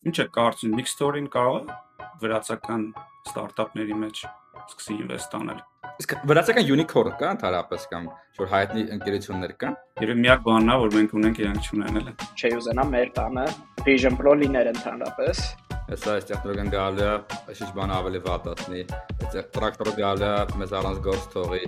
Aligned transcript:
Ինչ 0.00 0.14
է 0.16 0.24
կարծում, 0.32 0.74
Big 0.78 0.86
Story-ն 0.88 1.26
կարող 1.28 1.56
է 1.60 1.74
վրացական 2.22 2.84
ստարտափների 3.28 3.96
մեջ 4.00 4.20
սկսի 4.24 4.94
ինվեստ 4.96 5.34
անել։ 5.36 5.58
Իսկ 6.00 6.14
վրացական 6.30 6.70
unicorn 6.72 7.18
կա 7.20 7.32
ընդհանրապես 7.36 7.84
կամ 7.90 8.06
որ 8.38 8.48
հայտնի 8.54 8.84
ընկերություններ 8.96 9.52
կան։ 9.60 9.76
Երբ 10.00 10.22
միակ 10.22 10.46
բանն 10.46 10.72
է, 10.72 10.76
որ 10.80 10.96
մենք 10.96 11.12
ունենք, 11.20 11.40
իրանք 11.44 11.68
չունեն 11.68 12.00
էլ։ 12.00 12.08
Չի 12.32 12.52
ուզենա 12.60 12.86
մեր 12.94 13.12
տանը 13.18 13.44
Vision 13.90 14.16
Pro 14.16 14.32
լիներ 14.40 14.70
ընդհանրապես։ 14.72 15.44
Հեսա 15.90 16.16
այս 16.16 16.26
տեխնոլոգիան 16.30 17.02
է, 17.04 17.10
այսինչ 17.52 17.70
բան 17.76 17.94
ավելի 17.98 18.22
վատ 18.24 18.48
ասնի։ 18.54 18.82
Այս 19.20 19.38
տրակտորը 19.58 19.94
գալու 20.00 20.30
է, 20.30 20.60
մեզ 20.62 20.74
առանց 20.80 21.04
գործ 21.10 21.28
թողի, 21.34 21.62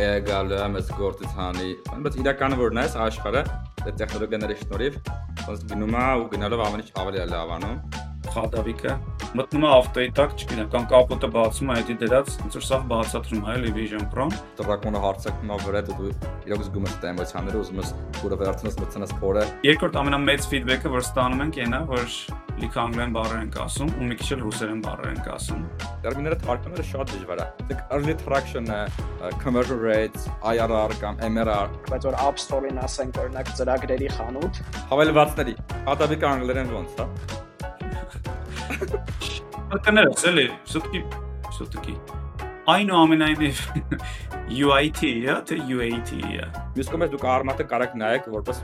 է 0.00 0.08
գալու 0.26 0.58
է, 0.58 0.66
մեզ 0.74 0.92
գործից 0.96 1.38
հանի։ 1.38 1.70
Բայց 2.06 2.20
իրականը 2.24 2.60
որ 2.64 2.76
նայես 2.80 2.98
աշխարհը, 3.06 3.44
տեխնոլոգիաների 3.86 4.58
շնորհիվ 4.64 5.00
ոնց 5.46 5.64
գնում 5.70 5.96
է 6.02 6.06
ու 6.20 6.26
գնալով 6.32 6.62
ավելի 6.66 6.88
ավելի 7.02 7.22
է 7.22 7.26
լավանում 7.32 8.05
խադավիկը 8.36 8.96
մտնում 9.36 9.64
է 9.66 9.70
ավտոյի 9.76 10.10
տակ, 10.16 10.34
չգիտեմ, 10.36 10.68
կամ 10.72 10.84
կապոտը 10.92 11.28
բացում 11.34 11.72
է, 11.72 11.76
դա 11.88 11.96
դրած, 12.00 12.30
ոնց 12.40 12.56
որ 12.56 12.64
սա 12.66 12.78
բացատրում 12.92 13.42
է, 13.42 13.56
էլի 13.56 13.72
Vision 13.76 14.06
Pro-ն։ 14.12 14.32
Տրակոնը 14.60 15.02
հարցակում 15.04 15.52
է 15.52 15.58
վրա 15.66 15.82
դու 15.90 16.08
իրոք 16.46 16.64
զգում 16.66 16.86
ես 16.86 16.96
էմոցիաները, 17.10 17.60
ուզում 17.66 17.80
ես 17.82 17.92
փորը 18.16 18.38
վերցնես, 18.40 18.78
մտցնես 18.80 19.14
փորը։ 19.20 19.44
Երկրորդ 19.66 20.00
ամենամեծ 20.00 20.48
ֆիդբեքը, 20.56 20.92
որ 20.96 21.04
ստանում 21.06 21.44
ենք, 21.46 21.60
այնա, 21.66 21.80
որ 21.90 22.16
լիքը 22.56 22.80
անգլերեն 22.80 23.14
բառեր 23.16 23.40
ենք 23.42 23.56
ասում 23.66 23.90
ու 23.96 24.06
մի 24.08 24.16
քիչ 24.16 24.28
էլ 24.32 24.42
ռուսերեն 24.46 24.78
բառեր 24.86 25.10
ենք 25.12 25.26
ասում։ 25.34 25.64
Տերմինները 26.06 26.38
թարգմանելը 26.46 26.86
շատ 26.88 27.12
դժվար 27.12 27.42
է։ 27.44 27.48
Դեք 27.68 27.82
early 27.96 28.14
traction-ը, 28.22 28.80
conversion 29.44 29.82
rates, 29.84 30.28
IRR 30.40 30.96
կամ 31.02 31.20
MRR, 31.28 31.74
բայց 31.92 32.06
որ 32.08 32.20
App 32.24 32.40
Store-ին 32.40 32.84
ասենք 32.86 33.20
օրինակ 33.26 33.56
ծրագրերի 33.60 34.14
խանութ, 34.16 34.62
հավելվածների, 34.94 35.58
ադաբիկ 35.92 36.30
անգլերեն 36.32 36.72
ոնց, 36.78 37.02
հա։ 37.02 37.44
Պատներս 38.66 40.28
էլի, 40.30 40.46
սուտկի, 40.70 41.02
սուտկի։ 41.56 41.96
Այնուամենայնիվ 42.66 43.58
UIT-ը, 44.66 45.10
հա, 45.26 45.34
թե 45.46 45.58
UAT-ը։ 45.70 46.18
հա։ 46.32 46.62
Մյուս 46.74 46.88
կողմից 46.90 47.12
դուք 47.12 47.26
արմատը 47.30 47.66
կարող 47.70 47.94
նայեք 48.00 48.26
որպես 48.32 48.62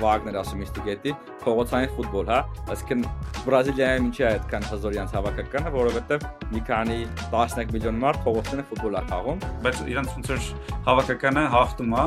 Wagner 0.00 0.38
ասում 0.40 0.62
ինստիգետի 0.64 1.12
փողոցային 1.42 1.92
ֆուտբոլ, 1.98 2.30
հա։ 2.32 2.38
Այսինքն 2.72 3.04
Բրազիլիայում 3.46 4.08
ինչի 4.08 4.24
է 4.24 4.28
այդքան 4.30 4.66
հազորյանց 4.70 5.14
հավաքականը, 5.16 5.72
որովհետև 5.76 6.26
մի 6.54 6.62
քանի 6.70 6.98
11 7.34 7.76
միլիոն 7.76 8.00
մարդ 8.06 8.20
փողոցին 8.26 8.64
ֆուտբոլ 8.70 8.96
է 8.96 9.04
խաղում, 9.12 9.44
բայց 9.66 9.82
իրանց 9.92 10.16
ոնց 10.16 10.32
որ 10.32 10.46
հավաքականը 10.88 11.46
հաղթում 11.56 11.96
է 11.96 12.06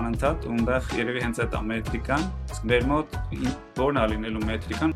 անընդհատ, 0.00 0.48
ունտեղ 0.54 0.92
երևի 1.00 1.24
հենց 1.26 1.42
այդ 1.44 1.56
ամետրիկան, 1.60 2.28
իսկ 2.50 2.68
մեր 2.70 2.90
մոտ 2.94 3.18
որն 3.80 4.00
է 4.00 4.06
լինելու 4.14 4.44
մետրիկան 4.50 4.94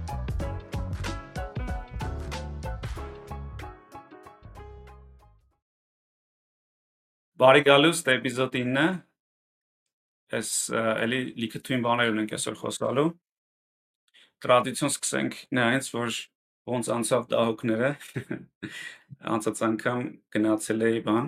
Բարի 7.35 7.65
գալուստ 7.67 8.07
դե 8.07 8.13
էպիզոդ 8.15 8.53
9-ը։ 8.61 8.83
Էս 10.39 10.51
էլի 10.79 11.17
լիքը 11.43 11.61
թույն 11.67 11.81
բաներ 11.83 12.11
ունենք 12.13 12.35
այսօր 12.37 12.59
խոսալու։ 12.61 13.07
Տրադիցիոն 14.45 14.93
սկսենք 14.95 15.39
նայից, 15.59 15.89
որ 15.97 16.19
ոնց 16.71 16.91
անցավ 16.95 17.27
դահուկները։ 17.33 17.91
Անցած 19.35 19.63
անգամ 19.67 20.05
գնացել 20.37 20.87
էի 20.91 21.01
բան 21.09 21.27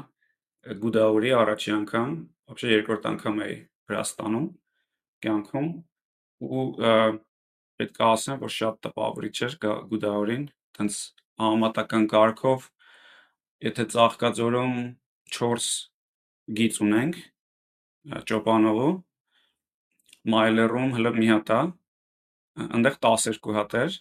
Գուդաուրի 0.85 1.35
առաջին 1.41 1.77
անգամ, 1.81 2.15
ապշե 2.55 2.71
երկրորդ 2.71 3.11
անգամ 3.11 3.43
էի 3.49 3.59
Վրաստանում 3.91 4.47
կյանքում 5.27 5.69
ու 6.47 6.65
պետք 7.83 7.99
է 7.99 8.07
ասեմ, 8.13 8.41
որ 8.47 8.55
շատ 8.61 8.81
տպավորիչ 8.87 9.35
էր 9.49 9.59
Գուդաուրին, 9.91 10.47
տենց 10.79 11.03
համատական 11.43 12.09
կարգով 12.15 12.71
եթե 13.67 13.91
ծաղկաձորում 13.97 14.81
4 15.35 15.69
գիծ 16.47 16.79
ունենք 16.85 17.17
ճոպանովու, 18.31 18.91
մայլերում 20.31 20.93
հլը 20.97 21.13
մի 21.17 21.29
հատ 21.33 21.53
է, 21.57 21.61
այնտեղ 22.67 22.99
12 23.07 23.57
հատ 23.57 23.77
էր 23.83 23.97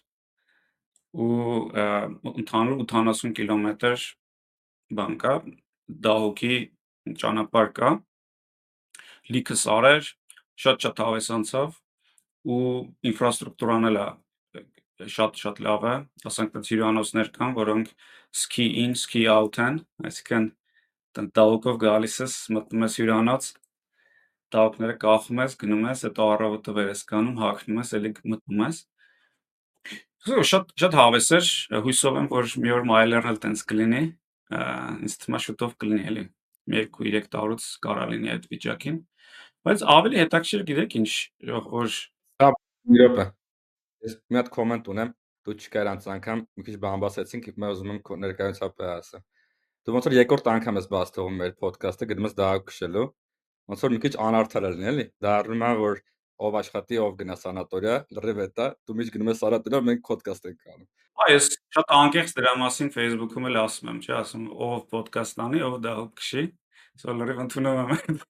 ու 1.26 1.56
ընդհանուր 2.42 2.84
80 2.84 3.34
կիլոմետր 3.38 4.04
բան 4.98 5.16
կա, 5.22 5.34
դահուկի 6.06 6.56
ճանապարհ 7.22 7.72
կա, 7.78 7.90
լիքը 9.34 9.56
սարեր, 9.62 10.12
շատ-շատ 10.66 11.02
հավես 11.02 11.30
անցավ 11.36 11.80
ու 12.46 12.62
ինֆրաստրուկտուրան 13.10 13.90
էլ 13.90 13.98
է 14.02 14.06
շատ-շատ 15.12 15.58
լավ 15.66 15.82
է, 15.84 15.94
ասենք 16.30 16.52
տենց 16.54 16.70
հյուրանոցներ 16.72 17.30
կան, 17.34 17.50
որոնք 17.58 17.90
ski 18.32 18.66
in, 18.84 18.94
ski 18.96 19.26
out 19.28 19.58
են, 19.60 19.82
այսինքն 20.06 20.46
տաղուկով 21.16 21.78
գալիս 21.82 22.16
ես, 22.22 22.34
մտնում 22.56 22.84
ես 22.86 22.96
հյուրանոց, 23.00 23.48
տաղուկները 24.56 24.96
կախում 25.02 25.40
ես, 25.42 25.56
գնում 25.62 25.86
ես, 25.90 26.04
հետո 26.06 26.28
առավոտը 26.36 26.74
վեր 26.76 26.90
ես 26.92 27.02
կանում, 27.10 27.40
հագնում 27.42 27.80
ես, 27.82 27.92
էլի 27.98 28.12
մտնում 28.32 28.62
ես։ 28.66 28.80
Շատ 30.26 30.72
շատ 30.82 30.96
հավես 30.98 31.28
էր, 31.36 31.50
հույսով 31.86 32.20
եմ, 32.20 32.28
որ 32.32 32.54
մի 32.62 32.72
օր 32.76 32.86
մայլերն 32.90 33.30
էլ 33.32 33.40
տենց 33.46 33.62
կլինի, 33.70 34.02
ինձ 35.06 35.16
թվում 35.22 35.36
է 35.36 35.42
շուտով 35.46 35.76
կլինի 35.82 36.08
էլի։ 36.10 36.24
2-3 36.66 37.28
տարուց 37.30 37.66
կարա 37.86 38.06
լինի 38.10 38.32
այդ 38.34 38.48
վիճակին։ 38.50 38.96
Բայց 39.66 39.84
ավելի 39.96 40.18
հետաքրքիր 40.22 40.64
գիտեք 40.66 40.96
ինչ, 41.00 41.10
որ 41.46 41.94
մի 42.90 43.00
րոպե։ 43.02 43.26
Ես 44.06 44.18
մի 44.30 44.38
հատ 44.40 44.50
կոմենտ 44.56 44.90
ունեմ, 44.92 45.12
դու 45.46 45.56
չկար 45.62 45.90
անց 45.92 46.08
անգամ 46.16 46.42
մի 46.58 46.66
քիչ 46.66 46.76
բան 46.82 47.02
բացեցինք, 47.06 47.48
մա 47.62 47.70
ուզում 47.74 47.92
եմ 47.94 48.22
ներկայացապ 48.26 48.84
ասեմ։ 48.96 49.24
Դու 49.86 49.94
ոնց 49.94 50.06
որ 50.08 50.14
երկրորդ 50.16 50.48
անգամ 50.50 50.78
ես 50.80 50.86
բաց 50.90 51.10
թողում 51.14 51.36
մեր 51.40 51.52
ոդկասթը 51.62 52.06
գնում 52.10 52.24
ես 52.26 52.32
դա 52.34 52.46
քշելու։ 52.66 53.02
Ոնց 53.70 53.82
որ 53.86 53.92
մի 53.94 54.00
քիչ 54.02 54.10
անարդար 54.26 54.64
է 54.66 54.70
լինի, 54.72 54.88
էլի։ 54.90 55.04
Դա 55.22 55.34
առնում 55.36 55.62
է 55.62 55.68
որ 55.78 56.00
ով 56.46 56.56
աշխատի, 56.60 56.98
ով 57.04 57.12
գնա 57.20 57.36
սանատորիա, 57.38 57.94
լրիվ 58.16 58.40
է 58.42 58.46
դա, 58.58 58.66
դու 58.82 58.96
միշտ 58.98 59.14
գնում 59.14 59.30
ես 59.30 59.40
սանատորիա, 59.44 59.80
մենք 59.86 60.10
ոդկասթ 60.10 60.48
ենք 60.50 60.72
անում։ 60.74 60.88
Այս 61.26 61.48
շատ 61.76 61.94
անկեղծ 61.96 62.34
դրա 62.36 62.52
մասին 62.66 62.90
Facebook-ում 62.96 63.46
էլ 63.46 63.58
ասում 63.62 63.90
եմ, 63.94 64.00
չէ, 64.02 64.12
ասում 64.26 64.44
ով 64.66 64.96
ոդկասթ 64.96 65.42
անի, 65.46 65.62
ով 65.70 65.76
դա 65.86 65.94
քշի։ 66.18 66.44
Սա 66.96 67.14
լրիվ 67.16 67.42
ընդունում 67.46 67.94
եմ։ 67.94 68.20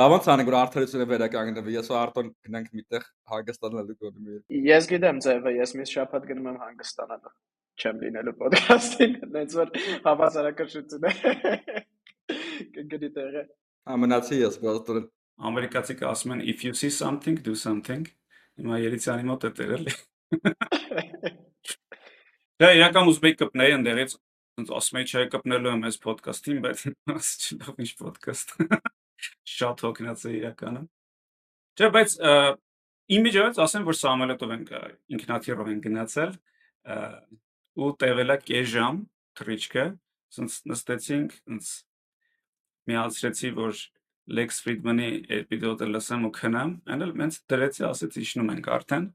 Բա 0.00 0.06
ոնց 0.10 0.28
անենք 0.34 0.50
որ 0.50 0.56
արդարությունը 0.60 1.06
վերականգնվի։ 1.10 1.76
Ես 1.80 1.90
ու 1.90 1.98
Արտոն 2.00 2.30
գնանք 2.46 2.70
միտեղ 2.78 3.06
հանգստանալու 3.30 3.96
գոնի։ 4.04 4.38
Ես 4.70 4.90
գիտեմ 4.90 5.20
ձևը, 5.26 5.54
ես 5.60 5.74
մի 5.78 5.86
շաբաթ 5.90 6.28
գնում 6.30 6.50
եմ 6.50 6.60
հանգստանալու 6.64 7.34
չեմ 7.80 8.00
լինելու 8.04 8.34
ոդքասթին, 8.40 9.16
այնց 9.40 9.56
որ 9.60 9.72
հավասարակշռություն 10.04 11.08
է։ 11.10 11.12
Կգնի 12.76 13.10
տեղը։ 13.16 13.44
Ամենացի 13.90 14.40
ես 14.40 14.58
բաստոր 14.62 15.02
ամերիկացի 15.50 15.96
ասում 16.10 16.34
են 16.36 16.42
if 16.52 16.64
you 16.66 16.76
see 16.76 16.92
something 16.92 17.40
do 17.46 17.54
something։ 17.56 18.04
Հիմա 18.60 18.80
Երիցյանի 18.84 19.28
մոտ 19.30 19.46
է 19.48 19.50
դերել։ 19.60 19.84
Դա 22.60 22.68
իրական 22.76 23.08
ուզբեկ 23.08 23.38
կպնեի 23.40 23.76
ընդերից 23.78 24.16
ոնց 24.60 24.72
ասում 24.76 24.98
եի 25.00 25.06
չէ 25.10 25.22
կպնելու 25.32 25.70
եմ 25.72 25.86
այս 25.88 25.96
ոդկասթին, 26.04 26.58
բայց 26.66 26.82
ասիչլավ 27.14 27.80
ինչ 27.84 27.90
ոդկասթ։ 28.04 28.48
Շատ 29.54 29.84
հոգնած 29.86 30.24
է 30.28 30.32
իրականը։ 30.40 30.82
Չէ, 31.80 31.88
բայց 31.96 32.16
իմիջիայից 33.16 33.60
ասեմ, 33.64 33.86
որ 33.88 33.96
Սամուելոտով 34.00 34.52
ենք 34.56 34.72
ինքնաթիռով 35.16 35.70
են 35.72 35.80
գնացել 35.86 36.34
ու 37.80 37.90
տևելա 38.00 38.36
կես 38.46 38.66
ժամ 38.74 39.00
թրիչքը, 39.40 39.86
ասենց 40.30 40.56
նստեցինք, 40.70 41.36
ասենց 41.40 41.70
միացրեցի, 42.90 43.50
որ 43.56 43.80
Lex 44.30 44.60
Friedman-ի 44.62 45.10
էպիզոդը 45.40 45.86
լսեմ 45.90 46.26
ու 46.28 46.32
քնամ, 46.36 46.74
այն 46.86 47.04
էլ 47.06 47.14
մենց 47.20 47.38
դրեցի, 47.50 47.84
ասեցի 47.88 48.20
իջնում 48.26 48.50
ենք 48.54 48.68
արդեն։ 48.76 49.06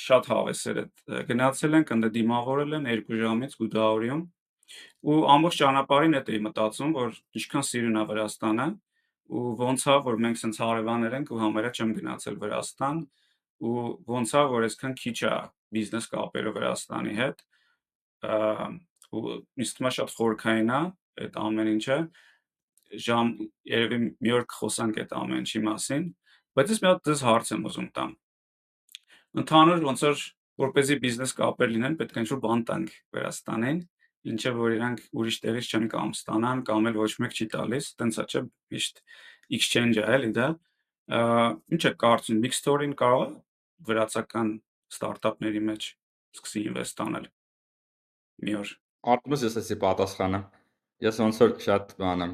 Շատ 0.00 0.28
հավես 0.30 0.60
էր 0.70 0.78
այդ։ 0.80 1.02
Գնացել 1.30 1.76
ենք, 1.80 1.90
ընդ 1.96 2.08
դիմավորել 2.14 2.76
են 2.78 2.86
2 2.90 3.18
ժամից 3.20 3.56
Գուդաուրիում 3.60 4.22
ու 5.10 5.18
ամբողջ 5.34 5.58
ճանապարհին 5.60 6.16
այդ 6.20 6.30
էի 6.30 6.40
մտածում, 6.46 6.90
որ 6.94 7.14
ինչքան 7.40 7.64
սիրուն 7.68 8.00
է 8.00 8.04
Վրաստանը 8.10 8.66
ու 9.30 9.44
ոնց 9.60 9.86
է, 9.90 9.96
որ 10.06 10.20
մենք 10.24 10.40
sense 10.40 10.62
հարևաններ 10.62 11.16
ենք 11.20 11.32
ու 11.34 11.40
համարյա 11.40 11.72
չեմ 11.74 11.94
գնացել 11.98 12.36
Վրաստան 12.44 13.00
ու 13.70 13.84
ոնց 14.14 14.34
է, 14.40 14.42
որ 14.54 14.66
այսքան 14.70 14.94
քիչ 15.00 15.18
է 15.26 15.34
բիզնես 15.74 16.08
կապերը 16.14 16.54
Վրաստանի 16.56 17.14
հետ 17.20 17.44
թվում 18.24 19.88
է 19.90 19.92
շատ 19.96 20.14
խորքային 20.16 20.72
է 20.76 20.80
այդ 21.24 21.38
ամեն 21.44 21.70
ինչը 21.74 21.98
ժամ 23.06 23.30
երևի 23.70 23.98
մի 24.18 24.34
օր 24.38 24.44
կխոսանք 24.50 25.00
այդ 25.04 25.14
ամեն 25.20 25.42
ինչի 25.44 25.62
մասին 25.66 26.04
բայց 26.58 26.74
ես 26.74 26.82
մի 26.82 26.90
հատ 26.90 27.02
դες 27.10 27.24
հարց 27.28 27.52
եմ 27.54 27.66
ուզում 27.70 27.88
տամ 27.96 28.12
ընդհանուր 29.40 29.84
ոնց 29.90 30.04
որ 30.06 30.24
որպեսզի 30.60 30.96
բիզնես 31.04 31.34
կապեր 31.40 31.70
լինեն 31.74 31.96
պետք 32.00 32.16
է 32.16 32.22
ինչ-որ 32.24 32.40
բան 32.44 32.64
տանք 32.70 32.96
Վրաստանին 33.16 33.78
ինչը 34.30 34.50
որ 34.56 34.74
իրանք 34.76 35.04
ուրիշ 35.20 35.36
տեղից 35.44 35.68
չեն 35.70 35.86
կամ 35.94 36.10
ստանան 36.16 36.64
կամ 36.68 36.88
էլ 36.90 36.98
ոչ 37.00 37.12
մեկ 37.24 37.36
չի 37.38 37.46
տալիս 37.54 37.86
տենց 38.00 38.18
է 38.20 38.24
չէ 38.30 38.42
միշտ 38.74 39.00
exchange-ը 39.56 40.04
էլի 40.16 40.32
դա 40.36 40.48
ինչ 41.10 41.82
է 41.88 41.92
կարծում 42.04 42.42
big 42.44 42.56
story-ն 42.58 42.92
կարող 43.00 43.24
է 43.30 43.30
վրացական 43.88 44.52
ստարտափների 44.92 45.62
մեջ 45.70 45.86
սկսի 46.36 46.62
ինվեստ 46.70 47.02
անել։ 47.06 47.26
Մի 48.40 48.56
օր 48.60 48.72
Արտմուս 49.14 49.42
ես 49.46 49.56
էսի 49.60 49.76
պատասխանը։ 49.80 50.38
Ես 51.04 51.18
ոնց 51.22 51.38
որ 51.40 51.52
շատ 51.64 51.92
բան 52.00 52.24
եմ, 52.26 52.32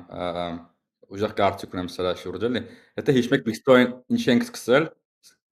ուժեղ 1.14 1.35
կարծիք 1.38 1.75
ունեմ 1.76 1.91
սրա 1.94 2.12
շուրջ 2.23 2.47
էլի։ 2.49 2.62
Եթե 2.99 3.14
հիշում 3.17 3.37
եք 3.37 3.44
Bitcoin 3.47 3.93
ինչ 4.17 4.23
ենք 4.35 4.47
սկսել, 4.47 4.88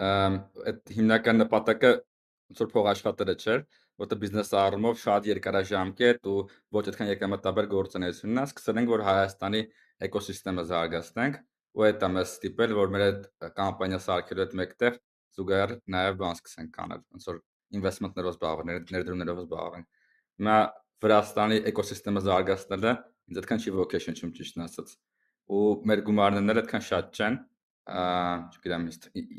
այդ 0.03 0.93
հիմնական 0.97 1.41
նպատակը 1.45 1.93
ոնց 1.95 2.63
որ 2.65 2.71
փող 2.75 2.89
աշխատելը 2.95 3.35
չէր, 3.45 3.65
որտեղ 4.03 4.21
բիզնեսը 4.25 4.59
առումով 4.59 4.99
շատ 5.05 5.29
երկարաժամկետ 5.31 6.29
ու 6.35 6.39
ոչ 6.75 6.85
այդքան 6.91 7.11
եկամտաբեր 7.15 7.69
գործունեությունն 7.75 8.43
է, 8.43 8.47
սկսել 8.51 8.81
ենք 8.83 8.95
որ 8.95 9.05
Հայաստանի 9.07 9.63
էկոսիստեմը 10.09 10.65
զարգացնենք 10.71 11.39
ու 11.75 11.87
այդ 11.89 12.07
մեզ 12.15 12.33
ստիպել 12.35 12.75
որ 12.79 12.95
մեր 12.95 13.05
այդ 13.05 13.23
կամպանիա 13.59 14.01
սարքելու 14.05 14.45
հետ 14.45 14.57
մեկտեղ 14.61 14.99
զուգահեռ 15.39 15.77
նաև 15.95 16.19
բան 16.21 16.39
սկսենք 16.39 16.81
անել, 16.85 17.05
ոնց 17.15 17.29
որ 17.31 17.39
ինվեստմենտներով 17.75 18.35
զբաղվել, 18.35 18.83
ներդրումներով 18.95 19.41
զբաղվել։ 19.45 19.87
Հիմա 20.41 20.57
Վրաստանի 21.05 21.59
էկոսիստեմը 21.71 22.23
զարգացնելը 22.25 22.93
ինձ 23.31 23.41
այդքան 23.41 23.63
չի 23.65 23.73
vocation-ում 23.75 24.33
ճիշտ 24.39 24.63
ասած։ 24.65 24.95
Ու 25.55 25.65
մեր 25.91 26.03
գումարներն 26.09 26.55
այդքան 26.55 26.85
շատ 26.89 27.19
չեն, 27.21 27.37
չգիտեմ, 27.85 28.87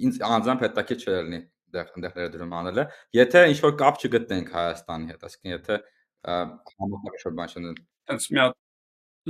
ինձ 0.06 0.20
անձամբ 0.30 0.66
հետաքրքիր 0.66 1.06
չէ 1.06 1.16
լինի 1.26 1.42
դեռ 1.76 1.90
այնտեղ 1.96 2.20
ներդրում 2.20 2.54
անելը, 2.60 2.86
եթե 3.18 3.42
ինչ 3.52 3.58
որ 3.66 3.74
կապ 3.82 3.98
չգտնենք 4.06 4.52
Հայաստանի 4.56 5.10
հետ, 5.12 5.26
այսինքն 5.28 5.54
եթե 5.56 5.78
համապատասխան 6.26 7.36
բան 7.40 7.52
չունեն։ 7.56 7.80
Հենց 8.12 8.28
մի 8.36 8.42
հատ 8.44 8.56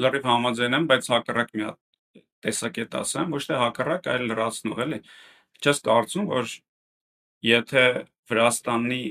լրիվ 0.06 0.28
համաձայն 0.30 0.76
եմ, 0.76 0.88
բայց 0.92 1.10
հակառակ 1.16 1.54
մի 1.56 1.66
հատ 1.66 2.22
տեսակետ 2.46 2.98
ասեմ, 3.00 3.36
ոչ 3.36 3.44
թե 3.48 3.60
հակառակ, 3.64 4.10
այլ 4.12 4.26
լրացնող 4.30 4.82
էլի։ 4.86 5.00
Չես 5.64 5.82
կարծում, 5.88 6.28
որ 6.36 6.54
եթե 7.46 7.86
Վրաստանի 8.26 9.02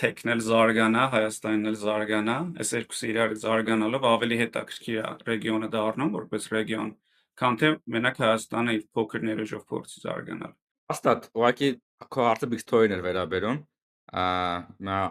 թեքն 0.00 0.32
էլ 0.34 0.40
զարգանա, 0.44 1.02
Հայաստանն 1.14 1.70
էլ 1.70 1.76
զարգանա, 1.80 2.36
այս 2.62 2.70
երկուսը 2.74 3.08
իրար 3.12 3.34
զարգանալով 3.44 4.06
ավելի 4.10 4.38
հետաքրքիր 4.42 4.98
է 5.00 5.12
ռեգիոնը 5.28 5.68
դառնում 5.74 6.14
որպես 6.14 6.48
ռեգիոն, 6.54 6.90
քան 7.40 7.58
թե 7.62 7.70
մենակ 7.94 8.20
Հայաստանը 8.24 8.74
իր 8.78 8.86
փոքր 8.98 9.26
ներուժով 9.28 9.66
փորձի 9.70 10.02
զարգանալ։ 10.04 10.54
Հաստատ, 10.94 11.28
ուղղակի 11.34 11.68
քո 12.14 12.26
հարցը 12.28 12.48
big 12.54 12.64
story-ն 12.64 12.96
էր 12.98 13.04
վերաբերում։ 13.04 13.60
Ա 14.14 15.04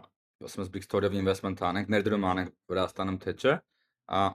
ասում 0.43 0.63
ես 0.63 0.71
big 0.73 0.83
story-ով 0.83 1.13
investment 1.15 1.61
անենք, 1.63 1.91
ներդրում 1.93 2.25
անենք 2.29 2.51
Վրաստանում 2.71 3.19
թե 3.23 3.33
չէ։ 3.39 3.53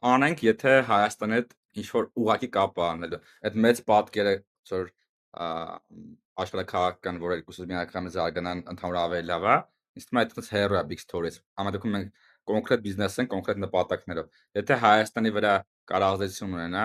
Անենք, 0.09 0.45
եթե 0.49 0.75
Հայաստանի 0.89 1.37
հետ 1.39 1.51
ինչ 1.79 1.87
որ 1.93 2.07
ուղակի 2.23 2.49
կապ 2.57 2.81
անելու։ 2.89 3.21
Այդ 3.49 3.59
մեծ 3.65 3.83
պատկերը, 3.91 4.33
որ 4.73 4.87
աշխարհակաղակական, 6.39 7.21
որ 7.25 7.35
երկուսը 7.39 7.67
միանգամից 7.73 8.17
զարգանան 8.17 8.63
ընդհանուր 8.73 8.99
ավելի 9.03 9.29
լավ 9.29 9.47
է, 9.49 9.57
թվում 10.07 10.19
է 10.19 10.23
այդպես 10.23 10.51
հերո 10.55 10.79
է 10.79 10.83
big 10.93 11.03
stories։ 11.03 11.41
Համատեքում 11.59 11.95
մենք 11.97 12.27
կոնկրետ 12.49 12.85
բիզնես 12.87 13.19
են, 13.19 13.29
կոնկրետ 13.33 13.63
նպատակներով։ 13.65 14.29
Եթե 14.59 14.79
Հայաստանի 14.85 15.33
վրա 15.39 15.55
կարազդեցություն 15.91 16.55
ունենա, 16.59 16.85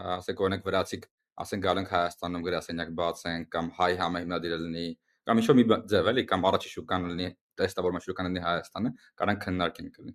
ասենք 0.00 0.42
օրինակ 0.44 0.66
վրացիք 0.68 1.08
ասենք 1.40 1.64
գալ 1.64 1.80
ենք 1.80 1.92
Հայաստանում 1.94 2.42
գրասենյակ 2.46 2.90
բացենք 3.00 3.46
կամ 3.54 3.70
հայ 3.78 3.92
համահիմնադիր 4.00 4.54
լինի 4.64 4.86
կամ 5.30 5.40
ինչ-որ 5.40 5.56
մի 5.60 5.64
ձև 5.92 6.10
էլի 6.12 6.24
կամ 6.30 6.46
առաջի 6.50 6.72
շուկան 6.74 7.06
լինի 7.10 7.28
տեստավորման 7.60 8.04
շուկան 8.06 8.28
լինի 8.30 8.42
Հայաստանը 8.46 8.92
կարան 9.20 9.40
քննարկենք 9.44 10.00
լինի 10.00 10.14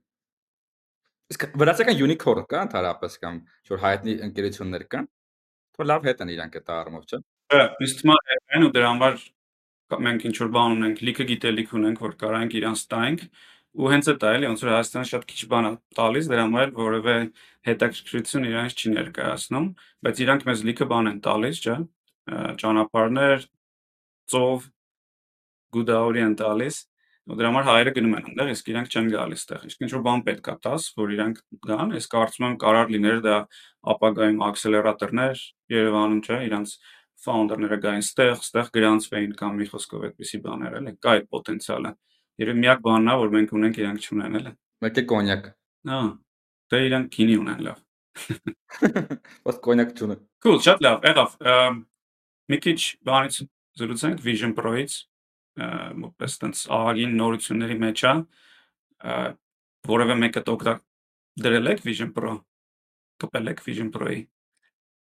իսկ 1.33 1.45
վրացական 1.61 2.01
unicorn 2.05 2.47
կա 2.51 2.63
ընդհանրապես 2.67 3.17
կամ 3.25 3.39
ինչ-որ 3.65 3.81
հայտնի 3.85 4.13
ընկերություններ 4.27 4.83
կան? 4.93 5.07
Թող 5.75 5.87
լավ 5.89 6.05
հետ 6.09 6.21
են 6.25 6.33
իրանք 6.35 6.59
այդ 6.59 6.69
առումով 6.75 7.07
չէ 7.09 7.21
իսկ 7.85 8.03
մա 8.09 8.17
այն 8.55 8.67
ու 8.67 8.73
դրա 8.75 8.91
համար 8.93 9.17
մենք 10.05 10.23
ինչ 10.29 10.35
որ 10.41 10.49
բան 10.55 10.75
ունենք, 10.75 11.03
լիքը 11.05 11.25
գիտելիք 11.29 11.75
ունենք, 11.77 11.99
որ 12.05 12.15
կարանք 12.21 12.55
իրանց 12.59 12.85
տանք 12.95 13.27
ու 13.75 13.89
հենց 13.91 14.07
այդ 14.11 14.23
է 14.23 14.29
էլի 14.35 14.47
ոնց 14.49 14.61
որ 14.63 14.71
Հայաստանը 14.71 15.07
շատ 15.09 15.23
քիչ 15.29 15.41
բան 15.51 15.65
է 15.67 15.71
տալիս 15.99 16.27
դրա 16.31 16.43
համար 16.45 16.69
որևէ 16.79 17.15
հետաքրքրություն 17.67 18.47
իրանց 18.49 18.75
չի 18.79 18.91
ներկայացնում 18.95 19.67
բայց 20.05 20.21
իրանք 20.25 20.45
մեզ 20.47 20.63
լիքը 20.69 20.87
բան 20.91 21.09
են 21.11 21.19
տալիս 21.25 21.59
չէ 21.65 21.75
ճանապարհներ 22.63 23.45
ծով 24.31 24.67
գուդաուրի 25.75 26.23
են 26.25 26.35
տալիս 26.39 26.77
ու 27.25 27.35
դրա 27.39 27.49
համար 27.51 27.65
հայերը 27.65 27.91
գնում 27.97 28.15
են 28.15 28.25
այնտեղ 28.29 28.49
իսկ 28.53 28.67
իրանք 28.71 28.95
չեն 28.95 29.07
գալիս 29.15 29.43
այդտեղ 29.45 29.69
իսկ 29.69 29.85
ինչ 29.85 29.91
որ 29.95 30.03
բան 30.05 30.23
պետք 30.25 30.49
է 30.51 30.55
տաս 30.65 30.83
որ 30.99 31.13
իրանք 31.15 31.39
գան 31.65 31.93
ես 31.95 32.07
կարծում 32.15 32.45
եմ 32.45 32.57
կարար 32.63 32.91
լիներ 32.95 33.21
դա 33.25 33.37
ապագայում 33.95 34.43
ակսելերատորներ 34.45 35.41
Երևանում 35.75 36.21
չէ 36.21 36.37
իրանք 36.45 36.75
ֆաունդերները 37.25 37.77
գային 37.85 38.05
ստեղ, 38.05 38.35
ստեղ 38.45 38.69
գրանցվեին 38.75 39.33
կամ 39.39 39.57
մի 39.59 39.67
խոսքով 39.71 40.05
այդպիսի 40.09 40.39
բաներ 40.45 40.77
էլի, 40.79 40.93
կա 41.05 41.15
այդ 41.15 41.27
պոտենցիալը։ 41.35 41.91
Երբ 42.45 42.59
միակ 42.61 42.85
բանն 42.85 43.11
է, 43.11 43.15
որ 43.21 43.33
մենք 43.35 43.53
ունենք, 43.55 43.79
իրանք 43.81 44.05
չունեն 44.05 44.37
էլի։ 44.39 44.53
Մեկ 44.85 44.99
է 44.99 45.03
կոնյակ։ 45.11 45.49
Հա։ 45.89 45.99
Դե 46.65 46.79
իրանք 46.85 47.11
գինի 47.15 47.35
ունեն 47.41 47.65
լավ։ 47.65 47.81
Բայց 49.45 49.59
կոնյակ 49.65 49.93
չունեն։ 49.95 50.21
Cool, 50.45 50.59
շատ 50.65 50.83
լավ, 50.85 51.05
եղավ։ 51.09 51.35
Մի 52.45 52.59
քիչ 52.65 52.79
բանից 53.09 53.39
զրուցենք 53.79 54.23
Vision 54.25 54.53
Pro-ից, 54.55 54.97
որպես 55.55 56.37
տենց 56.43 56.61
ահագին 56.75 57.15
նորությունների 57.19 57.77
մեջ 57.85 58.03
է։ 58.05 58.13
Որևէ 59.89 60.17
մեկը 60.21 60.43
օգտակ 60.55 60.83
դրել 61.45 61.71
եք 61.73 61.83
Vision 61.85 62.11
Pro։ 62.15 62.37
Կպել 63.23 63.51
եք 63.51 63.63
Vision 63.65 63.91
Pro-ի 63.95 64.21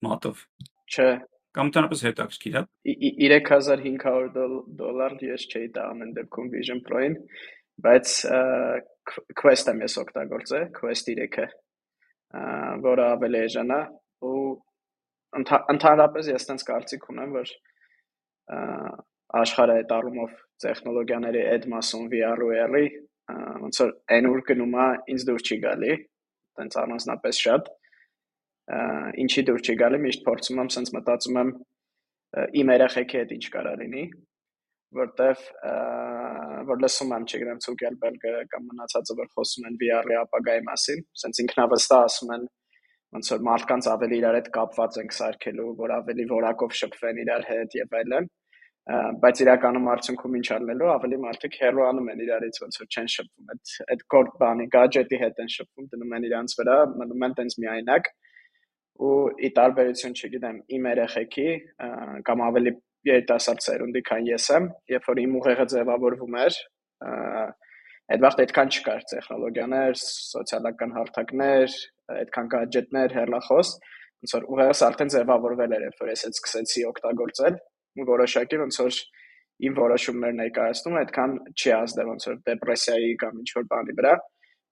մատով։ 0.04 0.42
Չէ, 0.90 1.08
Կամ 1.54 1.70
ընդհանրապես 1.70 2.00
հետաքրքիր 2.08 2.56
է։ 2.58 2.62
3500 2.90 4.46
դոլար 4.80 5.12
ես 5.28 5.44
չէի 5.50 5.68
տա 5.76 5.84
ամեն 5.92 6.14
դեպքում 6.16 6.48
Vision 6.54 6.80
Pro-ին, 6.86 7.14
բայց 7.84 8.14
Quest 9.38 9.70
եմ 9.70 9.82
ես 9.84 9.96
օգտագործել, 10.02 10.64
Quest 10.78 11.10
3-ը, 11.10 11.46
որը 12.88 13.06
ավելի 13.14 13.42
էժան 13.44 13.74
է 13.76 13.80
ու 14.24 14.42
ընդհանրապես 15.44 16.30
ես 16.32 16.48
տենց 16.50 16.66
կարծիք 16.70 17.08
ունեմ, 17.14 17.38
որ 17.38 17.54
աշխարհը 19.44 19.78
այդ 19.80 19.94
առումով 19.98 20.34
տեխնոլոգիաների 20.64 21.46
այդ 21.54 21.68
մասում 21.74 22.10
VR-ու 22.12 22.52
էռի 22.64 22.84
ոնց 23.64 23.80
որ 23.82 23.94
այն 24.16 24.28
ուր 24.30 24.42
գնում 24.50 24.76
է 24.84 24.88
ինձ 25.14 25.24
դուր 25.28 25.44
չի 25.44 25.56
գալի, 25.64 25.94
տենց 26.58 26.76
առանձնապես 26.82 27.40
շատ 27.46 27.70
ինչի 29.24 29.42
դուր 29.48 29.64
չի 29.64 29.74
գալի, 29.80 30.00
միշտ 30.04 30.22
փորձում 30.28 30.60
եմ 30.62 30.70
sense 30.74 30.94
մտածում 30.96 31.40
եմ 31.40 31.50
իմ 32.60 32.70
երեխեքի 32.74 33.18
հետ 33.20 33.34
ինչ 33.36 33.44
կարա 33.54 33.72
լինի, 33.80 34.04
որտեվ 34.98 35.42
որ 36.70 36.80
լսում 36.84 37.12
եմ, 37.14 37.26
չգիտեմ, 37.28 37.60
Ցուկերբերգը 37.64 38.32
կամ 38.54 38.68
մնացածը 38.70 39.16
որ 39.20 39.28
խոսում 39.34 39.68
են 39.68 39.78
VR-ի 39.82 40.16
ապագայի 40.22 40.64
մասին, 40.68 41.04
sense 41.24 41.44
ինքնավստահ 41.44 42.06
ասում 42.08 42.32
են 42.38 42.46
ոնց 43.14 43.30
որ 43.34 43.44
մարդկանց 43.46 43.88
ավելի 43.94 44.16
իրար 44.20 44.38
հետ 44.40 44.48
կապված 44.54 44.96
ենք 45.04 45.12
սարքելու, 45.14 45.68
որ 45.78 45.92
ավելի 45.98 46.24
որակով 46.32 46.72
շփվեն 46.80 47.20
իրար 47.24 47.44
հետ 47.50 47.76
եւ 47.78 47.94
այլն 48.00 48.32
բայց 48.84 49.40
իրականում 49.40 49.86
արդյունքում 49.94 50.34
ինչ 50.38 50.48
արնելու 50.54 50.88
ավելի 50.92 51.18
մարդիկ 51.22 51.54
հերոանում 51.60 52.08
են 52.12 52.18
իրարից 52.24 52.58
ոնց 52.64 52.80
որ 52.82 52.88
չեն 52.92 53.06
շփվում 53.14 53.52
այդ 53.54 53.70
այդ 53.94 54.02
կորդ 54.14 54.34
բանի 54.42 54.66
գadget-ի 54.74 55.20
հետ 55.22 55.40
են 55.44 55.50
շփվում 55.54 55.86
դնում 55.94 56.12
են 56.18 56.26
իրանց 56.28 56.56
վրա 56.58 56.76
մնում 57.00 57.24
են 57.24 57.36
տենց 57.38 57.56
միայնակ 57.64 58.10
ու 59.02 59.14
ի 59.42 59.50
տարբերություն, 59.58 60.14
չգիտեմ, 60.14 60.58
իմ 60.76 60.88
երեխեքի 60.90 61.48
կամ 62.28 62.42
ավելի 62.48 62.72
երիտասարդ 63.08 63.64
սերունդի, 63.64 64.02
քան 64.08 64.28
ես 64.30 64.46
եմ, 64.54 64.68
երբ 64.94 65.08
որ 65.10 65.20
իմ 65.24 65.34
ուղեղը 65.40 65.66
ձևավորվում 65.74 66.38
էր, 66.44 66.58
այդ 68.14 68.24
վաղ 68.24 68.38
այդքան 68.44 68.70
չկար 68.74 69.04
տեխնոլոգիաներ, 69.10 69.98
սոցիալական 70.04 70.94
հարթակներ, 70.94 71.76
այդքան 72.14 72.48
գadgetներ, 72.54 73.14
հեռախոս, 73.18 73.70
ոնց 74.24 74.34
որ 74.36 74.46
ուղեղս 74.54 74.82
արդեն 74.88 75.12
ձևավորվել 75.14 75.74
էր, 75.74 75.84
երբ 75.88 76.02
որ 76.04 76.10
ես 76.14 76.24
այդ 76.28 76.38
սկսեցի 76.38 76.84
օգտագործել, 76.90 77.58
ու 77.94 78.06
որոշակի 78.08 78.60
ոնց 78.64 78.78
որ 78.84 78.98
իմ 79.64 79.74
որոշումներ 79.78 80.32
ներկայացնում 80.40 80.96
այդքան 81.00 81.34
չի 81.54 81.72
ազդել 81.74 82.08
ոնց 82.10 82.24
որ 82.28 82.38
դեպրեսիայի 82.48 83.12
կամ 83.24 83.42
ինչ 83.44 83.50
որ 83.54 83.66
բանի 83.72 83.96
վրա, 84.00 84.14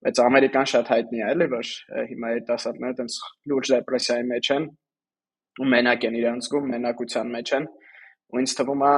բայց 0.03 0.21
ամերիկան 0.27 0.69
շատ 0.73 0.89
հայտնի 0.93 1.21
է 1.23 1.27
էլի 1.33 1.47
որ 1.53 1.69
հիմա 2.11 2.31
երիտասարդները 2.33 2.97
տենց 3.01 3.19
լուրջ 3.53 3.73
դեպրեսիայի 3.73 4.25
մեջ 4.33 4.51
են 4.57 4.65
ու 5.63 5.69
մենակ 5.73 6.07
են 6.09 6.17
իրենց 6.23 6.49
զգում 6.49 6.71
մենակության 6.75 7.33
մեջ 7.37 7.53
են 7.59 7.69
ու 8.33 8.43
ինձ 8.43 8.55
թվում 8.59 8.85
է 8.89 8.95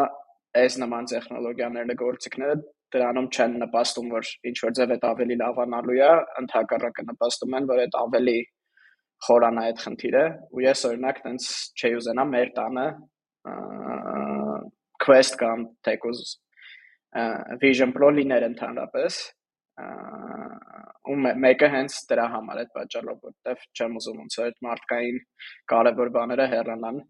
այս 0.64 0.78
նման 0.84 1.08
տեխնոլոգիաները 1.12 1.96
գործիքները 2.04 2.56
դրանում 2.94 3.28
չեն 3.34 3.56
նպաստում 3.64 4.11
որ 4.14 4.30
ինչ 4.50 4.56
որ 4.64 4.75
ձև 4.78 4.94
այդ 4.94 5.06
ավելի 5.11 5.37
լավանալու 5.40 5.99
է 6.08 6.11
ընդհակառակը 6.42 7.06
նպաստում 7.11 7.56
են 7.58 7.68
որ 7.70 7.82
այդ 7.84 7.99
ավելի 8.00 8.37
խորանա 9.25 9.64
այդ 9.70 9.82
խնդիրը 9.84 10.25
ու 10.54 10.64
ես 10.64 10.84
օրինակ 10.90 11.20
տենց 11.25 11.49
չի 11.80 11.92
ուզենա 11.99 12.25
մեր 12.34 12.52
տանը 12.58 12.87
quest 15.04 15.38
կամ 15.42 15.66
թեկուզ 15.88 16.25
Vision 17.62 17.92
Pro 17.94 18.11
լիներ 18.14 18.46
ընդհանրապես 18.50 19.18
ու 19.74 21.16
մեկը 21.44 21.68
հենց 21.74 21.96
դրա 22.10 22.24
համար 22.34 22.60
է 22.62 22.64
պատճառով, 22.74 23.16
որտեվ 23.28 23.64
չեմ 23.74 23.96
ուզում 24.00 24.20
ոնց 24.22 24.36
այդ 24.44 24.58
մարդկային 24.66 25.18
կարևոր 25.72 26.10
բաները 26.14 26.46
հեռանան 26.54 27.00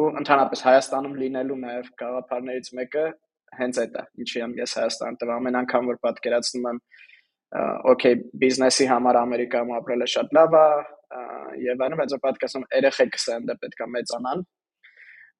ու 0.00 0.08
ընդհանրապես 0.20 0.64
Հայաստանում 0.66 1.14
լինելու 1.20 1.58
նաև 1.64 1.92
գաղափարներից 2.02 2.72
մեկը 2.80 3.04
հենց 3.60 3.80
այդ 3.84 3.96
է 4.00 4.04
ինչի 4.24 4.42
եմ 4.42 4.56
ես 4.60 4.74
Հայաստան 4.80 5.18
տվել 5.20 5.34
ամեն 5.36 5.60
անգամ 5.60 5.90
որ 5.90 6.00
պատկերացնում 6.06 6.68
եմ 6.70 6.80
օքեյ 7.94 8.16
բիզնեսի 8.42 8.86
համար 8.90 9.18
ամերիկայում 9.20 9.72
ապրելը 9.80 10.08
շատ 10.14 10.36
լավ 10.38 10.56
է 10.60 10.66
եւ 11.66 11.84
այլն 11.86 12.00
բայց 12.00 12.14
պատկերացնում 12.26 12.66
երեխեքս 12.78 13.26
դե 13.50 13.56
պետքա 13.64 13.88
մեծանան 13.94 14.44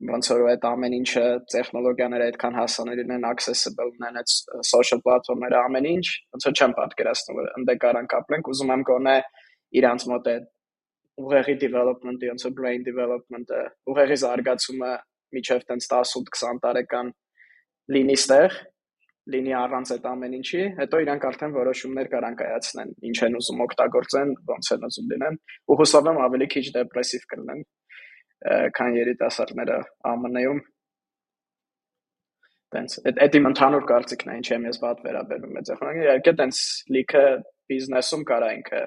ոնց 0.09 0.29
որ 0.33 0.43
այդ 0.51 0.63
ամեն 0.65 0.95
ինչը 0.97 1.23
տեխնոլոգիաները 1.53 2.27
այդքան 2.31 2.55
հասանելի 2.57 3.03
են 3.17 3.27
accessible 3.29 3.89
են 4.09 4.19
այդ 4.21 4.33
social 4.65 5.03
platform-ները 5.05 5.59
ամեն 5.61 5.89
ինչ 5.91 6.07
ոնց 6.37 6.47
որ 6.49 6.55
չեմ 6.57 6.75
պատկերացնում 6.79 7.41
որ 7.41 7.51
ընդ 7.61 7.73
կարանք 7.85 8.15
ապրենք 8.21 8.51
ուզում 8.53 8.73
եմ 8.75 8.85
գոնե 8.91 9.17
իրանց 9.81 10.07
մոտ 10.13 10.31
է 10.33 10.37
ուղեղի 11.21 11.57
development-ը 11.65 12.31
ոնց 12.33 12.47
որ 12.49 12.55
brain 12.61 12.87
development-ը 12.89 13.61
ուղեղի 13.93 14.19
զարգացումը 14.25 14.93
միջև 15.37 15.67
տենց 15.69 15.89
18-20 15.93 16.63
տարեկան 16.65 17.13
լինի 17.97 18.17
ստեղ 18.21 18.57
լինի 19.31 19.53
առանց 19.55 19.91
այդ 19.95 20.07
ամեն 20.11 20.33
ինչի, 20.41 20.63
հետո 20.81 21.01
իրանք 21.05 21.25
արդեն 21.29 21.53
որոշումներ 21.55 22.09
կարան 22.15 22.37
կայացնեն, 22.41 22.95
ինչ 23.11 23.19
են 23.27 23.37
ուզում 23.41 23.61
օգտագործեն, 23.67 24.33
ոնց 24.49 24.71
են 24.75 24.87
ուզում 24.89 25.11
լինեն, 25.13 25.37
ու 25.71 25.77
հուսով 25.81 26.09
եմ 26.11 26.21
ավելի 26.25 26.49
քիչ 26.55 26.65
դեպրեսիվ 26.79 27.27
կլինեն 27.35 27.63
քան 28.77 28.99
երիտասարդները 29.01 29.79
ԱՄՆ-ում 30.11 30.61
տենց 32.71 32.97
այդ 33.11 33.37
իմ 33.41 33.49
ընդհանուր 33.51 33.85
կարծիքն 33.91 34.31
է 34.31 34.37
ինչ 34.41 34.49
եմ 34.55 34.67
ես 34.71 34.79
ված 34.85 35.03
վերաբերում 35.07 35.59
է 35.59 35.63
ձեխոնագին 35.71 36.07
իհարկե 36.07 36.35
տենց 36.41 36.61
լիքը 36.97 37.25
բիզնեսում 37.71 38.23
կարա 38.31 38.51
ինքը 38.61 38.83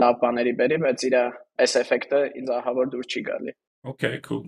լավ 0.00 0.20
բաների 0.20 0.52
բերի 0.60 0.78
բայց 0.84 1.06
իր 1.10 1.16
այս 1.20 1.76
էֆեկտը 1.80 2.20
ինձ 2.40 2.52
ահավոր 2.60 2.92
դուր 2.94 3.08
չի 3.10 3.22
գալի 3.30 3.56
Okay, 3.80 4.20
cool. 4.20 4.44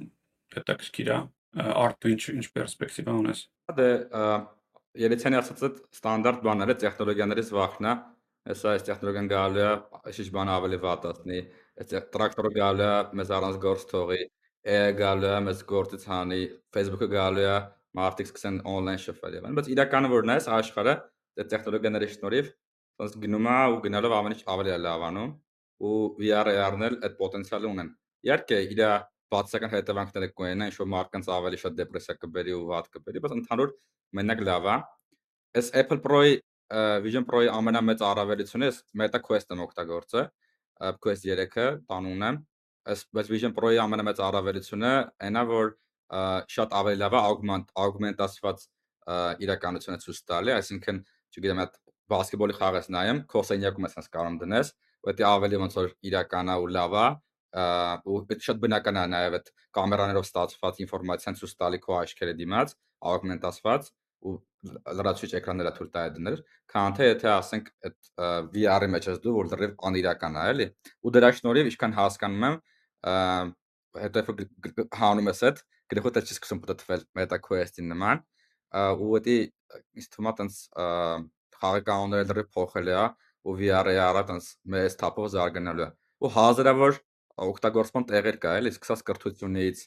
Հետաքրքիր 0.52 1.08
է։ 1.08 1.18
Արտու 1.62 2.11
ինչ 2.12 2.22
ինչ 2.32 2.46
պերսպեկտիվա 2.52 3.12
ունես։ 3.22 3.40
Դե 3.78 3.87
Երեցյանի 5.02 5.38
ասած 5.38 5.62
այդ 5.68 5.78
ստանդարտ 5.96 6.42
բաները 6.44 6.75
տեխնոլոգիաներից 6.82 7.52
վախն 7.56 7.88
է։ 7.88 7.94
Հեսա 8.50 8.72
այս 8.72 8.84
տեխնոլոգիան 8.88 9.30
գալու 9.32 9.62
է, 9.64 9.72
ինչ 10.12 10.28
բան 10.37 10.52
ավելի 10.52 10.80
վատ 10.82 11.06
ասնի, 11.80 11.98
այդ 11.98 12.08
տրակտորը 12.16 12.50
գալու 12.56 12.88
է, 12.88 12.96
մեզ 13.20 13.32
առանց 13.38 13.56
գործ 13.62 13.86
թողի, 13.92 14.20
գալու 14.98 15.30
է, 15.32 15.36
մեզ 15.46 15.62
գործից 15.72 16.04
հանի, 16.12 16.40
Facebook-ը 16.76 17.08
գալու 17.12 17.46
է, 17.48 17.56
մարդիկ 17.98 18.28
սկսեն 18.28 18.58
on-line 18.72 19.00
շփվել 19.02 19.38
եւ 19.38 19.46
այլն, 19.46 19.56
բայց 19.58 19.70
իրականը 19.72 20.10
որն 20.12 20.32
է, 20.32 20.36
աշխարհը 20.56 20.94
այդ 21.42 21.48
տեխնոլոգիաների 21.52 22.08
շնորհիվ 22.12 22.52
ոնց 23.02 23.16
գնում 23.24 23.48
է 23.52 23.56
ու 23.72 23.80
գնալով 23.86 24.14
ավելի 24.18 24.38
ավելի 24.52 24.76
լավանում 24.86 25.32
ու 25.82 25.96
VR-ը 26.22 26.54
առնել 26.62 26.96
այդ 27.02 27.16
պոտենցիալը 27.18 27.68
ունեն։ 27.72 27.90
Իհարկե, 28.22 28.58
իր 28.72 28.82
բացական 29.32 29.72
հետևանքները 29.72 30.28
կունենա, 30.36 30.68
ինչ 30.68 30.76
որ 30.78 30.88
մարդկանց 30.92 31.28
ավելի 31.32 31.58
շատ 31.62 31.76
դեպրեսիա 31.78 32.14
կբերի 32.22 32.54
ու 32.56 32.64
վատ 32.68 32.88
կբերի, 32.96 33.22
բայց 33.24 33.34
ընդհանուր 33.38 33.70
մենակ 34.18 34.42
լավ 34.48 34.68
է։ 34.68 34.74
Այս 35.56 35.70
Apple 35.82 36.00
Pro-ի 36.04 36.34
Vision 37.06 37.26
Pro-ի 37.28 37.48
ամենամեծ 37.52 38.04
առավելությունը 38.08 38.68
Meta 39.00 39.20
Quest-ը 39.24 39.58
օգտագործը, 39.66 40.22
Quest 41.02 41.26
3-ը 41.28 41.66
տանուն 41.88 42.26
է, 42.26 42.32
բայց 43.16 43.30
Vision 43.30 43.54
Pro-ի 43.56 43.78
ամենամեծ 43.82 44.22
առավելությունը 44.26 44.92
այն 45.26 45.38
է, 45.38 45.44
որ 45.52 45.74
շատ 46.52 46.74
ավելի 46.78 47.00
լավ 47.02 47.16
է 47.16 47.20
augment 47.30 47.74
augment-ասված 47.78 48.64
իրականությունը 49.46 49.98
ցույց 50.02 50.20
տալի, 50.30 50.54
այսինքն, 50.58 50.98
չգիտեմ, 51.32 51.62
այդ 51.62 51.78
բասկետբոլի 52.12 52.56
խաղես 52.58 52.88
նայեմ, 52.92 53.20
քո 53.30 53.42
սենյակում 53.48 53.86
ես 53.88 54.10
կարող 54.12 54.38
դնես, 54.42 54.72
ու 55.02 55.14
դա 55.18 55.30
ավելի 55.32 55.60
ոնց 55.62 55.76
որ 55.78 55.88
իրական 56.10 56.52
է 56.52 56.56
ու 56.62 56.68
լավ 56.76 56.96
է, 57.02 57.06
ու 58.12 58.18
շատ 58.46 58.60
բնական 58.62 58.98
է 58.98 59.06
նաև 59.12 59.36
այդ 59.38 59.50
կամերաներով 59.78 60.26
ստացված 60.28 60.78
ինֆորմացիան 60.84 61.38
ցույց 61.40 61.54
տալի 61.62 61.80
քո 61.82 61.96
աչքերի 62.02 62.34
դիմաց, 62.42 62.74
augment-ասված 63.12 63.90
ու 64.22 64.34
լրացուցիչ 64.98 65.32
էկրանները 65.38 65.72
թույլ 65.76 65.90
տա 65.94 66.02
դնել, 66.16 66.36
քան 66.72 66.96
թե 66.98 67.08
եթե 67.08 67.28
ասենք 67.32 67.70
այդ 67.88 67.96
VR-ի 68.54 68.88
մեջ 68.94 69.08
ես 69.10 69.18
դու 69.24 69.34
որ 69.38 69.50
դեռև 69.52 69.72
անիրական 69.88 70.38
է, 70.38 70.44
էլի։ 70.52 70.66
Ու 71.02 71.12
դրա 71.16 71.30
շնորհիվ 71.38 71.70
ինչքան 71.72 71.96
հասկանում 71.98 72.46
եմ, 72.48 72.58
հետո 74.02 74.24
հանում 75.02 75.30
ես 75.32 75.42
այդ, 75.50 75.62
գրեթե 75.92 76.22
չի 76.22 76.36
սկսում 76.36 76.62
պատտվել 76.62 77.02
Meta 77.18 77.38
Quest-ի 77.42 77.84
նման, 77.90 78.22
ու 79.02 79.20
դա 79.26 79.36
ինձ 79.98 80.06
թվում 80.14 80.30
է 80.30 80.34
տենց 80.38 80.60
խաղի 81.62 81.82
կանոնները 81.88 82.28
դեռ 82.30 82.42
փոխել 82.54 82.92
է, 82.92 83.02
ու 83.42 83.56
VR-ը 83.58 83.94
արա 84.06 84.22
տենց 84.30 84.48
մեծ 84.72 84.96
թափով 85.02 85.28
զարգանալու 85.34 85.84
է։ 85.84 85.90
Ու 86.22 86.30
հազարավոր 86.36 86.98
օգտագործման 87.42 88.04
տեղեր 88.12 88.38
կա, 88.42 88.52
էլի, 88.62 88.72
սկսած 88.76 89.02
կրթությունից, 89.08 89.82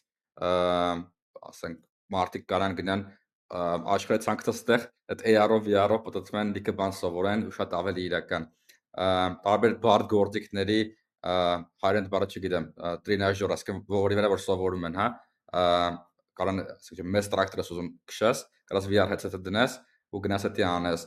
ասենք 1.49 1.79
մարդիկ 2.15 2.47
կարան 2.51 2.75
գնան 2.79 3.05
աշխարհի 3.53 4.23
ցանկացած 4.25 4.85
այդ 5.13 5.23
AR-ով 5.31 5.67
VR-ով 5.69 6.01
պատտվում 6.05 6.39
են 6.41 6.53
լիքը 6.55 6.73
բան 6.79 6.93
սովորեն 6.97 7.43
ու 7.45 7.53
շատ 7.55 7.75
ավելի 7.77 8.05
իրական 8.09 8.47
տարբեր 9.45 9.75
բարդ 9.85 10.07
գործիքների 10.15 10.79
հայերեն 11.25 12.09
բառը 12.13 12.27
չգիտեմ 12.31 12.65
տրինաժոր 13.05 13.53
ասկեմ 13.55 13.81
որի 13.91 14.17
վրա 14.19 14.31
որ 14.33 14.41
սովորում 14.45 14.87
են 14.89 14.97
հա 14.99 15.07
կարան 16.39 16.61
ասենք 16.65 17.05
մեծ 17.15 17.29
տրակտորս 17.33 17.71
ուզում 17.75 17.89
քշես 18.11 18.41
կարաս 18.71 18.89
VR 18.91 19.13
headset-ը 19.13 19.41
դնես 19.45 19.77
ու 20.15 20.21
գնաս 20.25 20.47
դա 20.57 20.67
անես 20.71 21.05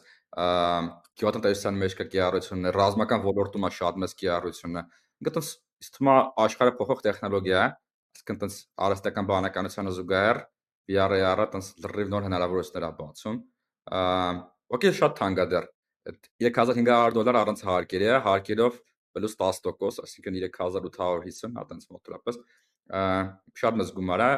գյուղատնտեսության 1.19 1.79
մեջ 1.83 1.97
կա 1.99 2.07
կիրառություններ 2.15 2.79
ռազմական 2.79 3.23
ոլորտում 3.27 3.67
է 3.69 3.71
շատ 3.79 4.01
մեծ 4.03 4.15
կիրառությունը 4.23 4.83
ինքնից 5.23 5.51
իստմա 5.85 6.17
աշխարհը 6.45 6.75
փոխող 6.79 7.03
տեխնոլոգիա 7.07 7.63
է 7.63 7.71
ասկն 8.19 8.41
տես 8.43 8.59
արհեստական 8.89 9.29
բանականությանը 9.31 9.95
զուգահեռ 9.99 10.41
VR-ը 10.89 11.47
տես 11.55 11.73
լրիվ 11.85 12.13
նոր 12.15 12.29
հնարավորություններ 12.29 12.87
է 12.89 12.93
բացում։ 12.99 13.41
Okay, 14.69 14.93
շատ 14.93 15.17
թանկ 15.17 15.43
է 15.43 15.47
դեռ։ 15.53 15.67
3500 16.41 17.15
դոլար 17.17 17.39
առանց 17.41 17.63
հարկերի 17.69 18.09
է, 18.09 18.17
հարկերով 18.25 18.79
պլյուս 19.17 19.35
10%, 19.41 20.01
այսինքն 20.05 20.39
3850, 20.45 21.57
հա, 21.57 21.65
տենց 21.71 21.89
մոտավորապես։ 21.95 22.39
Շատ 23.63 23.79
մեծ 23.81 23.93
գումար 23.97 24.25
է։ 24.25 24.31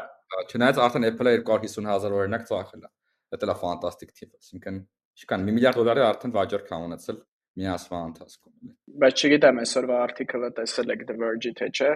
Չնայած 0.50 0.80
արդեն 0.86 1.06
Apple-ը 1.10 1.34
250000 1.42 2.16
օրինակ 2.20 2.46
ծախել 2.50 2.86
է։ 2.86 2.90
Դա 3.30 3.50
է 3.50 3.56
ֆանտաստիկ 3.62 4.14
թիվ, 4.20 4.30
այսինքն 4.40 4.78
ինչքան 5.20 5.44
1 5.46 5.54
միլիարդ 5.58 5.80
դոլարի 5.80 6.02
արդեն 6.06 6.34
վաճառք 6.34 6.70
ա 6.70 6.78
ունեցել 6.86 7.18
մի 7.60 7.68
ասվա 7.74 8.00
ընթացքում։ 8.10 8.72
Բայց 9.02 9.22
չգիտեմ, 9.26 9.60
այսօրվա 9.64 9.98
article-ը 10.06 10.50
տեսել 10.58 10.92
եք 10.94 11.04
The 11.10 11.16
Verge-ի 11.20 11.52
թե 11.60 11.68
չէ։ 11.70 11.90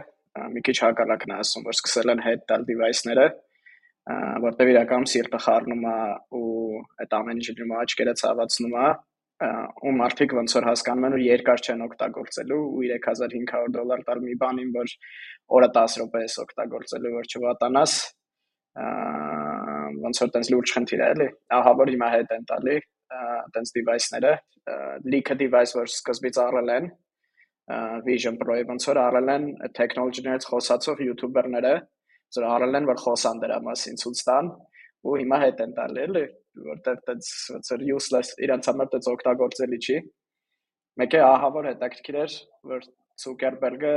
Մի 0.54 0.62
քիչ 0.66 0.76
հակառակն 0.82 1.34
է 1.34 1.37
ասում, 1.44 1.66
որ 1.70 1.76
սկսել 1.78 2.12
են 2.14 2.23
հետ 2.26 2.46
տալ 2.50 2.66
device-ները 2.70 3.26
որտեվ 4.04 4.70
իրականում 4.75 5.06
սիրտը 5.11 5.38
խառնում 5.44 5.84
է 5.88 5.99
ու 6.37 6.80
այդ 7.04 7.14
ամեն 7.18 7.38
ինչը 7.40 7.54
դրում 7.58 7.70
աչքերը 7.80 8.14
ցավացնում 8.20 8.75
է 8.80 8.88
ու 9.88 9.92
մարդիկ 9.99 10.34
ոնց 10.38 10.56
որ 10.56 10.66
հասկանում 10.68 11.06
են 11.08 11.14
որ 11.16 11.23
երկար 11.25 11.62
չեն 11.64 11.84
օգտագործելու 11.87 12.58
ու 12.64 12.82
3500 12.88 13.73
դոլար 13.76 14.02
տալ 14.08 14.20
մի 14.25 14.34
բանին 14.42 14.75
որ 14.76 14.92
օրը 15.58 15.70
10 15.78 15.96
րոպե 16.02 16.23
ես 16.25 16.37
օգտագործելու 16.44 17.14
որ 17.14 17.30
չվատանաս 17.32 17.94
ոնց 20.04 20.20
որ 20.25 20.34
տենց 20.37 20.52
լուրջ 20.54 20.75
խնդիր 20.76 21.04
է 21.04 21.08
էլի 21.14 21.28
ահա 21.58 21.73
որ 21.80 21.92
հիմա 21.94 22.11
հետ 22.14 22.37
են 22.37 22.46
տալի 22.52 22.76
տենց 23.56 23.75
device-ները 23.78 24.34
լիքը 25.14 25.38
device 25.40 25.76
որ 25.80 25.90
սկզբից 25.94 26.40
առել 26.44 26.73
են 26.76 26.92
Vision 28.04 28.37
Pro-ի 28.37 28.64
ոնց 28.68 28.87
որ 28.90 28.99
առել 29.00 29.30
են 29.34 29.44
technology-ներից 29.76 30.46
խոսացող 30.50 30.99
youtuber-ները 31.08 31.75
ծր 32.35 32.47
արել 32.55 32.79
են 32.81 32.88
որ 32.91 33.00
խոսան 33.05 33.43
դրա 33.45 33.59
մասին 33.69 34.00
ցույց 34.03 34.25
տան 34.29 34.50
ու 35.05 35.17
հիմա 35.21 35.38
հետ 35.45 35.62
են 35.64 35.73
տալի 35.79 36.03
էլի 36.05 36.25
որտեղ 36.71 37.00
դից 37.09 37.31
ծր 37.69 37.87
useless 37.95 38.35
իրանց 38.47 38.69
համար 38.71 38.91
դից 38.95 39.09
օգտագործելի 39.14 39.79
չի 39.85 39.97
մեկը 41.03 41.23
ահա 41.29 41.49
որ 41.59 41.69
հետաքրքիր 41.73 42.19
էր 42.25 42.37
որ 42.75 42.85
Zuckerberg-ը 43.25 43.95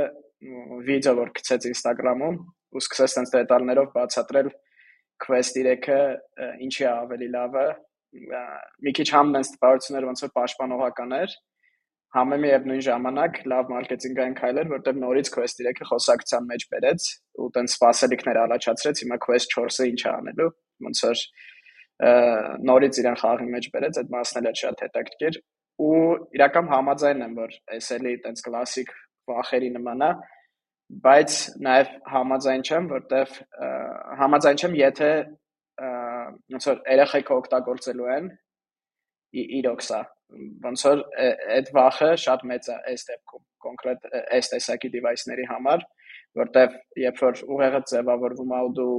վիդեո 0.88 1.14
որ 1.18 1.30
գցեց 1.38 1.68
Instagram-ում 1.72 2.38
ու 2.38 2.82
սկսեց 2.82 3.14
տենց 3.18 3.34
դետալներով 3.34 3.92
բացատրել 3.94 4.50
Quest 5.24 5.58
3-ը 5.58 6.00
ինչի 6.66 6.84
է 6.84 6.90
ավելի 6.90 7.28
լավը 7.34 7.66
մի 8.86 8.92
քիչ 8.98 9.08
համ 9.14 9.32
նենց 9.34 9.50
տպավորություններ 9.54 10.06
ոնց 10.08 10.22
որ 10.24 10.32
պաշտպանողական 10.38 11.16
էր 11.18 11.34
համեմի 12.18 12.48
եւ 12.50 12.64
նույն 12.68 12.82
ժամանակ 12.88 13.36
լավ 13.52 13.68
մարքեթինգային 13.72 14.34
քայլ 14.38 14.60
էր, 14.62 14.70
որտեղ 14.72 14.96
նորից 15.02 15.30
Quest 15.34 15.60
3-ը 15.62 15.86
խոսակցության 15.88 16.48
մեջ 16.48 16.64
բերեց 16.72 17.06
ու 17.38 17.48
տենց 17.56 17.74
սպասելիքներ 17.78 18.40
առաջացրեց, 18.42 19.02
հիմա 19.04 19.18
Quest 19.24 19.54
4-ը 19.54 19.86
ինչ 19.92 20.02
անելու, 20.12 20.48
ոնց 20.88 21.02
որ 21.08 21.22
նորից 22.68 22.98
իրեն 23.02 23.18
խաղի 23.22 23.48
մեջ 23.54 23.68
բերեց, 23.74 24.00
այդ 24.02 24.10
մասն 24.14 24.48
էլ 24.48 24.58
շատ 24.58 24.82
հետաքրքիր 24.86 25.38
ու 25.78 26.02
իրական 26.38 26.68
համաձայն 26.74 27.24
եմ, 27.26 27.38
որ 27.38 27.56
այս 27.74 27.88
էլի 27.98 28.12
տենց 28.26 28.44
կլասիկ 28.48 28.92
վախերի 29.30 29.70
նման 29.78 30.04
է, 30.08 30.10
բայց 31.06 31.38
նաև 31.68 31.90
համաձայն 32.14 32.62
չեմ, 32.68 32.86
որտեվ 32.94 33.34
համաձայն 34.22 34.62
չեմ, 34.62 34.76
եթե 34.78 35.10
ոնց 36.54 36.68
որ 36.70 36.78
երեխեք 36.94 37.34
օգտագործելու 37.38 38.12
են 38.18 38.30
իրոք 39.58 39.84
սա 39.84 40.00
ոնց 40.64 40.84
որ 40.88 41.02
այդ 41.56 41.70
վախը 41.76 42.08
շատ 42.24 42.42
մեծ 42.50 42.68
է 42.68 42.76
այս 42.92 43.04
դեպքում 43.10 43.44
կոնկրետ 43.64 44.08
այս 44.38 44.50
տեսակի 44.52 44.90
device-ների 44.96 45.46
համար 45.52 45.84
որտեվ 46.40 46.74
երբ 47.02 47.22
որ 47.24 47.40
ուղեղը 47.54 47.80
ձևավորվում 47.92 48.52
է 48.58 48.60
ու 48.66 48.72
դու 48.78 48.96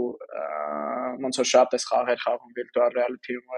ոնց 1.26 1.42
որ 1.42 1.50
շատ 1.52 1.76
էս 1.78 1.86
խաղեր 1.92 2.24
խաղում 2.24 2.56
virtual 2.58 2.98
reality-ում 2.98 3.54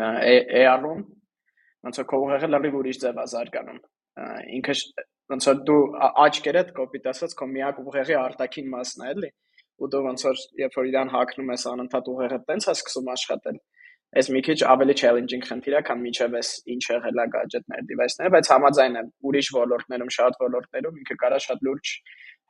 AR-ում 0.00 1.00
ոնց 1.86 2.02
որ 2.02 2.08
քո 2.10 2.20
ուղեղը 2.26 2.50
լրիվ 2.50 2.78
ուրիշ 2.80 3.00
ձև 3.04 3.22
է 3.22 3.26
զարգանում 3.34 3.80
ինքը 4.58 4.76
ոնց 5.30 5.46
որ 5.50 5.62
դու 5.70 5.82
աչքերդ 6.26 6.72
կոպիտ 6.76 7.10
ասած 7.14 7.36
քո 7.38 7.48
միակ 7.54 7.78
ուղեղի 7.84 8.16
արտաքին 8.20 8.70
մասն 8.74 9.06
է 9.06 9.12
էլի 9.14 9.30
ու 9.80 9.88
դու 9.94 10.02
ոնց 10.06 10.24
որ 10.26 10.40
երբ 10.60 10.78
որ 10.80 10.88
իրան 10.90 11.12
հակնում 11.14 11.52
ես 11.54 11.66
անընդհատ 11.70 12.10
ուղեղը 12.14 12.38
տենց 12.50 12.66
է 12.66 12.74
սկսում 12.74 13.12
աշխատել 13.14 13.60
այս 14.18 14.28
մի 14.34 14.40
քիչ 14.46 14.58
ավելի 14.74 14.94
challenging 15.00 15.42
խնդիր 15.46 15.74
է, 15.78 15.80
քան 15.86 16.00
միջև 16.02 16.32
էս 16.40 16.48
ինչ 16.74 16.82
եղել 16.90 17.20
է 17.22 17.26
gadget-ներ, 17.34 17.82
device-ները, 17.90 18.32
բայց 18.34 18.48
համաձայն 18.50 18.96
եմ, 19.00 19.10
ուրիշ 19.30 19.50
ոլորտներում, 19.56 20.10
շատ 20.16 20.38
ոլորտներում 20.40 20.96
ինքը 21.00 21.16
կարա 21.20 21.38
շատ 21.46 21.62
լուրջ 21.68 21.92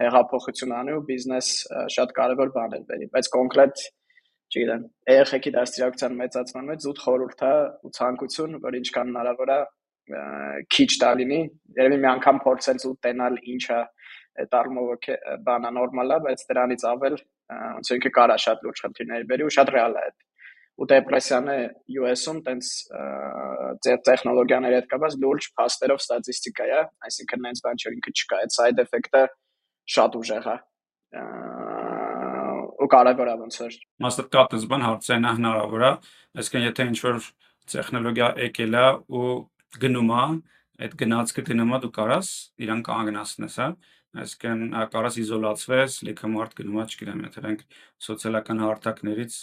հեղափոխություն 0.01 0.73
անի 0.81 0.95
ու 0.97 1.03
բիզնես 1.11 1.51
շատ 1.97 2.15
կարևոր 2.21 2.53
բաներ 2.57 2.87
բերի, 2.89 3.09
բայց 3.17 3.29
կոնկրետ 3.37 3.85
չգիտեմ, 4.51 4.87
երեխեքի 5.11 5.51
դաստիարակության 5.57 6.17
մեծացման 6.21 6.71
մեջ 6.71 6.87
զուտ 6.87 7.03
խորհուրդ 7.05 7.45
է 7.51 7.53
ու 7.87 7.93
ցանկություն, 8.01 8.57
որ 8.65 8.79
ինչքան 8.81 9.13
հնարավոր 9.13 9.53
է 9.55 9.61
քիչ 10.75 10.91
տալինի, 11.05 11.41
երևի 11.77 11.99
մի 12.01 12.09
անգամ 12.11 12.41
փորձել 12.47 12.81
զուտ 12.83 12.99
տենալ 13.07 13.37
ինչա 13.53 13.79
այդ 14.41 14.57
առումով 14.61 15.07
բանա 15.47 15.71
նորմալ 15.77 16.15
է, 16.17 16.19
բայց 16.27 16.43
դրանից 16.51 16.85
ավել 16.91 17.17
ոնց 17.21 17.91
որ 17.91 18.01
ինքը 18.01 18.13
կարա 18.17 18.37
շատ 18.47 18.67
լուրջ 18.67 18.83
խնդիրներ 18.85 19.25
բերի 19.31 19.47
ու 19.47 19.55
շատ 19.57 19.73
ռեալ 19.77 19.97
է 20.01 20.03
այդ 20.09 20.17
ու 20.81 20.89
դեպրեսիանը 20.91 21.57
US-ում 22.01 22.39
տենց 22.47 22.69
տեխնոլոգիաների 24.09 24.77
հետ 24.79 24.89
կապված 24.93 25.17
լուրջ 25.25 25.49
փաստերով 25.61 26.01
ստատիստիկա 26.01 26.69
է, 26.71 26.81
այսինքն 27.09 27.45
նենց 27.47 27.63
բան 27.67 27.81
չէ, 27.81 27.93
ինքը 27.99 28.15
չկա, 28.17 28.39
այդ 28.41 28.55
side 28.57 28.85
effect-ը 28.85 29.23
շատ 29.95 30.19
ուժեղ 30.21 30.49
է 30.51 30.57
ու 32.81 32.89
կարևոր 32.95 33.29
է 33.29 33.37
ոնց 33.45 33.61
որ 33.61 33.77
Մասնակցած 34.07 34.67
բան 34.71 34.85
հարցերն 34.87 35.29
է 35.29 35.33
հնարավոր 35.37 35.85
է, 35.85 35.93
այսինքն 36.41 36.67
եթե 36.71 36.87
ինչ-որ 36.91 37.17
տեխնոլոգիա 37.71 38.29
եկել 38.47 38.77
է 38.81 38.87
ու 39.21 39.27
գնում 39.85 40.13
է, 40.17 40.25
այդ 40.81 40.95
գնացքը 41.03 41.43
գնում 41.51 41.75
է 41.77 41.81
դու 41.85 41.93
կարաս 41.99 42.29
իրան 42.65 42.81
կանգնացնես, 42.89 43.57
հա 43.61 43.69
այսինքն 44.11 44.63
կարաս 44.91 45.17
իզոլացվես, 45.23 45.97
լիքը 46.09 46.29
մարդ 46.35 46.55
գնում 46.59 46.79
է, 46.83 46.85
չգիտեմ, 46.91 47.21
եթե 47.29 47.43
մենք 47.45 47.61
սոցիալական 48.07 48.63
հարթակներից 48.65 49.37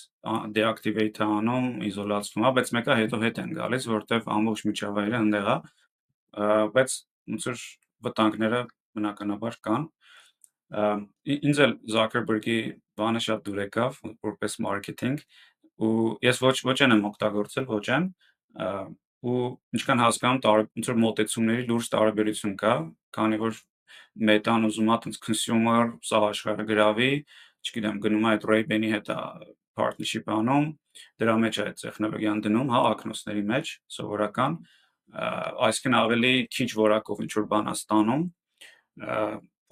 deactivate 0.58 1.22
անում, 1.24 1.68
իզոլացվում 1.88 2.48
է, 2.48 2.52
բայց 2.58 2.72
մեկը 2.78 2.98
հետո 3.02 3.20
հետ 3.22 3.40
են 3.44 3.54
գալիս, 3.58 3.88
որտեվ 3.94 4.28
ամբողջ 4.38 4.64
միջավայրը 4.68 5.20
այնտեղ 5.22 5.48
է, 5.48 5.58
բայց 6.76 6.98
ոնց 7.32 7.48
որ 7.48 7.64
վտանգները 8.08 8.62
բնականաբար 8.98 9.58
կան։ 9.68 9.88
Ինձ 11.38 11.64
էլ 11.64 11.74
Zuckerberg-ի 11.96 12.60
բանը 13.00 13.24
շատ 13.24 13.44
դուր 13.48 13.60
եկավ 13.64 14.02
որպես 14.28 14.58
մարքեթինգ 14.68 15.24
ու 15.88 15.96
ես 16.28 16.42
ոչ 16.44 16.58
ոչ 16.68 16.78
եմ 16.84 17.08
օգտագործել, 17.08 17.68
ոչ 17.72 17.86
եմ 17.94 18.08
ու 19.28 19.40
ինչքան 19.78 20.04
հասկանում 20.04 20.42
ոնց 20.78 20.90
որ 20.92 21.00
մոտեցումների 21.04 21.64
լուրջ 21.72 21.90
տարբերություն 21.94 22.56
կա, 22.60 22.74
քանի 23.18 23.40
որ 23.42 23.62
Meta-ն 24.30 24.68
ուզում 24.68 24.92
է 24.94 24.98
տենց 25.04 25.20
consumer 25.24 25.84
սա 26.08 26.22
աշխարհը 26.32 26.66
գրավի, 26.72 27.12
չգիտեմ, 27.68 28.02
գնում 28.04 28.28
է 28.28 28.32
այդ 28.34 28.48
Ray-Ban-ի 28.52 28.92
հետ 28.96 29.12
partnership 29.78 30.32
անում, 30.34 30.68
դրա 31.22 31.36
մեջ 31.44 31.58
է 31.58 31.66
այդ 31.68 31.82
տեխնոլոգիան 31.84 32.42
դնում, 32.48 32.72
հա, 32.74 32.82
ակնոցների 32.94 33.44
մեջ, 33.52 33.74
սովորական, 33.98 34.58
այսինքն 35.68 35.98
ավելի 35.98 36.34
քիչ 36.58 36.70
որակով 36.78 37.22
ինչ 37.28 37.32
որ 37.38 37.46
բան 37.54 37.70
է 37.70 37.76
ստանում, 37.78 38.24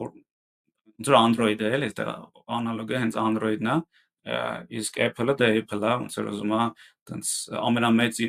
որ 0.06 1.18
Android-ը 1.20 1.72
էլ 1.76 1.88
այստեղ 1.90 2.12
անալոգը 2.56 3.02
հենց 3.04 3.18
Android-ն 3.20 3.72
է, 3.74 3.78
իսկ 4.26 4.98
Apple-ը 5.06 5.36
դա 5.40 5.50
Apple-ը 5.62 5.92
ոնց 6.02 6.18
որ 6.18 6.30
ուզում 6.32 6.54
է 6.56 6.62
տենց 7.10 7.34
ամենամեծ 7.62 8.22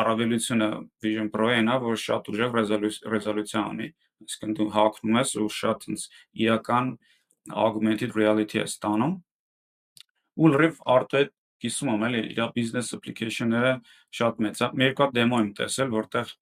առավելությունը 0.00 0.68
Vision 1.04 1.28
Pro-ին 1.34 1.68
է, 1.68 1.76
որ 1.82 2.00
շատ 2.02 2.30
ուժեղ 2.32 2.56
ռեզոլյուցիա 2.56 3.64
ունի, 3.72 3.88
այսինքն 4.24 4.56
դու 4.58 4.68
հակնում 4.78 5.18
ես 5.20 5.34
ու 5.42 5.50
շատ 5.58 5.84
տենց 5.84 6.06
իրական 6.46 6.90
augmented 7.52 8.16
reality 8.16 8.62
է 8.62 8.66
ստանում 8.70 9.14
ու 10.40 10.52
լրիվ 10.56 10.82
արդյոք 10.96 11.32
կիսում 11.62 11.90
եմ 11.92 12.04
էլի 12.08 12.20
իր 12.32 12.42
business 12.56 12.94
application-ները 12.96 13.72
շատ 14.18 14.40
մեծ 14.42 14.62
է։ 14.62 14.68
Մի 14.72 14.86
երկու 14.88 15.04
հատ 15.04 15.16
դեմո 15.18 15.40
եմ 15.42 15.50
տեսել, 15.60 15.90
որտեղ 15.92 16.32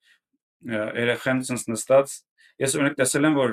երեխան 1.01 1.42
ցած 1.51 1.64
նստած 1.70 2.14
ես 2.61 2.77
օրինակ 2.77 2.96
տեսել 3.01 3.29
եմ, 3.29 3.37
որ 3.40 3.53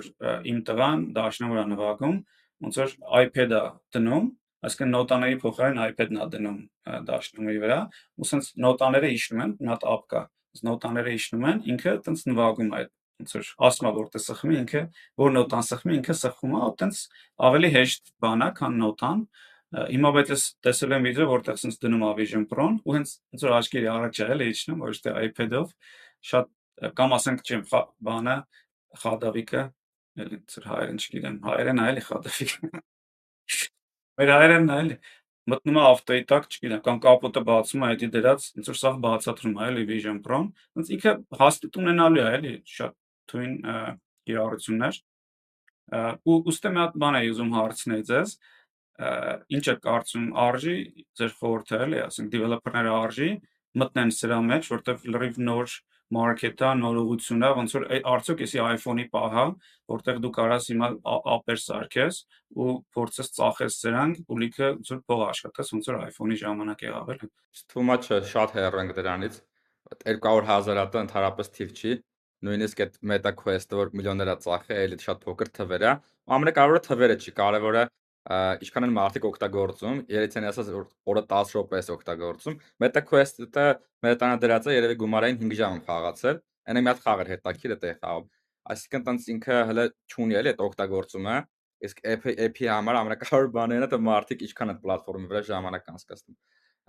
իմ 0.51 0.59
տղան 0.67 1.03
դաշնամուր 1.17 1.59
է 1.61 1.65
նվագում, 1.71 2.17
ոնց 2.67 2.79
որ 2.81 2.95
iPad-ը 3.23 3.61
դնում 3.95 4.29
այսինքն 4.65 4.93
նոտաների 4.95 5.37
փոխարեն 5.43 5.81
iPad-ն 5.87 6.21
է 6.23 6.27
դնում 6.33 6.59
դաշնամուրի 7.07 7.59
վրա, 7.63 7.79
ու 8.17 8.27
sense 8.27 8.53
նոտաները 8.63 9.11
իջնում 9.17 9.43
են, 9.45 9.51
նա 9.67 9.77
app 9.93 10.07
կա, 10.13 10.21
նոտաները 10.67 11.13
իջնում 11.17 11.45
են, 11.51 11.59
ինքը 11.73 11.93
տենց 12.07 12.23
նվագում 12.31 12.71
է 12.77 12.81
ոնց 13.17 13.33
որ 13.33 13.47
ասում 13.67 13.87
է 13.87 13.91
որ 13.97 14.09
տես 14.13 14.25
սխմի 14.29 14.57
ինքը, 14.61 14.81
որ 15.21 15.31
նոտան 15.37 15.63
սխմի 15.67 15.95
ինքը 15.97 16.15
սխում 16.17 16.51
է, 16.57 16.59
տենց 16.81 16.99
ավելի 17.47 17.69
հեշտ 17.73 18.11
բան 18.23 18.43
է, 18.45 18.49
քան 18.57 18.75
նոտան։ 18.81 19.23
Հիմա 19.77 20.11
բայց 20.15 20.29
ես 20.31 20.43
տեսել 20.63 20.93
եմ 20.97 21.07
վիդեո, 21.07 21.25
որտեղ 21.31 21.57
sense 21.59 21.81
դնում 21.81 22.05
է 22.07 22.11
Vision 22.17 22.45
Pro-ն 22.47 22.77
ու 22.87 22.93
հենց 22.97 23.15
ոնց 23.33 23.45
որ 23.47 23.55
աչքերի 23.57 23.89
առաջ 23.93 24.21
է 24.21 24.27
էլի 24.37 24.47
իջնում, 24.53 24.83
ոչ 24.85 24.93
թե 25.03 25.15
iPad-ով, 25.27 25.73
շատ 26.29 26.53
կամ 26.97 27.15
ասենք 27.17 27.43
չեմ 27.47 27.65
բանը 28.07 28.37
խադավիկը, 29.01 29.63
էլի 30.23 30.39
ծր 30.53 30.69
հայերեն 30.71 31.01
չգիտեմ, 31.03 31.41
հայերեն 31.49 31.81
է 31.83 31.89
էլի 31.91 32.05
խադավիկը 32.07 32.85
Մեր 34.17 34.33
հայերենն 34.33 34.71
է 34.73 34.77
էլի 34.81 34.95
մտնում 35.47 35.77
է 35.77 35.83
ավտոյի 35.87 36.23
տակ, 36.27 36.47
չգիտեմ, 36.51 36.79
կամ 36.83 36.97
կապոտը 37.05 37.41
բացում 37.47 37.83
է, 37.87 37.89
դա 38.01 38.07
դրած, 38.15 38.47
ոնց 38.57 38.69
որ 38.71 38.77
սա 38.79 38.91
բացատրում 39.03 39.53
է 39.55 39.67
էլի 39.67 39.83
Vision 39.87 40.17
Pro-ն, 40.25 40.47
ոնց 40.75 40.89
ինքը 40.97 41.13
հաստատ 41.39 41.77
ունենալու 41.79 42.23
է 42.23 42.31
էլի 42.37 42.53
շատ 42.67 42.95
թույն 43.31 43.53
կիրառություններ։ 44.27 44.99
Ու 46.27 46.37
ուստի 46.51 46.71
մի 46.73 46.81
հատ 46.83 46.97
բան 47.03 47.19
էի 47.21 47.31
ուզում 47.31 47.53
հարցնել 47.57 48.03
ձեզ, 48.11 48.33
ինչ 49.55 49.65
է 49.71 49.75
կարծում 49.87 50.27
արժի 50.47 50.77
ձեր 51.21 51.31
խորհուրդը 51.37 51.79
էլի, 51.87 51.99
ասենք 52.07 52.33
developer-ները 52.33 52.93
արժի 52.97 53.29
մտնեն 53.81 54.11
սրա 54.17 54.39
մեջ, 54.47 54.69
որտեղ 54.73 55.05
լրիվ 55.13 55.39
նոր 55.47 55.75
մարքեթա, 56.15 56.69
նորողությունա, 56.79 57.47
ոնց 57.57 57.73
որ 57.75 57.85
արդյոք 58.11 58.43
էսի 58.45 58.61
iPhone-ի 58.63 59.05
պահա, 59.11 59.43
որտեղ 59.91 60.21
դու 60.23 60.31
կարաս 60.37 60.69
հիմա 60.71 60.89
ապեր 61.33 61.59
սարքես 61.63 62.19
ու 62.63 62.75
փորձես 62.95 63.31
ծախես 63.37 63.79
սրանք 63.83 64.21
ու 64.23 64.39
լիքը 64.43 64.69
ոնց 64.77 64.91
որ 64.93 65.01
փող 65.11 65.23
աշխատես, 65.27 65.73
ոնց 65.75 65.89
որ 65.91 65.99
iPhone-ի 66.07 66.39
ժամանակ 66.43 66.85
եղավ 66.87 67.11
էլ։ 67.15 67.25
է 67.27 67.97
չէ, 68.07 68.21
շատ 68.31 68.55
հեռ 68.55 68.79
ենք 68.83 68.95
դրանից։ 69.01 69.41
200.000 70.07 70.81
հատը 70.83 71.03
ընդհանրապես 71.07 71.51
թիվ 71.57 71.75
չի, 71.75 71.93
նույնիսկ 72.47 72.81
այդ 72.85 72.97
Meta 73.11 73.31
Quest-ը 73.35 73.77
որ 73.79 73.93
միլիոններ 73.97 74.31
է 74.31 74.35
ծախի, 74.47 74.75
էլի 74.87 74.97
շատ 75.03 75.21
փոքր 75.27 75.51
թվեր 75.57 75.85
է։ 75.87 75.93
Ամենակարևորը 76.37 76.81
թվերը 76.87 77.15
չի, 77.23 77.31
կարևորը 77.39 77.83
ինչքան 78.27 78.85
են 78.87 78.93
մարդիկ 78.97 79.25
օգտագործում, 79.27 79.99
երեցին 80.11 80.47
ասած 80.49 80.71
օրը 81.07 81.21
10 81.31 81.51
րոպե 81.55 81.79
է 81.79 81.91
օգտագործում։ 81.93 82.57
Meta 82.83 83.03
Quest-ը 83.07 83.67
Meta-ն 84.03 84.41
դրած 84.43 84.67
է 84.67 84.75
երևի 84.75 84.97
գումարային 85.03 85.39
5 85.43 85.55
ժամ 85.61 85.79
խաղացել։ 85.87 86.41
Այնա 86.67 86.81
մի 86.83 86.91
հատ 86.91 86.99
խաղ 87.05 87.21
էր 87.23 87.31
հետաքրիր 87.31 87.75
է 87.77 87.93
խաղում։ 88.01 88.27
Այսինքն 88.67 89.05
տենց 89.07 89.29
ինքը 89.31 89.59
հələ 89.69 89.85
չունի 90.11 90.37
էլի 90.41 90.51
այդ 90.51 90.61
օգտագործումը, 90.67 91.35
իսկ 91.87 92.01
app-ի 92.11 92.67
համար 92.67 92.99
ամենակարևոր 92.99 93.49
բաներն 93.55 93.85
է 93.85 93.89
թե 93.93 93.99
մարդիկ 94.07 94.43
ինչքան 94.47 94.73
այդ 94.73 94.81
պլատֆորմի 94.83 95.29
վրա 95.31 95.41
ժամանակ 95.47 95.89
անցկացնում։ 95.93 96.37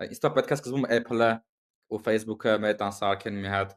Իսկ 0.09 0.25
դա 0.27 0.31
պետք 0.39 0.51
է 0.51 0.59
սկզբում 0.59 0.87
Apple-ը 0.99 1.31
ու 1.89 2.01
Facebook-ը 2.09 2.55
Meta-ն 2.67 2.95
սարքեն 2.99 3.39
մի 3.45 3.53
հատ 3.55 3.75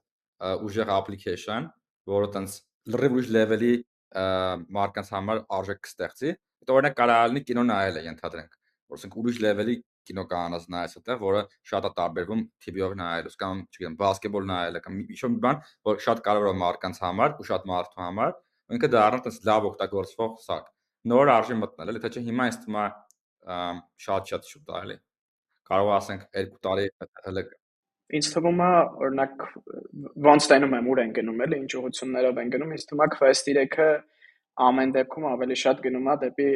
ուժեղ 0.66 0.92
application, 0.98 1.70
որը 2.10 2.32
տենց 2.36 2.58
լրիվ 2.96 3.18
ուրիշ 3.18 3.32
level-ի 3.38 3.74
մարկանց 4.82 5.12
համար 5.14 5.44
արժեք 5.62 5.84
կստեղծի 5.86 6.34
Այդ 6.62 6.74
օրինակ 6.76 6.98
կարա 6.98 7.16
լինի 7.32 7.42
կինո 7.50 7.64
նայել 7.72 7.96
է 7.98 8.04
ենթադրենք, 8.06 8.58
որ 8.92 9.00
ասենք 9.02 9.16
ուրիշ 9.22 9.38
level-ի 9.46 9.76
կինո 10.10 10.24
կանանած 10.32 10.66
նայես 10.74 10.94
այդտեղ, 11.00 11.18
որը 11.22 11.42
շատ 11.72 11.88
է 11.88 11.92
տարբերվում 11.98 12.42
TV-ով 12.66 12.94
նայելուց 13.02 13.36
կամ 13.42 13.62
չգիտեմ, 13.72 13.96
բասկետբոլ 14.02 14.48
նայելը 14.52 14.82
կամ 14.86 15.00
ինչ-որ 15.02 15.32
մի 15.32 15.42
բան, 15.46 15.62
որ 15.90 16.02
շատ 16.06 16.22
կարևոր 16.28 16.52
է 16.52 16.60
մարդկանց 16.62 17.02
համար 17.06 17.36
ու 17.42 17.48
շատ 17.50 17.66
մարդու 17.72 18.02
համար, 18.02 18.36
ինքը 18.78 18.92
դառնա 18.96 19.24
տես 19.28 19.40
լավ 19.50 19.68
օգտագործվող 19.72 20.36
սարք։ 20.46 20.70
Նոր 21.12 21.32
արժի 21.34 21.58
մտնել, 21.62 21.92
էլի 21.92 22.02
թե 22.02 22.12
չէ 22.12 22.24
հիմա 22.30 22.48
ինձ 22.52 22.60
թվում 22.62 22.78
է 22.82 22.86
շատ-շատ 24.06 24.52
շուտ 24.52 24.70
է, 24.70 24.82
էլի։ 24.82 24.98
Կարող 25.72 25.92
ասենք 25.98 26.28
2 26.38 26.62
տարի 26.66 26.88
հələ 27.26 27.46
Ինձ 28.12 28.28
թվում 28.36 28.58
է, 28.60 28.72
օրինակ, 29.06 29.44
ոնց 30.28 30.48
տենում 30.52 30.74
եմ 30.78 30.88
ուր 30.92 31.00
են 31.02 31.12
գնում, 31.16 31.44
էլի, 31.46 31.60
ինչ 31.64 31.72
ուղություններով 31.80 32.40
են 32.42 32.50
գնում, 32.56 32.74
ինձ 32.76 32.86
թվում 32.90 33.04
է 33.06 33.08
Quest 33.14 33.48
3-ը 33.48 33.86
ամեն 34.68 34.94
դեպքում 34.98 35.28
ավելի 35.32 35.58
շատ 35.62 35.84
գնում 35.86 36.10
է 36.12 36.16
դեպի 36.26 36.50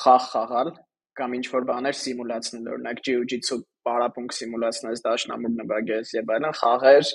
խաղ 0.00 0.24
խաղալ 0.30 0.72
կամ 1.20 1.36
ինչ 1.40 1.46
որ 1.52 1.66
բաներ 1.70 1.96
սիմուլացնել, 2.00 2.66
օրինակ 2.74 3.00
jiu-jitsu 3.06 3.56
պարապմունք 3.86 4.34
սիմուլացնես, 4.36 5.02
դաշնամուր 5.06 5.54
նվագես 5.60 6.12
եւ 6.16 6.32
այլն, 6.36 6.54
խաղեր, 6.60 7.10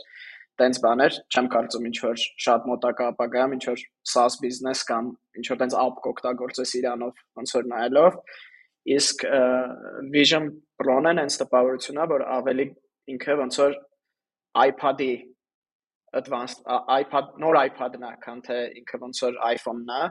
տենց 0.60 0.80
բաներ, 0.86 1.16
չեմ 1.36 1.48
կարծում 1.56 1.88
ինչ 1.90 1.98
որ 2.06 2.20
շատ 2.46 2.68
մոտակա 2.70 3.08
ապագայում 3.12 3.56
ինչ 3.56 3.64
որ 3.70 3.82
SaaS 4.12 4.38
բիզնես 4.44 4.84
կամ 4.90 5.10
ինչ 5.40 5.46
որ 5.52 5.60
տենց 5.62 5.78
app 5.82 5.98
կօգտագործես 6.06 6.76
իրանով, 6.80 7.24
ոնց 7.40 7.56
որ 7.56 7.70
նայելով 7.72 8.20
իսկ 8.96 9.26
Vision 10.14 10.50
Pro-ն 10.80 11.20
հենց 11.22 11.40
տպավորությունն 11.42 12.04
է, 12.04 12.08
որ 12.12 12.26
ավելի 12.38 12.66
ինքը 13.16 13.38
ոնց 13.42 13.60
որ 13.64 13.78
iPad-ի 14.66 15.12
advanced 16.20 16.62
iPad, 17.00 17.34
նոր 17.42 17.60
iPad-ն 17.70 18.06
է, 18.10 18.14
քան 18.26 18.46
թե 18.46 18.60
ինքը 18.82 19.02
ոնց 19.06 19.24
որ 19.26 19.42
iPhone-ն 19.56 19.92
է, 19.96 20.04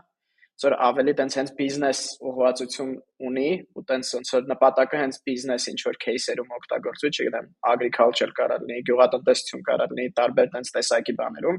որ 0.64 0.76
ավելի 0.86 1.14
տենց 1.18 1.36
հենց 1.38 1.52
բիզնես 1.58 2.00
ուղղվածություն 2.30 2.90
ունի, 3.28 3.48
ու 3.74 3.84
տենց 3.88 4.10
ոնց 4.18 4.34
որ 4.36 4.44
նպատակը 4.52 5.00
հենց 5.02 5.16
բիզնես 5.28 5.66
ինչ 5.72 5.80
որ 5.88 5.98
кейսերում 6.04 6.52
օգտագործվի, 6.58 7.10
չգիտեմ, 7.14 7.48
agriculture 7.72 8.30
կարա 8.38 8.60
լինի, 8.62 8.78
գյուղատնտեսություն 8.90 9.64
կարա 9.70 9.88
լինի, 9.92 10.06
տարբեր 10.20 10.52
տենց 10.54 10.70
տեսակի 10.76 11.16
բաներում, 11.20 11.58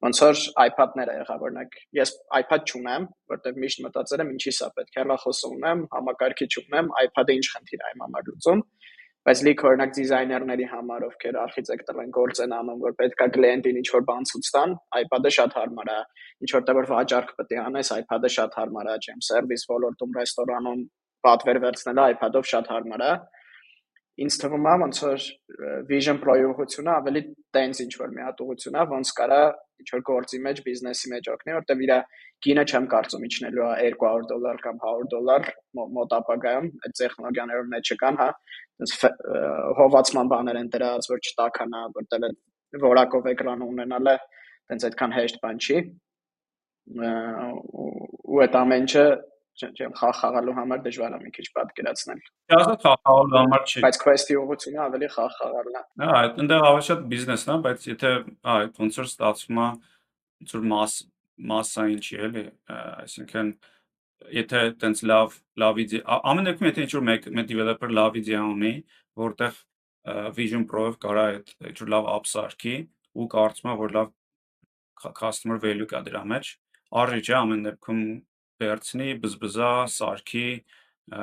ոնց 0.00 0.20
որ 0.24 0.38
iPad-ները 0.64 1.14
եղավ 1.18 1.42
օրինակ 1.46 1.74
ես 1.98 2.12
iPad 2.38 2.70
չունեմ 2.70 3.02
որտեվ 3.32 3.58
միշտ 3.64 3.82
մտածել 3.84 4.22
եմ 4.24 4.30
ինչի 4.34 4.52
սա 4.56 4.68
պետք 4.78 4.94
է 4.96 5.00
հելախոս 5.02 5.40
ունեմ 5.50 5.82
համակարգիչ 5.92 6.48
ունեմ 6.62 6.88
iPad-ը 7.02 7.36
ինչ 7.36 7.46
խնդիր 7.50 7.84
այ 7.88 7.92
մամար 8.00 8.24
լուծում 8.30 8.62
բայց 9.28 9.40
լիք 9.46 9.62
օրինակ 9.68 9.90
դիզայներների 9.96 10.66
համար 10.70 11.02
ովքեր 11.06 11.36
արխիտեկտոր 11.40 11.98
են 12.02 12.12
գործ 12.16 12.38
են 12.44 12.54
անում 12.56 12.78
որ 12.84 12.94
պետքա 13.00 13.26
կլիենտին 13.34 13.80
ինչ 13.80 13.88
որ 13.96 14.06
բան 14.10 14.28
ցույց 14.30 14.48
տան 14.54 14.72
iPad-ը 15.00 15.32
շատ 15.36 15.56
հարմար 15.60 15.90
է 15.94 15.98
ինչ 16.46 16.50
որտեղ 16.56 16.78
որ 16.80 16.88
վաճառք 16.92 17.34
պետք 17.40 17.52
է 17.56 17.60
անես 17.64 17.92
iPad-ը 17.98 18.30
շատ 18.36 18.56
հարմար 18.60 18.88
է 18.90 18.96
չեմ 19.04 19.20
սերվիս 19.28 19.66
ոլորտում 19.74 20.16
ռեստորանում 20.20 20.80
պատվեր 21.28 21.60
վերցնելը 21.66 22.08
iPad-ով 22.14 22.50
շատ 22.54 22.72
հարմար 22.74 23.06
է 23.10 23.12
ինձ 24.20 24.36
թվում 24.40 24.66
է 24.68 24.72
ոնց 24.80 24.98
որ 25.04 25.26
Vision 25.88 26.18
Pro-ի 26.20 26.42
ուղղությունը 26.48 26.90
ավելի 26.92 27.20
տենց 27.56 27.78
ինչ 27.84 27.92
որ 28.00 28.10
մի 28.16 28.24
հատ 28.26 28.40
ուղղություն 28.44 28.76
է 28.80 28.82
ոնց 28.90 29.12
կարա 29.20 29.38
ինչ 29.80 29.88
որ 29.94 30.02
գործի 30.10 30.40
մեջ 30.46 30.60
բիզնեսի 30.66 31.12
մեջ 31.12 31.30
օգնի 31.34 31.54
որտեղ 31.56 31.84
իր 31.86 31.92
գինը 32.44 32.64
չեմ 32.70 32.88
կարծում 32.92 33.24
իջնելու 33.28 33.64
է 33.68 33.88
200 34.00 34.28
դոլար 34.32 34.60
կամ 34.66 34.82
100 34.90 35.08
դոլար 35.14 35.48
մոտ 35.96 36.14
ապագայում 36.18 36.68
այդ 36.88 36.94
տեխնոլոգիաներով 37.00 37.70
մեջ 37.76 37.92
կան 38.02 38.20
հա 38.20 38.28
հովացման 39.78 40.30
բաներ 40.32 40.60
են 40.60 40.70
դրած 40.74 41.08
որ 41.10 41.24
չտականա 41.30 41.80
որտեղ 41.96 42.28
որակով 42.84 43.28
էկրան 43.34 43.64
ունենալը 43.66 44.14
այնց 44.70 44.86
այդքան 44.90 45.16
հեշտ 45.16 45.40
բան 45.44 45.60
չի 45.66 45.80
ու 46.90 48.40
այդ 48.44 48.56
ամեն 48.60 48.86
ինչը 48.86 49.04
չեմ 49.60 49.92
խաղ 49.98 50.12
խաղալու 50.20 50.54
համար 50.56 50.82
դժվար 50.84 51.14
է 51.16 51.18
մի 51.20 51.30
քիչ 51.36 51.46
պատկերացնել։ 51.56 52.20
Ճաշը 52.52 52.76
խաղ 52.84 52.98
խաղալու 53.06 53.38
համար 53.40 53.64
չի։ 53.66 53.82
Բայց 53.84 53.98
quest-ի 54.04 54.36
ուղղությունը 54.40 54.80
ավելի 54.86 55.08
խաղ 55.14 55.34
խաղալն 55.40 55.76
է։ 55.80 55.82
Հա, 56.00 56.12
այդտեղ 56.20 56.64
ավելի 56.70 56.86
շատ 56.88 57.02
բիզնեսն 57.10 57.50
է, 57.50 57.56
բայց 57.66 57.88
եթե 57.90 58.12
հա, 58.48 58.56
ոնց 58.80 59.00
որ 59.00 59.10
ստացվում 59.10 59.60
է 59.60 59.68
ոնց 60.40 60.54
որ 60.56 60.64
մաս 60.70 60.94
մասային 61.50 62.00
չի 62.04 62.20
էլի, 62.30 62.44
այսինքն 62.70 63.52
եթե 64.34 64.62
տենց 64.80 65.02
լավ 65.10 65.36
լավ 65.62 65.82
իդեա 65.84 66.18
ամեն 66.30 66.48
դեպքում 66.50 66.70
եթե 66.70 66.86
ինչ 66.86 66.92
որ 66.96 67.04
մեկ 67.10 67.28
մեկ 67.38 67.50
developer 67.50 67.92
լավ 67.98 68.18
իդեա 68.20 68.40
ունի, 68.54 68.72
որտեղ 69.20 69.60
Vision 70.36 70.64
Pro-ով 70.68 70.96
կարա 71.00 71.24
այդ 71.34 71.54
ինչ 71.70 71.76
որ 71.82 71.92
լավ 71.94 72.10
app 72.14 72.28
սարքի 72.30 72.74
ու 73.20 73.28
կարծում 73.34 73.70
եմ 73.70 73.78
որ 73.80 73.94
լավ 73.96 74.12
customer 75.16 75.58
value 75.60 75.88
կա 75.88 76.02
դրա 76.06 76.22
մեջ, 76.32 76.50
արժի 77.00 77.20
չէ 77.24 77.34
ամեն 77.40 77.64
դեպքում 77.68 78.02
վերցնի, 78.60 79.08
բզբզա, 79.22 79.70
սարքի, 79.96 80.46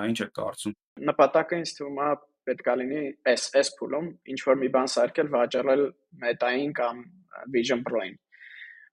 ինչ 0.09 0.17
է 0.25 0.27
կարծում։ 0.37 0.75
Նպատակը 1.09 1.59
ինձ 1.61 1.73
թվում 1.77 1.99
է 2.01 2.09
պետք 2.47 2.69
է 2.71 2.75
լինի 2.81 3.01
այս 3.31 3.43
այս 3.61 3.69
փուլում 3.77 4.07
ինչ 4.33 4.39
որ 4.47 4.59
մի 4.61 4.69
բան 4.77 4.89
սարքել, 4.93 5.29
վաճառել 5.35 5.83
Meta-ին 6.23 6.73
կամ 6.79 7.03
Vision 7.53 7.83
Pro-ին։ 7.87 8.15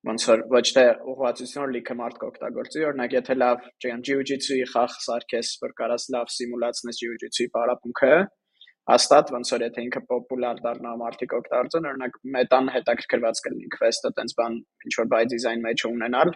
Ոնց 0.04 0.24
որ 0.28 0.40
ոչ 0.52 0.64
թե 0.76 0.82
ուղղվածություն 1.10 1.70
լիքը 1.74 1.94
մարդ 1.96 2.16
կօգտագործի, 2.20 2.80
օրինակ 2.88 3.14
եթե 3.16 3.34
լավ, 3.40 3.68
Jiu-Jitsu-ի 3.84 4.64
խաղ 4.68 4.96
սարքես, 5.04 5.52
որ 5.64 5.72
կարաս 5.78 6.04
լավ 6.12 6.32
սիմուլացնես 6.34 6.98
Jiu-Jitsu-ի 7.04 7.46
պարապմունքը, 7.54 8.10
հաստատ 8.90 9.32
ոնց 9.32 9.52
որ 9.54 9.64
եթե 9.64 9.84
ինքը 9.86 10.02
պոպուլար 10.10 10.60
դառնա 10.64 10.92
մարդիկ 11.00 11.34
օգտագործեն, 11.38 11.88
օրինակ 11.88 12.18
Meta-ն 12.34 12.68
հետաքրքրված 12.74 13.40
կլինի 13.46 13.70
Quest-ը 13.78 14.10
տենց 14.18 14.36
բան 14.40 14.58
ինչ 14.60 14.92
որ 14.98 15.08
by 15.14 15.22
design 15.32 15.64
մեջ 15.64 15.86
ունենալ, 15.88 16.34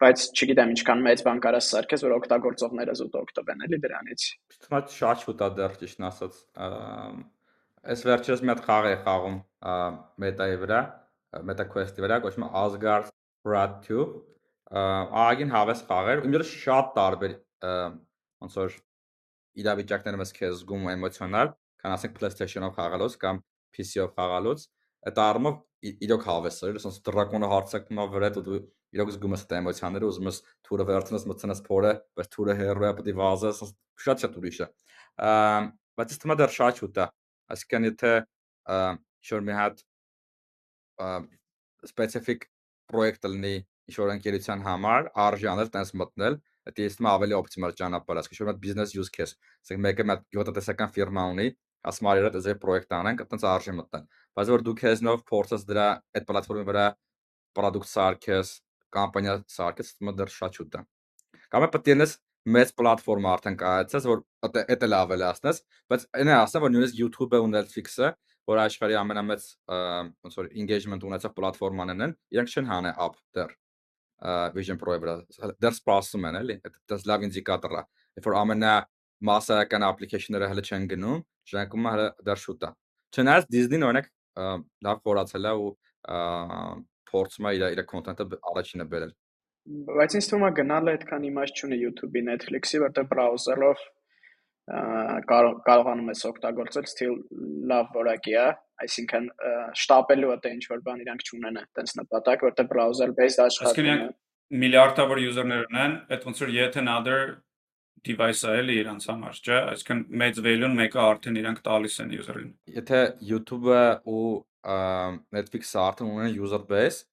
բայց 0.00 0.24
չգիտեմ 0.32 0.72
ինչքան 0.72 1.04
մեծ 1.04 1.22
բան 1.26 1.42
կարաս 1.44 1.66
սարքես, 1.74 2.04
որ 2.06 2.14
օգտագործողները 2.16 2.94
զուտ 3.00 3.18
օգտվեն 3.20 3.66
էլի 3.66 3.78
դրանից։ 3.84 4.24
է 4.80 4.80
շատ 4.96 5.24
շուտ 5.26 5.44
է 5.44 5.48
դեռ 5.60 5.76
ճիշտն 5.82 6.08
ասած։ 6.08 6.38
Այս 7.90 8.04
վերջերս 8.08 8.42
մի 8.44 8.52
հատ 8.54 8.64
խաղ 8.64 8.88
է 8.88 8.96
խաղում 9.04 9.36
Meta-ի 10.24 10.56
վրա, 10.64 10.80
Meta 11.46 11.66
Quest-ի 11.70 12.02
վրա, 12.04 12.20
կոչվում 12.24 12.46
է 12.46 12.50
Asgard 12.60 13.10
Wrath 13.46 13.76
2։ 13.86 14.04
Ագին 15.24 15.52
հավես 15.54 15.82
խաղեր, 15.86 16.22
ու 16.24 16.30
ինձ 16.30 16.50
շատ 16.50 16.90
տարբեր 16.96 17.36
ոնց 18.40 18.56
որ 18.60 18.76
իրավիճակներում 19.60 20.24
ես 20.24 20.34
քեզ 20.36 20.58
զգում 20.60 20.90
էմոցիոնալ, 20.94 21.52
քան 21.82 21.94
ասենք 21.96 22.18
PlayStation-ով 22.18 22.76
խաղալուց 22.76 23.16
կամ 23.24 23.40
PC-ով 23.76 24.12
խաղալուց, 24.18 24.66
այդ 25.10 25.20
առումով 25.24 25.58
իրոք 26.06 26.26
հավես 26.30 26.60
է, 26.60 26.72
ոնց 26.84 26.98
դրակոնը 27.08 27.50
հարցակում 27.50 28.00
է 28.00 28.06
վրեդ 28.14 28.38
ու 28.40 28.44
դու 28.46 28.60
իրոք 28.90 29.12
զգում 29.14 29.34
ես 29.36 29.44
այդ 29.46 29.54
էմոցիաները, 29.60 30.08
ուզում 30.10 30.30
ես 30.30 30.38
թուրը 30.66 30.86
վերցնես, 30.90 31.26
մտցնես 31.30 31.62
փորը, 31.66 31.92
բայց 32.18 32.30
թուրը 32.34 32.56
հերո 32.60 32.86
է, 32.90 32.92
պետք 33.00 33.10
է 33.10 33.14
վազես, 33.20 33.60
շատ 34.04 34.24
շատ 34.24 34.38
ուրիշ 34.40 34.58
է։ 34.60 34.68
Բայց 36.00 36.14
ես 36.14 36.20
թվում 36.20 36.34
է 36.34 36.38
դեռ 36.40 36.54
շատ 36.56 36.80
շուտ 36.80 37.00
է։ 37.00 37.06
Այսինքն 37.54 37.88
եթե 37.90 38.12
շոր 39.30 39.46
մի 39.46 39.56
հատ 39.60 39.84
specific 41.88 42.46
պրոյեկտ 42.90 43.28
լինի 43.32 43.54
ինչ-որ 43.90 44.12
ընկերության 44.14 44.62
համար, 44.66 45.10
արժանալ 45.24 45.70
տես 45.74 45.92
մտնել, 46.00 46.38
դա 46.70 46.84
ես 46.84 46.96
թվում 46.98 47.10
ավելի 47.10 47.36
օպտիմալ 47.40 47.74
ճանապարհ 47.80 48.20
է, 48.20 48.22
ասենք 48.22 48.38
շուտ 48.38 48.60
բիզնես 48.64 48.94
use 49.00 49.12
case։ 49.14 49.36
Ասենք 49.64 49.82
մեկը 49.86 50.06
մի 50.06 50.14
հատ 50.14 50.24
գյուղատնտեսական 50.34 50.92
ֆիրմա 50.94 51.24
ունի, 51.34 51.46
ասում 51.90 52.10
արի 52.10 52.24
դա 52.26 52.42
ձեր 52.46 52.58
պրոյեկտ 52.62 52.96
անենք, 53.00 53.22
այտենց 53.24 53.46
արժի 53.50 53.74
մտնել։ 53.80 54.04
Բայց 54.36 54.50
որ 54.54 54.64
դու 54.66 54.74
քեզնով 54.80 55.22
փորձես 55.30 55.66
դրա 55.70 55.86
այդ 56.20 56.26
պլատֆորմի 56.30 56.64
վրա 56.70 56.86
product 57.56 57.90
սարքես, 57.90 58.50
կամպանիա 58.94 59.36
սարքես, 59.56 59.94
ըստ 59.96 60.18
դեռ 60.20 60.34
շատ 60.36 60.60
շուտ 60.60 60.76
է։ 60.76 60.82
Կամ 61.50 61.66
է 61.66 61.70
պետք 61.74 61.90
է 61.90 62.10
մեծ 62.48 62.70
պլատֆորմ 62.80 63.26
արդեն 63.30 63.56
կայացած, 63.60 64.06
որ 64.08 64.20
դա 64.80 64.86
լավ 64.88 65.10
է 65.12 65.18
ասնես, 65.28 65.58
բայց 65.92 66.06
այն 66.20 66.30
է 66.30 66.34
ասեմ, 66.40 66.62
որ 66.64 66.72
նույնիսկ 66.72 67.00
YouTube-ը 67.00 67.40
ու 67.44 67.50
Netflix-ը, 67.52 68.08
որ 68.48 68.60
աշխարհի 68.64 68.96
ամենամեծ 69.00 69.48
ոնց 70.24 70.38
որ 70.40 70.48
engagement 70.62 71.04
ունեցող 71.10 71.34
պլատֆորմաներն 71.36 72.06
են, 72.06 72.14
իրենք 72.34 72.54
չեն 72.54 72.70
հանե 72.70 72.92
app 73.06 73.18
դեռ 73.36 73.52
Vision 74.56 74.80
Pro-ի 74.80 75.00
վրա։ 75.00 75.14
Դեռ 75.64 75.76
սպասում 75.76 76.26
են, 76.28 76.38
էլի։ 76.40 76.56
Դա 76.90 76.98
լավ 77.08 77.22
ինդիկատոր 77.28 77.76
է։ 77.80 77.82
Երբ 78.20 78.26
որ 78.28 78.36
ամենա 78.40 78.72
mass-ական 79.30 79.86
application-ները 79.86 80.50
հələ 80.50 80.64
չեն 80.66 80.88
գնում, 80.90 81.22
շարունակում 81.50 81.86
է 81.86 81.94
հələ 81.94 82.06
դեռ 82.28 82.42
շուտ 82.44 82.66
է։ 82.68 82.70
Չնայած 83.16 83.48
Disney-ն 83.54 83.86
օրինակ 83.88 84.10
լավ 84.86 85.00
խորացել 85.06 85.48
է 85.50 85.54
ու 85.60 85.70
փորձում 87.10 87.48
է 87.50 87.54
իր 87.56 87.64
իր 87.70 87.82
կոնտենտը 87.90 88.40
առաջինը 88.50 88.86
բերել։ 88.92 89.14
Բայց 90.00 90.14
ինձ 90.20 90.28
թվում 90.30 90.46
է 90.46 90.50
գնալը 90.60 90.92
այդքան 90.96 91.26
իմաստ 91.30 91.60
չունի 91.60 91.78
YouTube-ի, 91.80 92.22
Netflix-ի, 92.28 92.80
որտեղ 92.84 93.08
բրաուզերով 94.70 95.60
կարողանում 95.66 96.10
ես 96.12 96.24
օգտագործել 96.30 96.88
still 96.90 97.14
լավ 97.70 97.94
որակի 97.96 98.34
է, 98.38 98.46
այսինքն 98.84 99.28
շտապելու 99.82 100.34
թե 100.44 100.52
ինչ 100.56 100.64
որ 100.70 100.82
բան 100.86 101.04
իրանք 101.04 101.24
չունեն 101.26 101.60
այդպես 101.60 101.94
նպատակ, 102.00 102.44
որտեղ 102.48 102.68
browser 102.70 103.08
based 103.16 103.42
աշխատում 103.44 103.90
է։ 103.90 103.96
Միլիարդավոր 104.60 105.22
user-ներ 105.22 105.66
ունեն, 105.70 105.96
այդ 106.10 106.26
ոնց 106.26 106.42
որ 106.42 106.52
yet 106.54 106.78
another 106.80 107.18
device-ը 108.06 108.54
էլի 108.60 108.76
իրանց 108.80 109.06
համար, 109.10 109.40
չէ՞, 109.44 109.58
այսինքն 109.74 110.00
մեծ 110.22 110.40
value-ն 110.46 110.78
մեկը 110.78 111.00
արդեն 111.04 111.40
իրանք 111.40 111.60
տալիս 111.66 111.98
են 112.04 112.14
user-ին։ 112.16 112.48
Եթե 112.80 113.00
YouTube-ը 113.30 113.82
ու 114.10 114.30
Netflix-ը 115.36 115.82
արդեն 115.84 116.14
ունեն 116.14 116.38
user 116.40 116.62
base 116.70 117.04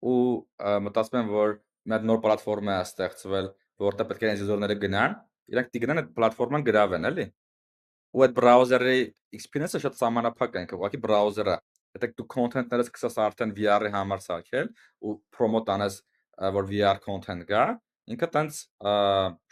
ու 0.00 0.22
մտածում 0.86 1.20
եմ, 1.20 1.32
որ 1.34 1.56
մի 1.90 1.96
հատ 1.96 2.06
նոր 2.08 2.22
պլատֆորմ 2.24 2.70
է 2.70 2.78
ստեղծվել, 2.86 3.50
որտեղ 3.84 4.08
պետք 4.10 4.24
է 4.24 4.32
user-ները 4.40 4.78
գնան, 4.86 5.18
իրանք 5.50 5.74
դիգնան 5.74 6.02
այդ 6.02 6.10
պլատֆորման 6.16 6.66
գրավեն, 6.66 7.10
էլի։ 7.10 7.26
Ու 8.10 8.24
այդ 8.26 8.32
browser-ի 8.36 9.00
experience-ը 9.38 9.80
շատ 9.84 9.98
սահմանափակ 10.00 10.56
է, 10.60 10.64
ուղղակի 10.76 11.00
browser-ը 11.04 11.56
Եթե 11.96 12.10
դու 12.18 12.26
content-ները 12.30 12.84
սկսես 12.86 13.16
արդեն 13.24 13.52
VR-ի 13.56 13.90
համար 13.90 14.20
սարքել 14.22 14.68
ու 15.10 15.14
promote 15.34 15.72
անես, 15.74 15.96
որ 16.56 16.68
VR 16.68 17.00
content 17.02 17.42
գա, 17.48 17.64
ինքը 18.14 18.28
տենց 18.36 18.60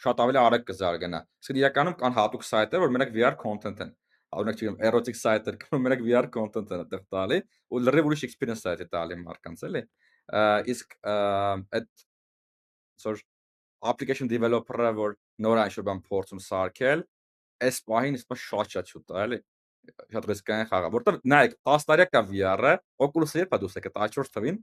շատ 0.04 0.22
ավելի 0.24 0.40
արագ 0.42 0.66
կզարգանա։ 0.68 1.20
Իսկ 1.42 1.58
իրականում 1.62 1.96
կան 2.02 2.14
հատուկ 2.18 2.46
սայթեր, 2.48 2.84
որ 2.84 2.94
մենակ 2.94 3.10
VR 3.16 3.34
content 3.42 3.82
են։ 3.84 3.90
Օրինակ 4.38 4.58
չգիտեմ, 4.60 4.78
erotic 4.84 5.18
site-եր 5.18 5.58
կան, 5.64 5.82
մենակ 5.86 6.04
VR 6.04 6.30
content 6.30 6.72
են 6.74 6.84
այդտեղ 6.84 7.04
տալի 7.16 7.38
ու 7.74 7.82
լրիվ 7.86 8.08
ուրիշ 8.10 8.24
experience 8.28 8.62
site-է 8.66 8.86
տալի 8.92 9.18
մարկանց, 9.24 9.64
էլի։ 9.68 9.82
Իսկ 10.74 10.96
այդ 11.08 11.90
սոր 13.02 13.22
application 13.92 14.30
developer-ը, 14.30 14.90
որ 14.98 15.14
նոր 15.44 15.62
այն 15.64 15.74
շուտ 15.74 15.86
բան 15.88 16.02
փորձում 16.08 16.42
սարքել, 16.46 17.04
այս 17.68 17.80
պահին 17.88 18.18
իսկապես 18.18 18.46
շատ-շատ 18.48 18.92
շուտ 18.94 19.14
է, 19.14 19.22
էլի 19.26 19.38
շատ 20.14 20.26
ռիսկային 20.28 20.68
խաղ 20.68 20.88
է, 20.88 20.90
որտեղ 20.94 21.20
նայեք, 21.32 21.54
10 21.68 21.86
տարի 21.88 22.06
կա 22.12 22.22
VR-ը, 22.28 22.72
Oculus-ը 23.06 23.40
երբ 23.42 23.54
է 23.56 23.60
դուրս 23.62 23.78
եկել, 23.78 23.94
14 24.18 24.34
թվին, 24.34 24.58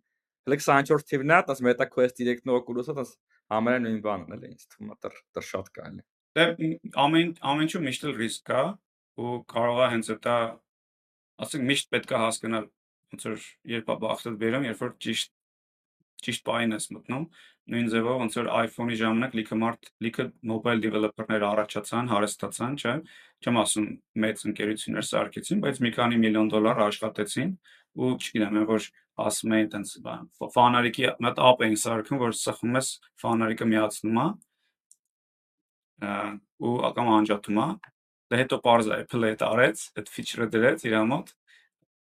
Հələ 0.46 0.58
24 0.62 1.08
թիվն 1.10 1.32
է, 1.34 1.38
դաս 1.48 1.62
Meta 1.66 1.88
Quest 1.90 2.20
3-ն 2.22 2.52
ու 2.54 2.58
Oculus-ը 2.60 2.94
դաս 3.00 3.14
համարը 3.56 3.80
նույն 3.82 4.02
բանն 4.06 4.36
էլի, 4.36 4.50
ինձ 4.54 4.68
թվում 4.70 4.92
է 4.94 4.98
դեռ 5.02 5.16
դեռ 5.34 5.46
շատ 5.48 5.72
կարելի։ 5.78 6.04
Դե 6.38 6.46
ամեն 7.02 7.32
ամեն 7.50 7.66
ինչ 7.66 7.82
միշտ 7.86 8.06
էլ 8.06 8.14
ռիսկ 8.20 8.44
կա 8.52 8.62
ու 9.26 9.34
կարող 9.56 9.82
է 9.82 9.88
հենց 9.96 10.12
դա 10.26 10.36
ասենք 11.46 11.68
միշտ 11.72 11.90
պետք 11.96 12.14
է 12.14 12.22
հասկանալ 12.26 12.68
ոնց 13.16 13.26
որ 13.30 13.48
երբ 13.74 13.90
է 13.90 13.98
բախտը 14.06 14.34
բերում, 14.44 14.68
երբ 14.70 14.84
որ 14.86 14.94
ճիշտ 15.06 15.32
ճիշտ 16.26 16.46
բային 16.48 16.76
ես 16.76 16.90
մտնում 16.96 17.26
նույն 17.66 17.88
ձևով 17.90 18.20
ոնց 18.22 18.36
որ 18.38 18.48
iPhone-ի 18.62 18.96
ժամանակ 19.00 19.32
լիքը 19.40 19.56
մարդ 19.58 19.88
լիքը 20.06 20.24
mobile 20.46 20.82
developer-ներ 20.84 21.46
առաջացան, 21.48 22.10
հարստացան, 22.14 22.76
չէ՞։ 22.78 22.94
Չեմ 23.42 23.58
ասում 23.62 23.88
մեծ 24.22 24.44
ընկերություններ 24.50 25.08
սարքեցին, 25.10 25.64
բայց 25.66 25.80
մի 25.86 25.92
քանի 25.96 26.20
միլիոն 26.22 26.52
դոլար 26.54 26.82
աշխատեցին 26.86 27.56
ու 27.96 28.12
չգիտեմ, 28.22 28.60
որ 28.70 28.86
ասում 29.26 29.56
էին 29.56 29.72
տենց 29.74 29.96
բան, 30.06 30.30
ֆանարիկի 30.56 31.10
մոտ 31.26 31.42
app 31.50 31.66
էին 31.66 31.80
սարքում, 31.82 32.22
որ 32.22 32.38
սխում 32.46 32.78
ես 32.78 32.92
ֆանարիկը 33.26 33.68
միացնում 33.72 34.22
է 34.22 34.28
ու 36.70 36.76
ակամ 36.92 37.12
անջատում 37.16 37.60
է։ 37.66 37.68
Դե 38.26 38.38
հետո 38.42 38.58
parza 38.66 39.00
Apple-ը 39.00 39.32
այդ 39.32 39.44
արեց, 39.46 39.82
այդ 40.02 40.08
feature-ը 40.12 40.48
դրեց 40.54 40.86
իր 40.90 40.96
մոտ, 41.08 41.28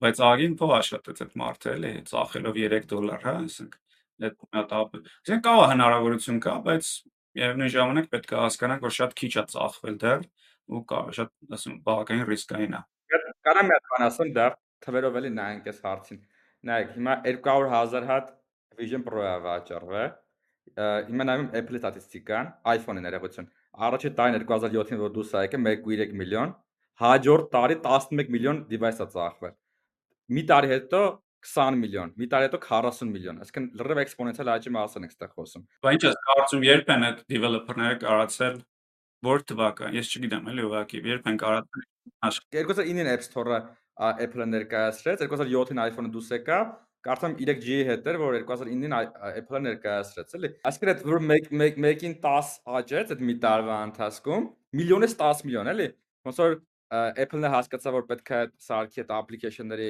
բայց 0.03 0.21
ագին 0.25 0.55
փող 0.59 0.71
աշխատեց 0.79 1.21
այդ 1.25 1.33
մարդը 1.41 1.73
էլի, 1.75 1.91
ծախելով 2.09 2.59
3 2.65 2.87
դոլար, 2.91 3.25
հա, 3.25 3.33
ասենք 3.45 3.75
այդ 4.23 4.73
app-ը։ 4.79 5.01
Ասենք 5.25 5.45
կա 5.45 5.53
հնարավորություն 5.71 6.41
կա, 6.45 6.55
բայց 6.65 6.89
միևնույն 7.35 7.71
ժամանակ 7.75 8.09
պետք 8.15 8.33
է 8.35 8.37
հասկանանք, 8.41 8.85
որ 8.85 8.93
շատ 8.95 9.15
քիչ 9.19 9.31
է 9.35 9.43
ծախվել 9.51 9.97
դեռ 10.05 10.21
ու 10.65 10.81
կա 10.89 10.99
շատ, 11.17 11.31
ասում, 11.57 11.73
բավականին 11.85 12.27
ռիսկային 12.31 12.77
է։ 12.79 12.81
Կարամ 13.45 13.67
մի 13.69 13.75
հատ 13.75 13.89
բան 13.91 14.05
ասեմ, 14.05 14.31
դա 14.35 14.45
թվերով 14.85 15.17
էլի 15.19 15.31
նայենք 15.35 15.67
այս 15.71 15.81
հարցին։ 15.85 16.21
Նայեք, 16.65 16.93
հիմա 16.95 17.15
200.000 17.25 18.07
հատ 18.09 18.31
Vision 18.79 19.03
Pro-ը 19.05 19.33
վաճառվել։ 19.45 20.07
Հիմա 21.11 21.27
նայում 21.29 21.49
Apple-ի 21.59 21.81
ստատիստիկան, 21.81 22.49
iPhone-ի 22.73 23.03
ներողություն։ 23.05 23.51
Առաջի 23.85 24.11
տարին 24.17 24.37
2007-ին 24.41 25.01
որ 25.03 25.13
դուրս 25.15 25.35
եկել 25.45 25.69
1.3 25.69 26.15
միլիոն, 26.21 26.55
հաջորդ 27.03 27.49
տարի 27.53 27.77
11 27.85 28.33
միլիոն 28.35 28.61
device-ը 28.71 29.07
ծախվել։ 29.15 29.53
Մի 30.35 30.43
տարի 30.49 30.71
հետո 30.73 31.01
20 31.45 31.79
միլիոն, 31.81 32.13
մի 32.19 32.27
տարի 32.31 32.47
հետո 32.49 32.59
40 32.65 33.11
միլիոն, 33.15 33.41
այսինքն 33.45 33.67
լրիվ 33.79 34.01
էքսպոնենցիալ 34.03 34.51
աճի 34.55 34.73
մասին 34.75 35.05
ենք 35.05 35.15
ստեղ 35.15 35.33
խոսում։ 35.35 35.65
Բայց 35.85 35.95
ինչ 35.95 36.05
ես 36.05 36.17
կարծում 36.25 36.65
երբ 36.65 36.91
են 36.95 37.05
այդ 37.09 37.19
developer-ները 37.35 37.99
կարացել 38.05 38.57
որ 39.25 39.45
թվական, 39.51 39.95
ես 39.95 40.11
չգիտեմ 40.15 40.49
էլի 40.53 40.65
ուղղակի, 40.69 41.03
երբ 41.15 41.29
են 41.31 41.39
կարացել 41.45 41.85
2009-ին 42.55 43.11
App 43.11 43.25
Store-ը 43.25 43.59
Apple-ը 43.95 44.47
ներկայացրեց, 44.51 45.23
2007-ին 45.23 45.81
iPhone-ը 45.85 46.11
դուրս 46.15 46.31
եկավ, 46.35 46.73
կարծեմ 47.05 47.35
3G-ի 47.39 47.85
հետ 47.89 48.07
էր, 48.11 48.17
որ 48.21 48.37
2009-ին 48.49 48.95
Apple-ը 48.95 49.61
ներկայացրեց, 49.65 50.35
էլի։ 50.39 50.51
Այսինքն 50.69 50.91
այդ 50.93 51.03
որ 51.09 51.25
1-1-ին 51.25 52.15
10 52.25 52.53
աճեց 52.79 53.13
այդ 53.15 53.23
մի 53.29 53.35
տարվա 53.45 53.77
ընթացքում, 53.89 54.47
միլիոնից 54.81 55.15
10 55.21 55.45
միլիոն, 55.49 55.71
էլի։ 55.75 55.87
Ոնց 56.25 56.41
որ 56.43 56.57
Apple-ը 57.25 57.51
հասկացավ, 57.55 57.95
որ 57.99 58.07
պետք 58.09 58.33
է 58.35 58.41
սարքի 58.65 59.03
այդ 59.05 59.13
application-ների 59.19 59.89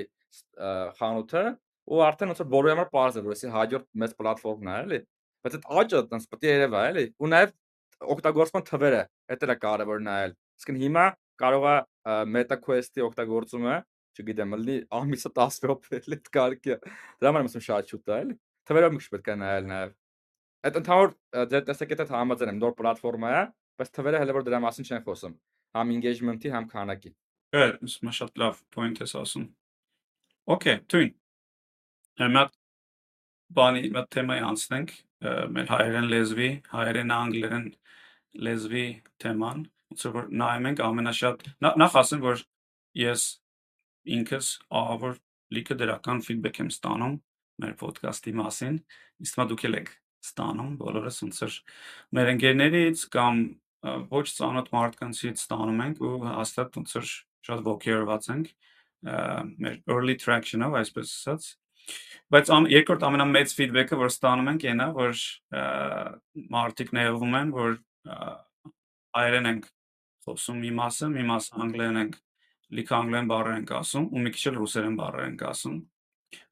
խանութը 1.00 1.44
ու 1.86 2.02
արդեն 2.06 2.32
ոնց 2.32 2.42
որ 2.42 2.50
բոլորի 2.54 2.74
համար 2.74 2.90
բարձր 2.96 3.20
է, 3.20 3.26
որովհետեւ 3.26 3.56
հաջորդ 3.56 3.88
մեծ 4.02 4.16
պլատֆորմն 4.20 4.70
է, 4.72 4.78
էլի։ 4.86 5.00
Բայց 5.46 5.58
այդ 5.58 5.68
աճը 5.82 6.00
տենց 6.12 6.24
պետք 6.32 6.46
է 6.46 6.54
երևա, 6.56 6.80
էլի։ 6.90 7.04
Ու 7.22 7.30
նաև 7.30 7.52
օգտագործման 8.16 8.66
թվերը, 8.70 9.02
դա 9.36 9.50
է 9.54 9.58
կարևոր 9.66 10.02
նայել։ 10.06 10.34
Իսկն 10.56 10.80
հիմա 10.82 11.06
կարող 11.42 11.68
է 11.70 11.76
Meta 12.32 12.58
Quest-ի 12.66 13.06
օգտագործումը, 13.06 13.76
չգիտեմ, 14.16 14.56
լինի 14.66 14.78
ամիսը 14.96 15.32
10 15.36 15.60
րոպե 15.66 16.00
էլի 16.00 16.18
կարգի։ 16.36 16.78
Դրա 17.22 17.32
համար 17.32 17.50
ասում 17.50 17.66
շատ 17.66 17.94
շուտ 17.94 18.12
է, 18.16 18.20
էլի։ 18.26 18.38
Թվերը 18.66 18.90
մի 18.96 19.02
քիչ 19.04 19.10
պետք 19.16 19.30
է 19.30 19.38
նայել 19.42 19.68
նաև։ 19.72 19.94
Այդ 20.66 20.80
ընդհանուր 20.82 21.12
ձեր 21.52 21.66
տեսակետը 21.70 22.08
համաձայն 22.16 22.52
եմ, 22.56 22.62
նոր 22.64 22.74
պլատֆորմա 22.80 23.34
է, 23.36 23.44
բայց 23.76 23.92
թվերը 24.00 24.22
հələ 24.24 24.36
որ 24.40 24.46
դրա 24.48 24.62
մասին 24.66 24.88
չեն 24.90 25.04
խոսում։ 25.06 25.36
Համ 25.76 25.92
engagement-ի, 25.96 26.54
համ 26.56 26.70
քանակի։ 26.72 27.12
Good, 27.56 27.86
շատ 28.18 28.42
լավ 28.42 28.64
point 28.74 29.04
ես 29.04 29.14
ասում։ 29.20 29.46
Okay, 30.46 30.78
թույն։ 30.94 31.08
Հիմա 32.22 32.42
բանի 33.58 33.88
մտ 33.96 34.10
թեմայի 34.14 34.42
անցնենք 34.46 34.92
մեր 35.56 35.72
հայերեն 35.72 36.10
լեզվի, 36.12 36.50
հայերեն 36.70 37.14
անգլերեն 37.16 37.64
լեզվի 38.46 38.84
թեման, 39.24 39.64
ոնց 39.90 40.04
որ 40.18 40.28
նայում 40.42 40.68
ենք 40.70 40.84
ամենաշատ 40.86 41.42
նախ 41.82 41.98
ասեմ 42.02 42.22
որ 42.28 42.44
ես 43.02 43.24
ինքս 44.18 44.52
ավոր 44.82 45.18
լիքը 45.58 45.80
դրական 45.82 46.22
feedback 46.28 46.62
եմ 46.62 46.70
ստանում 46.76 47.18
մեր 47.66 47.74
ոդկասթի 47.82 48.36
մասին, 48.38 48.78
իսկ 49.26 49.42
մա 49.42 49.48
դուք 49.50 49.66
եք 49.72 49.92
ստանում 50.30 50.78
բոլորս 50.86 51.20
ոնց 51.26 51.42
որ 51.42 51.58
մեր 52.20 52.32
ընկերներից 52.36 53.08
կամ 53.18 53.42
ոչ 54.14 54.26
ծանոթ 54.38 54.72
մարդկանցից 54.78 55.42
ստանում 55.42 55.84
ենք 55.90 56.06
ու 56.06 56.16
հաստատ 56.30 56.80
ոնց 56.82 56.96
որ 57.00 57.12
շատ 57.50 57.68
ողջերված 57.72 58.32
ենք 58.36 58.54
մեր 59.04 59.78
early 59.92 60.16
traction-ով, 60.22 60.76
այսպես 60.82 61.14
ասած։ 61.16 61.48
Բայց 62.34 62.52
ամ, 62.56 62.68
երկրորդ 62.74 63.04
ամենամեծ 63.06 63.52
feedback-ը, 63.54 63.98
որ 64.00 64.10
ստանում 64.10 64.52
ենք, 64.56 64.64
այնա, 64.72 64.88
որ 64.96 65.20
մարդիկ 66.56 66.94
ներվում 66.98 67.36
են, 67.40 67.52
որ 67.56 67.76
հայերեն 69.16 69.50
ենք 69.52 69.68
խոսում 70.26 70.62
մի 70.64 70.72
մասը, 70.80 71.10
մի 71.14 71.26
մասը 71.30 71.60
անգլերեն 71.66 72.00
ենք, 72.02 72.18
լիքը 72.76 72.96
անգլերեն 72.98 73.30
բառեր 73.30 73.58
ենք 73.60 73.74
ասում 73.78 74.08
ու 74.10 74.24
մի 74.26 74.32
քիչ 74.36 74.44
էլ 74.50 74.58
ռուսերեն 74.62 74.98
բառեր 75.00 75.28
ենք 75.30 75.44
ասում։ 75.52 75.78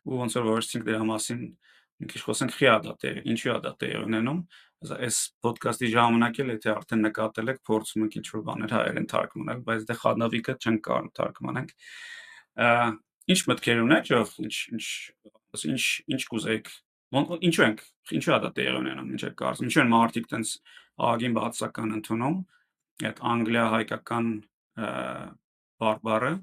Ու 0.04 0.20
ոնց 0.22 0.36
որ 0.38 0.46
որոշեցինք 0.52 0.86
դրա 0.90 1.08
մասին 1.10 1.42
մի 2.04 2.10
քիչ 2.14 2.22
խոսենք 2.28 2.54
խիա 2.54 2.76
դա 2.84 2.94
տեղ, 3.02 3.18
ինչու 3.34 3.52
է 3.54 3.58
դա 3.64 3.72
տեղ 3.82 3.98
ունենում։ 4.04 4.40
Այս 4.94 5.18
ոդկասթի 5.48 5.90
ժամանակ 5.94 6.40
էլ 6.44 6.50
եթե 6.54 6.72
արդեն 6.74 7.04
նկատել 7.08 7.52
եք, 7.54 7.60
փորձում 7.70 8.04
ենք 8.04 8.18
ինչ-որ 8.20 8.42
բաներ 8.50 8.74
հայերեն 8.78 9.08
թարգմանել, 9.14 9.62
բայց 9.70 9.86
դե 9.90 9.96
խանավիկը 10.04 10.56
չենք 10.60 10.82
կարող 10.88 11.12
թարգմանենք 11.20 11.72
ինչ 12.54 13.40
մտքեր 13.50 13.84
ունեք, 13.84 14.12
ով 14.20 14.34
ինչ 14.44 14.56
ինչ 14.74 14.86
ինչ 15.54 15.84
ինչ 16.14 16.24
կուզեք 16.34 16.70
ինչու 17.14 17.66
ենք 17.68 17.82
ինչու 18.18 18.34
է 18.34 18.40
դա 18.42 18.50
տեղի 18.58 18.74
ունենում 18.80 19.10
ինչ 19.14 19.22
եք 19.28 19.36
կարծում 19.38 19.68
ինչու 19.70 19.82
են 19.84 19.92
մարդիկ 19.94 20.30
տենց 20.32 20.54
ագին 21.10 21.36
բացական 21.38 21.94
ընդունում 22.00 22.38
այդ 23.10 23.22
անգլիա 23.34 23.66
հայկական 23.74 24.30
բարբարը 25.84 26.34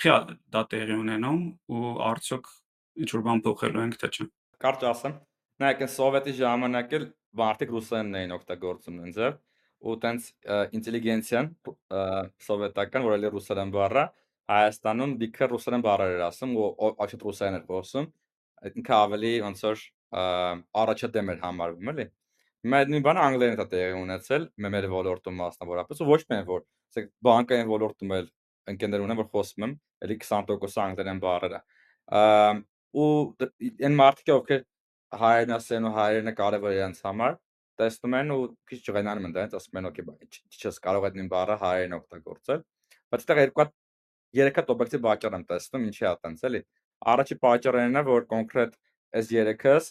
խիա 0.00 0.16
դա 0.54 0.62
տեղի 0.72 0.96
ունենում 1.04 1.42
ու 1.76 1.92
արդյոք 2.08 2.50
ինչ 3.04 3.10
որ 3.14 3.24
բան 3.28 3.44
փոխելու 3.44 3.84
ենք 3.84 4.00
թե 4.00 4.10
չէ 4.14 4.26
կարճ 4.64 4.86
ասեմ 4.88 5.14
նայեք 5.64 5.84
սովետի 5.94 6.34
ժամանակ 6.40 6.96
էլ 6.98 7.06
մարդիկ 7.44 7.74
ռուսերենն 7.74 8.18
էին 8.20 8.36
օգտագործում 8.38 9.00
ինձ 9.04 9.18
ու 9.84 9.94
տենց 10.00 10.28
ինտելիգենցիան 10.78 11.48
սովետական 12.46 13.04
որ 13.04 13.16
էլի 13.18 13.32
ռուսերեն 13.34 13.72
բառը 13.74 14.04
Հայաստանում 14.50 15.12
դիքը 15.20 15.46
ռուսերեն 15.54 15.84
բառեր 15.84 16.14
էր 16.14 16.22
ասում 16.28 16.50
ու 16.60 16.90
աշուտ 17.04 17.22
ռուսերեն 17.24 17.56
էր 17.58 17.64
խոսում։ 17.70 18.08
Ինքը 18.74 18.94
ավելի 18.96 19.32
ոնց 19.44 19.62
որ 19.64 19.84
առաջադեմ 20.84 21.30
էր 21.34 21.38
համարվում, 21.44 21.90
էլի։ 21.94 22.06
այդ 22.74 22.92
նույն 22.92 23.04
բանը 23.04 23.22
անգլերեն 23.24 23.62
է 23.64 23.66
տեղի 23.72 23.96
ունեցել 24.04 24.44
մեր 24.64 24.86
ոլորտում 24.94 25.40
մասնավորապես 25.40 26.02
ու 26.04 26.08
ոչ 26.08 26.20
միայն 26.30 26.46
որ 26.48 26.62
ասեք 26.94 27.08
բանկային 27.26 27.70
ոլորտում 27.72 28.14
էլ 28.18 28.28
ընկերներ 28.72 29.04
ունեմ 29.04 29.20
որ 29.20 29.28
խոսում 29.34 29.64
եմ, 29.66 29.74
էլի 30.04 30.16
20% 30.24 30.84
անգլերեն 30.84 31.20
բառերը։ 31.24 31.60
ու 32.94 33.08
այն 33.84 33.98
մարդիկ 34.00 34.32
ովքեր 34.34 34.62
հայերեն 35.24 35.54
ասեն 35.58 35.88
ու 35.88 35.94
հայերենը 35.98 36.34
կարևոր 36.40 36.72
է 36.74 36.78
իրենց 36.78 37.00
համար, 37.04 37.36
տեսնում 37.80 38.16
են 38.20 38.34
ու 38.34 38.42
քիչ 38.70 38.78
ջղայնանում 38.86 39.28
են 39.28 39.34
դա, 39.34 39.46
ասում 39.58 39.80
են 39.80 39.88
օքեյ, 39.90 40.06
չես 40.54 40.80
կարող 40.84 41.08
այդ 41.08 41.18
նույն 41.18 41.30
բառը 41.34 41.56
հայերեն 41.64 41.96
օգտագործել։ 41.98 42.60
Բայց 43.14 43.26
դա 43.28 43.36
երկու 43.44 43.64
հատ 43.64 43.72
երեք 44.38 44.58
հատ 44.60 44.72
օբյեկտիվ 44.74 45.04
պատճառ 45.04 45.36
եմ 45.38 45.44
տեսնում, 45.50 45.84
ինչի 45.90 46.04
է 46.04 46.08
այդպես 46.10 46.44
էլի։ 46.48 46.60
Առաջի 47.14 47.36
պատճառը 47.44 47.84
այն 47.84 48.00
է, 48.00 48.02
որ 48.08 48.26
կոնկրետ 48.34 48.76
այս 49.14 49.30
երեքս 49.34 49.90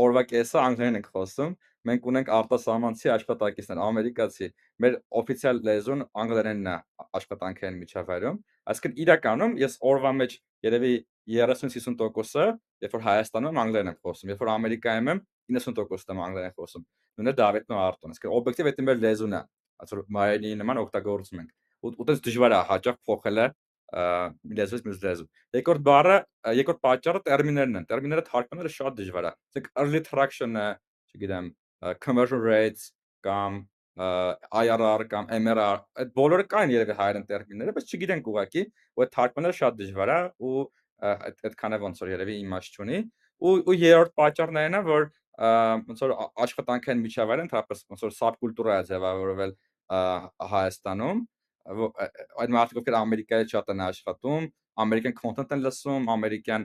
օրվա 0.00 0.22
կեսը 0.30 0.58
անգլերեն 0.60 0.98
ենք 1.00 1.08
խոսում, 1.10 1.54
մենք 1.90 2.06
ունենք 2.10 2.28
արտասահմանցի 2.36 3.10
աշխատակիցներ, 3.14 3.78
ամերիկացի։ 3.86 4.48
Մեր 4.84 4.96
օֆիցիալ 5.20 5.60
լեզուն 5.66 6.04
անգլերենն 6.22 6.68
է 6.70 6.74
աշխատանքային 7.18 7.78
միջավայրում։ 7.80 8.36
Այսինքն 8.70 9.00
իրականում 9.04 9.56
ես 9.60 9.76
օրվա 9.90 10.12
մեջ 10.20 10.36
երևի 10.68 10.92
30-50%-ը, 11.30 12.46
երբ 12.84 12.94
որ 12.96 13.04
Հայաստանում 13.06 13.60
անգլերեն 13.64 13.90
եմ 13.90 13.98
խոսում, 14.04 14.30
երբ 14.34 14.44
որ 14.44 14.50
Ամերիկայում 14.54 15.10
եմ 15.10 15.22
90%-ը 15.56 16.14
եմ 16.14 16.22
անգլերեն 16.26 16.54
խոսում։ 16.60 16.84
Նույնը 17.20 17.34
Դավիթն 17.40 17.74
ու 17.74 17.80
Արտոն։ 17.80 18.14
Այսինքն 18.14 18.34
օբյեկտիվ 18.40 18.70
այդ 18.70 18.80
մեր 18.90 19.00
լեզուն 19.04 19.34
է, 19.36 19.40
այսօր 19.80 20.02
մայրենի 20.16 20.52
նման 20.60 20.80
օգտագործում 20.80 21.40
ենք։ 21.40 21.50
Ու 21.80 21.92
ու 21.96 22.06
դες 22.10 22.22
դժվար 22.26 22.54
է 22.54 22.60
հաճախ 22.70 22.96
փոխելը 23.08 23.46
լեզվից 23.90 24.86
մյուս 24.86 25.02
լեզու։ 25.04 25.26
Երկրորդ 25.58 25.84
բառը, 25.88 26.16
երկրորդ 26.60 26.82
պատճառը 26.86 27.22
տերմիններն 27.26 27.80
են։ 27.80 27.88
Տերմինները 27.90 28.24
թարգմանելը 28.30 28.72
շատ 28.76 28.98
դժվար 29.00 29.28
է։ 29.30 29.32
Ասենք 29.50 29.70
early 29.82 30.00
traction-ը, 30.06 30.66
չգիտեմ, 31.10 31.52
conversion 32.04 32.44
rates 32.44 32.92
կամ 33.26 33.62
IRR 34.00 35.02
կամ 35.10 35.32
MRR, 35.36 35.80
այդ 36.00 36.12
բոլորը 36.16 36.44
կային 36.52 36.70
երևի 36.72 36.94
հայերեն 37.00 37.24
տերմինները, 37.30 37.74
բայց 37.76 37.90
չգիտենք 37.90 38.28
ուղակի, 38.30 38.62
ու 38.96 39.04
այդ 39.04 39.10
թարգմանելը 39.16 39.56
շատ 39.58 39.80
դժվար 39.80 40.12
է 40.14 40.20
ու 40.40 40.62
այդ 41.00 41.42
այդքան 41.48 41.76
է 41.76 41.80
ոնց 41.84 42.02
որ 42.04 42.12
երևի 42.12 42.36
իմաստ 42.44 42.78
չունի 42.80 43.00
ու 43.40 43.52
ու 43.70 43.76
երրորդ 43.80 44.14
պատճառն 44.20 44.60
այն 44.60 44.76
է 44.76 44.80
որ 44.88 45.06
ոնց 45.90 46.02
որ 46.04 46.14
աշխատանքային 46.44 47.04
միջավայրը 47.04 47.44
ընդհանրապես 47.46 47.84
ոնց 47.92 48.04
որ 48.06 48.14
սաբկուլտուրա 48.20 48.76
է 48.80 48.86
ձևավորվել 48.90 49.54
Հայաստանում 50.54 51.22
այդ 51.70 52.54
մարդիկ 52.56 52.80
ովքեր 52.80 52.96
Ամերիկայի 53.00 53.48
շատ 53.50 53.72
են 53.74 53.82
աշխատում, 53.86 54.46
ամերիկյան 54.84 55.16
content 55.20 55.54
են 55.54 55.64
լսում, 55.66 56.08
ամերիկյան 56.14 56.64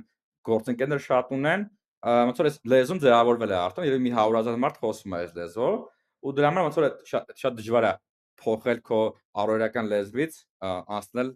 գործընկերներ 0.50 1.04
շատ 1.06 1.34
ունեն, 1.36 1.66
ոնց 2.06 2.42
որ 2.42 2.50
այս 2.50 2.58
լեզուն 2.74 3.02
ձևավորվել 3.06 3.54
է 3.54 3.58
արդեն, 3.60 3.88
երբ 3.90 4.04
մի 4.06 4.12
100.000 4.16 4.60
մարդ 4.66 4.82
խոսում 4.82 5.16
է 5.16 5.22
այս 5.26 5.36
լեզվով, 5.40 5.78
ու 6.26 6.34
դրա 6.38 6.52
համար 6.52 6.66
ոնց 6.66 6.78
որ 6.80 6.88
շատ 7.10 7.34
շատ 7.42 7.58
դժվար 7.60 7.88
է 7.90 7.94
փոխել 8.42 8.80
քո 8.86 9.00
առօրյական 9.42 9.90
լեզվից 9.92 10.38
անցնել 10.66 11.30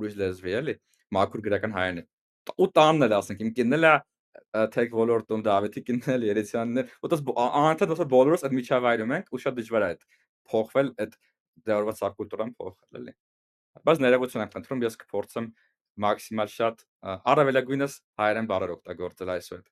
ուրիշ 0.00 0.16
լեզվի 0.20 0.54
էլի 0.60 0.74
մաքուր 1.16 1.44
գրական 1.46 1.76
հայերեն 1.76 2.08
ու 2.60 2.68
տանն 2.78 3.06
էլ 3.06 3.16
ասենք 3.20 3.44
իմ 3.44 3.52
կինն 3.58 3.76
էլ 3.78 3.88
է 3.90 3.94
tech 4.74 4.94
ոլորտում 4.96 5.42
Դավիթի 5.46 5.82
կինն 5.86 6.14
էլ 6.14 6.26
Երեսյանն 6.30 6.82
էլ 6.82 6.94
ու 7.04 7.10
դες 7.12 7.22
անընդհատ 7.30 7.92
ոնց 7.92 8.02
որ 8.02 8.10
բոլորս 8.14 8.44
այդ 8.46 8.56
միջավայրում 8.58 9.14
ենք 9.16 9.30
ու 9.30 9.42
շատ 9.44 9.58
դժվար 9.60 9.86
է 9.86 9.90
այդ 9.90 10.06
փոխվել 10.50 10.92
այդ 11.04 11.16
դերված 11.68 12.00
սակուլտուրան 12.00 12.54
փոխել 12.60 13.00
էլի 13.00 13.14
բայց 13.90 14.00
ներողություն 14.04 14.44
եմ 14.44 14.54
խնդրում 14.54 14.84
ես 14.86 14.96
կփորձեմ 15.00 15.50
մաքսիմալ 16.04 16.52
շատ 16.54 16.84
առավելագույնս 17.32 17.96
հայերեն 18.20 18.48
բառեր 18.50 18.72
օգտագործել 18.76 19.34
այսօր 19.34 19.62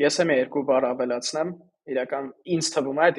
ես 0.00 0.20
եմ 0.24 0.32
երկու 0.34 0.64
բառ 0.70 0.86
ավելացնեմ 0.90 1.52
իրական 1.94 2.32
ինձ 2.56 2.70
թվում 2.76 3.00
է 3.00 3.10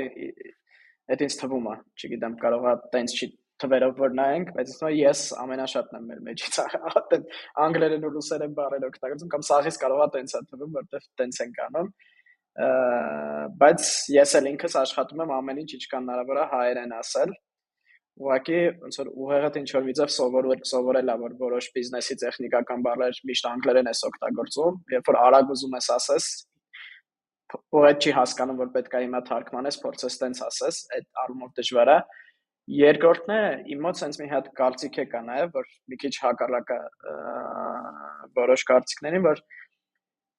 այդ 1.12 1.24
ինձ 1.28 1.38
թվում 1.42 1.70
է 1.72 1.76
չգիտեմ 2.02 2.36
կարող 2.42 2.68
է 2.72 2.74
տենց 2.96 3.16
չի 3.18 3.28
թվերով 3.62 4.00
որ 4.02 4.16
նայենք 4.18 4.52
բայց 4.58 4.72
ասում 4.72 4.88
եմ 4.92 4.98
ես 5.02 5.22
ամենաշատն 5.42 5.98
եմ 5.98 6.06
մեր 6.12 6.22
մեջից 6.28 6.58
անգլերեն 7.66 8.08
ու 8.08 8.12
ռուսերեն 8.16 8.56
բառեր 8.58 8.88
օգտագործում 8.88 9.32
կամ 9.34 9.46
սաղից 9.50 9.78
կարող 9.84 10.02
է 10.06 10.08
տենց 10.16 10.36
է 10.40 10.42
թվում 10.52 10.74
որտեվ 10.80 11.06
տենց 11.22 11.42
են 11.46 11.54
կանում 11.60 11.92
բայց 13.62 13.90
ես 14.18 14.36
էլ 14.42 14.50
ինքս 14.52 14.78
աշխատում 14.82 15.24
եմ 15.26 15.34
ամեն 15.38 15.62
ինչ 15.62 15.72
ինչքան 15.78 16.08
հնարավոր 16.08 16.42
է 16.42 16.48
հայերեն 16.56 16.96
ասել 16.98 17.36
ուղղակի 18.22 18.60
ոնց 18.86 18.98
որ 19.02 19.10
ուղեղդ 19.24 19.58
ինչ 19.62 19.70
որ 19.76 19.86
վիճակ 19.90 20.12
սովորել 20.16 20.64
սովորելա 20.72 21.16
որ 21.22 21.36
որոշ 21.42 21.68
բիզնեսի 21.76 22.18
տեխնիկական 22.22 22.86
բառեր 22.86 23.20
միշտ 23.30 23.48
անգլերեն 23.52 23.90
ես 23.92 24.02
օգտագործում 24.12 24.80
երբ 24.96 25.12
որ 25.12 25.20
արագ 25.22 25.54
ուզում 25.56 25.78
ես 25.78 25.88
ասես 25.98 26.28
ուղղակի 27.52 28.12
չի 28.12 28.14
հասկանում 28.18 28.60
որ 28.62 28.70
պետք 28.76 28.94
է 28.98 29.02
հիմա 29.06 29.22
թարգմանես 29.32 29.80
փորձես 29.86 30.20
տենց 30.22 30.44
ասես 30.48 30.82
այդ 30.98 31.08
առումով 31.24 31.56
դժվար 31.62 31.92
է 31.92 31.98
երկրորդն 32.72 33.34
է 33.36 33.42
իմ 33.74 33.82
մոտ 33.86 34.00
sense 34.02 34.22
մի 34.22 34.28
հատ 34.32 34.52
կարծիք 34.60 35.00
է 35.02 35.06
կա 35.12 35.22
նաև 35.28 35.56
որ 35.58 35.72
մի 35.92 35.98
քիչ 36.04 36.14
հակառակը 36.26 36.78
որոշ 38.38 38.66
կարծիքներին 38.70 39.26
որ 39.26 39.42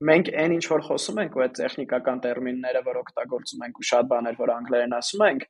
մենք 0.08 0.30
այն 0.42 0.54
ինչ 0.56 0.64
որ 0.70 0.84
խոսում 0.86 1.20
ենք 1.22 1.36
ու 1.36 1.42
այդ 1.46 1.58
տեխնիկական 1.58 2.22
տերմինները 2.22 2.82
որ 2.86 3.00
օգտագործում 3.02 3.66
ենք 3.66 3.82
ու 3.82 3.88
շատ 3.90 4.08
բաներ 4.12 4.38
որ 4.40 4.54
անգլերեն 4.54 4.96
ասում 4.98 5.26
ենք 5.28 5.44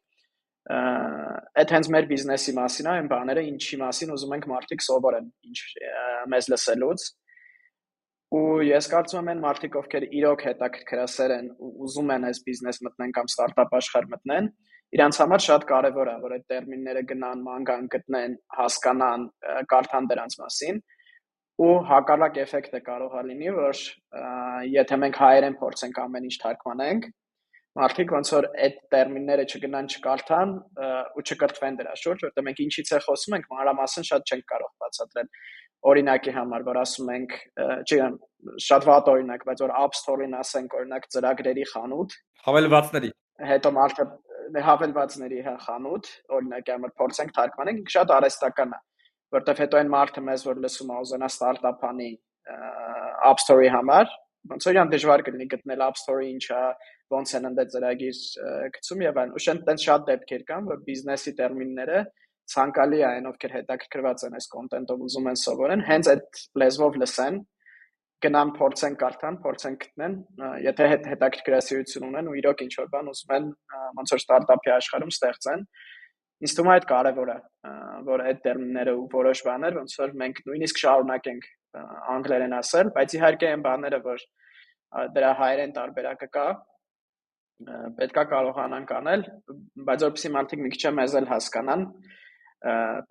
այդ 0.70 1.72
հենց 1.74 1.88
մեր 1.90 2.06
բիզնեսի 2.12 2.52
մասին 2.58 2.86
է, 2.86 2.92
այն 2.92 3.08
բաները, 3.10 3.42
ինչի 3.50 3.78
մասին 3.82 4.12
ուզում 4.14 4.34
ենք 4.36 4.46
մարդիկ 4.52 4.84
սովորեն, 4.86 5.26
ինչ 5.50 5.58
մեզ 6.32 6.48
լսելուց։ 6.52 7.06
Ու 8.32 8.44
ես 8.64 8.86
կարծում 8.92 9.18
եմ 9.20 9.30
այն 9.32 9.40
մարդիկ, 9.42 9.74
ովքեր 9.82 10.04
իրոք 10.22 10.44
հետաքրքրասեր 10.48 11.34
են 11.34 11.48
ու 11.52 11.72
ուզում 11.84 12.12
են 12.14 12.28
այս 12.30 12.38
բիզնես 12.46 12.78
մտնեն 12.86 13.12
կամ 13.18 13.28
ստարտափ 13.32 13.74
աշխարհ 13.76 14.06
մտնեն, 14.12 14.48
իրանց 14.96 15.18
համար 15.22 15.42
շատ 15.48 15.66
կարևոր 15.72 16.10
է, 16.12 16.16
որ 16.22 16.34
այդ 16.38 16.46
տերմինները 16.52 17.02
գնան, 17.10 17.42
ման 17.44 17.66
գան, 17.68 17.90
գտնեն, 17.92 18.38
հասկանան, 18.56 19.26
կարդան 19.72 20.08
դրանց 20.12 20.38
մասին 20.42 20.80
ու 21.62 21.72
հակառակ 21.88 22.38
էֆեկտը 22.42 22.80
կարող 22.86 23.16
է 23.20 23.22
լինի, 23.28 23.50
որ 23.56 23.80
եթե 24.72 24.98
մենք 25.02 25.18
հայերեն 25.22 25.56
փորձենք 25.60 26.00
ամեն 26.02 26.28
ինչ 26.28 26.36
թարգմանենք, 26.42 27.08
մարդիկ 27.78 28.12
ոնց 28.12 28.30
որ 28.34 28.46
այդ 28.66 28.74
տերմինները 28.92 29.44
չգնան 29.48 29.88
չկարդան 29.92 30.50
ու 31.16 31.24
չկրթվեն 31.24 31.78
դրա 31.80 31.94
շուրջ, 32.02 32.24
որտեղ 32.26 32.46
մենք 32.48 32.60
ինչից 32.66 32.92
է 32.92 33.00
խոսում 33.06 33.36
ենք, 33.38 33.46
մանրամասն 33.52 34.06
շատ 34.08 34.32
չենք 34.32 34.44
կարող 34.52 34.72
բացատրել։ 34.82 35.30
Օրինակի 35.92 36.34
համար, 36.36 36.66
որ 36.68 36.78
ասում 36.82 37.08
ենք, 37.16 37.32
չգիտեմ, 37.58 38.18
շատ 38.66 38.84
վատ 38.86 39.08
օրինակ, 39.12 39.46
բայց 39.48 39.62
որ 39.64 39.72
App 39.82 39.96
Store-ին 39.98 40.36
ասենք, 40.38 40.76
օրինակ 40.78 41.08
ծրագրերի 41.16 41.64
խանութ, 41.72 42.14
հավելվածների 42.46 43.10
հետո 43.50 43.72
մարդը 43.78 44.06
հավելվածների 44.66 45.40
հա 45.46 45.54
խանութ, 45.64 46.08
օրինակի 46.36 46.72
համար 46.76 46.92
փորձենք 47.00 47.34
թարգմանենք, 47.38 47.92
շատ 47.94 48.12
արհեստական 48.16 48.74
է, 48.76 48.80
որտեղ 49.36 49.62
հետո 49.62 49.80
այն 49.80 49.92
մարդը 49.92 50.24
մեզ 50.28 50.44
որ 50.48 50.60
լսում 50.66 50.92
է 50.92 50.98
ուզենա 51.02 51.30
ստարտափ 51.32 51.86
անի 51.88 52.10
App 53.32 53.42
Store-ի 53.42 53.70
համար, 53.72 54.12
ոնց 54.52 54.66
որ 54.66 54.76
իրան 54.76 54.92
դժվար 54.92 55.24
կլինի 55.28 55.46
գտնել 55.52 55.84
App 55.86 56.00
Store-ը 56.02 56.28
ինչա, 56.32 56.62
ոնց 57.12 57.32
են 57.38 57.48
ընդ 57.50 57.62
ծրագիր 57.72 58.20
գցում 58.76 59.04
եւ 59.06 59.20
այլն։ 59.22 59.32
Ու 59.36 59.42
շեն 59.46 59.62
տենց 59.68 59.86
շատ 59.86 60.04
դեպքեր 60.10 60.44
կան, 60.50 60.68
որ 60.72 60.82
բիզնեսի 60.88 61.32
տերմինները 61.38 62.02
ցանկալի 62.52 63.00
է 63.02 63.06
այն 63.08 63.28
ովքեր 63.30 63.54
հետաքրքրված 63.56 64.24
են 64.26 64.36
այս 64.38 64.48
կոնտենտով 64.52 65.02
ուզում 65.06 65.28
են 65.32 65.38
սովորեն, 65.42 65.84
հենց 65.88 66.10
այդ 66.12 66.40
լեզվով 66.62 66.98
լսեն, 67.02 67.38
գնան 68.22 68.50
փորձեն 68.58 68.96
կարդան, 69.02 69.38
փորձեն 69.42 69.76
գտնեն, 69.82 70.14
եթե 70.62 70.88
հետ 70.92 71.06
հետաքրքրասիրություն 71.12 72.06
ունեն 72.08 72.28
ու 72.30 72.36
իրոք 72.42 72.62
ինչ 72.66 72.72
որ 72.82 72.90
բան 72.92 73.08
ուզում 73.12 73.34
են 73.36 73.48
ոնց 73.98 74.12
որ 74.14 74.22
ստարտափի 74.22 74.72
աշխարհում 74.76 75.12
ստեղծեն, 75.12 75.64
ինձ 76.42 76.54
թվում 76.58 76.70
է 76.70 76.74
այդ 76.74 76.86
կարևոր 76.92 77.32
է, 77.32 77.38
որ 78.06 78.22
այդ 78.28 78.38
տերմինները 78.46 78.94
ու 78.98 79.08
որոշ 79.14 79.42
բաներ 79.48 79.76
ոնց 79.78 79.96
որ 80.02 80.14
մենք 80.22 80.40
նույնիսկ 80.48 80.80
շարունակենք 80.82 81.48
անգլերեն 82.12 82.56
ասել, 82.58 82.92
բայց 82.96 83.16
իհարկե 83.18 83.50
այն 83.52 83.62
բաները, 83.66 84.00
որ 84.06 84.24
դրա 85.16 85.32
հայերեն 85.42 85.74
տարբերակը 85.78 86.28
կա, 86.36 86.46
պետքա 87.98 88.24
կարողանանք 88.32 88.92
անել, 88.98 89.24
բայց 89.88 90.04
որպեսզի 90.06 90.30
մարդիկ 90.36 90.62
մի 90.62 90.72
քիչ 90.74 90.92
մեզ 90.98 91.16
էլ 91.20 91.28
հասկանան, 91.32 91.84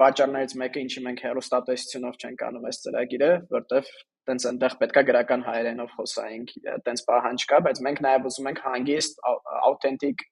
պատճառներից 0.02 0.54
մեկը 0.62 0.82
ինչի 0.86 1.02
մենք 1.06 1.24
հերոստատեսությունով 1.28 2.20
չենք 2.22 2.44
անում 2.48 2.68
այս 2.70 2.78
ծրագիրը, 2.86 3.32
որտեվ 3.52 3.90
տենց 4.30 4.46
այնտեղ 4.52 4.76
պետքա 4.82 5.02
գրական 5.12 5.42
հայերենով 5.48 5.96
խոսայինք, 5.98 6.54
տենց 6.88 7.04
պահանջ 7.10 7.46
կա, 7.52 7.60
բայց 7.68 7.82
մենք 7.88 8.04
նաև 8.06 8.30
ուզում 8.32 8.50
ենք 8.52 8.62
հանգիստ, 8.68 9.26
աուտենտիկ 9.72 10.24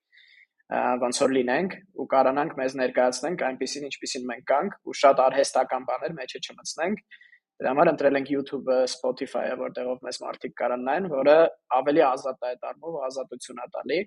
ոնց 0.69 1.19
որ 1.23 1.31
լինենք 1.33 1.75
ու 1.97 2.05
կարողանանք 2.13 2.51
մեզ 2.59 2.75
ներկայացնենք 2.79 3.43
այնպեսին 3.47 3.87
ինչպեսին 3.89 4.27
մենք 4.29 4.43
կանք 4.51 4.75
ու 4.85 4.97
շատ 4.99 5.21
արհեստական 5.25 5.87
բաներ 5.89 6.13
մեջը 6.19 6.41
չմցնենք 6.45 7.01
Դրա 7.59 7.71
համար 7.73 7.89
ընտրել 7.91 8.17
ենք 8.21 8.29
YouTube-ը, 8.31 8.75
Spotify-ը, 8.87 9.55
որտեղով 9.59 10.03
մեզ 10.07 10.17
մարդիկ 10.23 10.53
կարան 10.61 10.83
նայեն, 10.87 11.07
որը 11.11 11.33
ավելի 11.75 12.03
ազատ 12.07 12.37
է 12.39 12.49
այդ 12.49 12.61
առումով, 12.69 12.93
ազատություն 13.09 13.59
է 13.59 13.65
տալի։ 13.73 13.97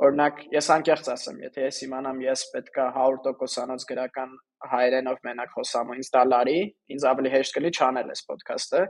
Օրինակ, 0.00 0.38
ես 0.54 0.68
անկեղծ 0.72 1.10
ասեմ, 1.12 1.42
եթե 1.44 1.66
ես 1.66 1.80
իմանամ, 1.84 2.22
ես 2.24 2.44
պետքա 2.54 2.86
100%-անոց 2.94 3.84
գրական 3.90 4.32
հայերենով 4.72 5.18
մենակ 5.28 5.52
խոսամ 5.58 5.92
ինձ 5.98 6.08
դալարի, 6.14 6.60
ինձ 6.96 7.04
ավելի 7.10 7.32
հեշտ 7.34 7.56
կլի 7.58 7.72
չանել 7.76 8.14
այս 8.14 8.24
ոդքասթը։ 8.30 8.82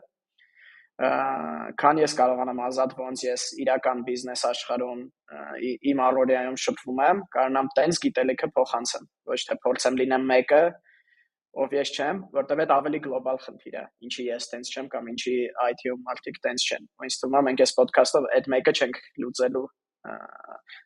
Քան 1.81 2.01
ես 2.05 2.15
կարողանամ 2.21 2.63
ազատ 2.69 2.95
ոնց 3.01 3.25
ես 3.27 3.49
իրական 3.65 4.05
բիզնես 4.07 4.43
աշխարհում 4.51 5.03
իմ 5.91 6.03
առօրյայում 6.07 6.59
շփվում 6.61 7.03
եմ, 7.09 7.23
կարողանամ 7.35 7.71
տենց 7.79 8.01
գիտելիքը 8.05 8.49
փոխանցեմ, 8.55 9.07
ոչ 9.33 9.41
թե 9.51 9.59
փորձեմ 9.65 9.99
լինեմ 10.01 10.27
մեկը, 10.31 10.63
ով 11.51 11.73
ես 11.75 11.91
չեմ, 11.97 12.19
որտեվ 12.37 12.61
այդ 12.63 12.73
ավելի 12.77 12.99
գլոբալ 13.07 13.39
խնդիր 13.45 13.77
է։ 13.81 13.85
Ինչի 14.07 14.27
ես 14.29 14.47
տենց 14.51 14.71
չեմ 14.71 14.91
կամ 14.93 15.09
ինչի 15.11 15.35
IT-ում 15.71 16.05
մարդիկ 16.07 16.37
տենց 16.47 16.67
չեն։ 16.71 16.85
ինձ 17.07 17.17
թվում 17.21 17.39
է 17.41 17.43
մենք 17.49 17.63
այս 17.65 17.73
ոդքասթով 17.81 18.29
այդ 18.37 18.51
մեկը 18.55 18.75
չենք 18.81 19.01
լուծելու։ 19.25 19.65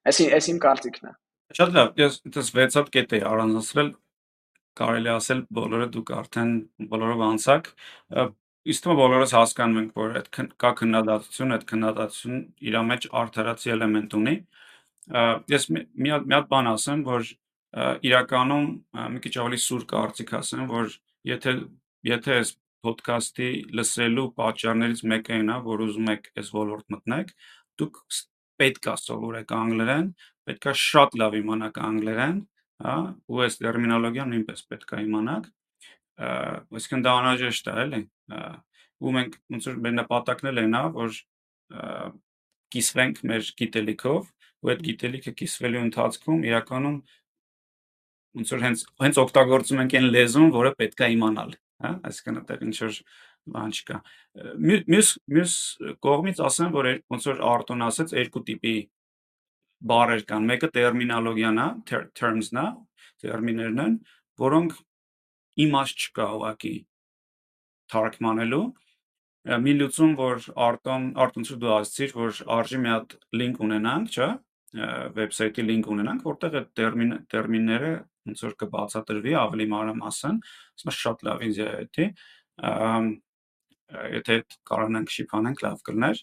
Այս 0.08 0.20
այս 0.38 0.48
իմ 0.54 0.62
կարծիքն 0.64 1.10
է։ 1.10 1.12
Շատ 1.54 1.74
լավ, 1.76 1.90
ես 2.00 2.16
դες 2.34 2.48
6 2.56 2.78
հատ 2.80 2.88
կետ 2.94 3.12
էի 3.14 3.22
առանձնացրել, 3.28 3.90
կարելի 4.80 5.10
ասել 5.14 5.40
բոլորը 5.58 5.88
դուք 5.94 6.12
արդեն 6.18 6.50
բոլորով 6.94 7.22
անցաք։ 7.28 7.68
Իսկ 8.64 8.84
թվում 8.84 8.98
բոլորս 9.02 9.34
հասկանում 9.36 9.80
ենք, 9.82 9.90
որ 10.00 10.14
այդ 10.18 10.28
կա 10.64 10.70
քննադատություն, 10.80 11.54
այդ 11.54 11.64
քննադատություն 11.68 12.38
իր 12.64 12.78
մեջ 12.88 13.06
արդարացի 13.20 13.72
էլեմենտ 13.74 14.16
ունի։ 14.18 14.34
Ես 15.52 15.66
մի 15.74 16.14
հատ 16.14 16.24
մի 16.24 16.36
հատ 16.38 16.48
բան 16.54 16.70
ասեմ, 16.72 17.02
որ 17.04 17.28
իրականում 17.74 18.68
մի 19.14 19.22
քիչ 19.24 19.34
ավելի 19.44 19.58
սուր 19.64 19.84
կարծիք 19.90 20.32
ասեմ, 20.38 20.66
որ 20.70 20.92
եթե 21.30 21.54
եթե 22.04 22.36
այս 22.38 22.52
ոդքասթի 22.84 23.48
լսելու 23.78 24.26
պատճառներից 24.38 25.02
մեկը 25.10 25.36
այն 25.38 25.52
է, 25.54 25.56
որ 25.64 25.84
ուզում 25.86 26.10
եք 26.14 26.26
այս 26.40 26.50
ոլորտ 26.54 26.94
մտնեք, 26.94 27.30
դուք 27.80 28.00
պետք 28.60 28.88
է 28.92 28.96
սովորեք 29.04 29.54
անգլերեն, 29.58 30.10
պետք 30.48 30.68
է 30.68 30.74
շատ 30.84 31.16
լավ 31.22 31.36
իմանաք 31.40 31.80
անգլերեն, 31.88 32.36
հա, 32.84 32.96
ու 33.30 33.40
այս 33.44 33.58
տերմինոլոգիան 33.62 34.30
նույնպես 34.34 34.62
պետք 34.74 34.94
է 34.94 35.00
իմանաք։ 35.04 35.48
Այսինքն 36.24 37.04
դա 37.04 37.14
անհրաժեշտ 37.18 37.70
է, 37.72 37.74
էլի։ 37.84 38.02
Ու 39.04 39.14
մենք 39.14 39.36
ոնց 39.54 39.68
որ 39.70 39.80
մեր 39.84 39.94
նպատակն 39.98 40.50
էլ 40.50 40.62
այնա, 40.64 40.82
որ 40.94 41.18
կիսվենք 42.74 43.20
մեր 43.30 43.50
գիտելիքով, 43.60 44.30
ու 44.64 44.70
այդ 44.74 44.84
գիտելիքը 44.84 45.32
կիսվելու 45.40 45.82
ընթացքում 45.84 46.44
իրականում 46.48 46.98
ոնց 48.34 48.52
որ 48.54 48.64
հենց 48.64 48.82
հենց 49.04 49.20
օգտագործում 49.24 49.82
ենք 49.84 49.94
այն 49.98 50.08
լեզուն, 50.14 50.50
որը 50.54 50.72
պետք 50.80 51.04
է 51.04 51.08
իմանալ, 51.14 51.54
հա, 51.84 51.92
այսինքն 52.08 52.40
այդտեղ 52.40 52.64
ինչ 52.64 52.76
որ 52.84 52.98
բան 53.54 53.74
չկա։ 53.74 53.98
Մյուս 54.64 55.10
մյուս 55.34 55.54
կողմից 56.04 56.40
ասեմ, 56.48 56.70
որ 56.74 56.88
ոնց 57.14 57.28
որ 57.30 57.42
Արտոն 57.50 57.84
ասաց, 57.84 58.14
երկու 58.18 58.42
տիպի 58.48 58.74
բառեր 59.84 60.24
կան։ 60.30 60.48
Մեկը 60.48 60.70
տերմինոլոգիան 60.74 61.60
է, 61.64 61.68
terms-ն 62.18 62.60
է, 62.62 62.66
տերմիններն 63.24 63.82
են, 63.84 63.98
որոնք 64.40 64.78
իմաստ 65.64 66.06
չկա 66.08 66.28
ուղակի 66.38 66.74
թարգմանելու 67.92 68.64
մի 69.44 69.72
լուծում, 69.76 70.12
որ 70.16 70.46
Արտոն 70.66 71.02
Արտոնց 71.20 71.50
դու 71.60 71.72
ասացիր, 71.76 72.12
որ 72.16 72.38
արժի 72.54 72.78
մի 72.80 72.90
հատ 72.94 73.14
link 73.36 73.60
ունենանք, 73.60 74.14
չէ՞, 74.16 74.28
վեբսայթի 75.18 75.64
link 75.68 75.90
ունենանք, 75.92 76.24
որտեղ 76.24 76.56
այդ 76.60 76.70
տերմին 76.80 77.12
տերմինները 77.34 77.90
ոնց 78.28 78.42
որ 78.44 78.54
կբացատրվի 78.62 79.34
ավելի 79.40 79.66
մանրամասն, 79.74 80.40
ասում 80.74 80.94
շատ 80.98 81.24
լավ 81.28 81.44
իդեա 81.48 81.70
է 81.74 81.86
դա։ 81.94 82.06
Եթե 84.14 84.36
կարողանանք 84.70 85.14
շիփանենք, 85.14 85.64
լավ 85.64 85.82
կլներ։ 85.88 86.22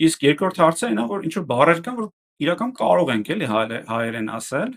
Իսկ 0.00 0.24
երկրորդ 0.26 0.60
հարցը 0.60 0.86
այնա, 0.90 1.04
որ 1.10 1.26
ինչ 1.28 1.34
որ 1.40 1.44
բառեր 1.50 1.82
կան, 1.86 1.98
որ 2.00 2.08
իրական 2.40 2.72
կարող 2.80 3.12
ենք 3.14 3.30
էլի 3.34 3.48
հայերեն 3.90 4.30
ասել, 4.40 4.72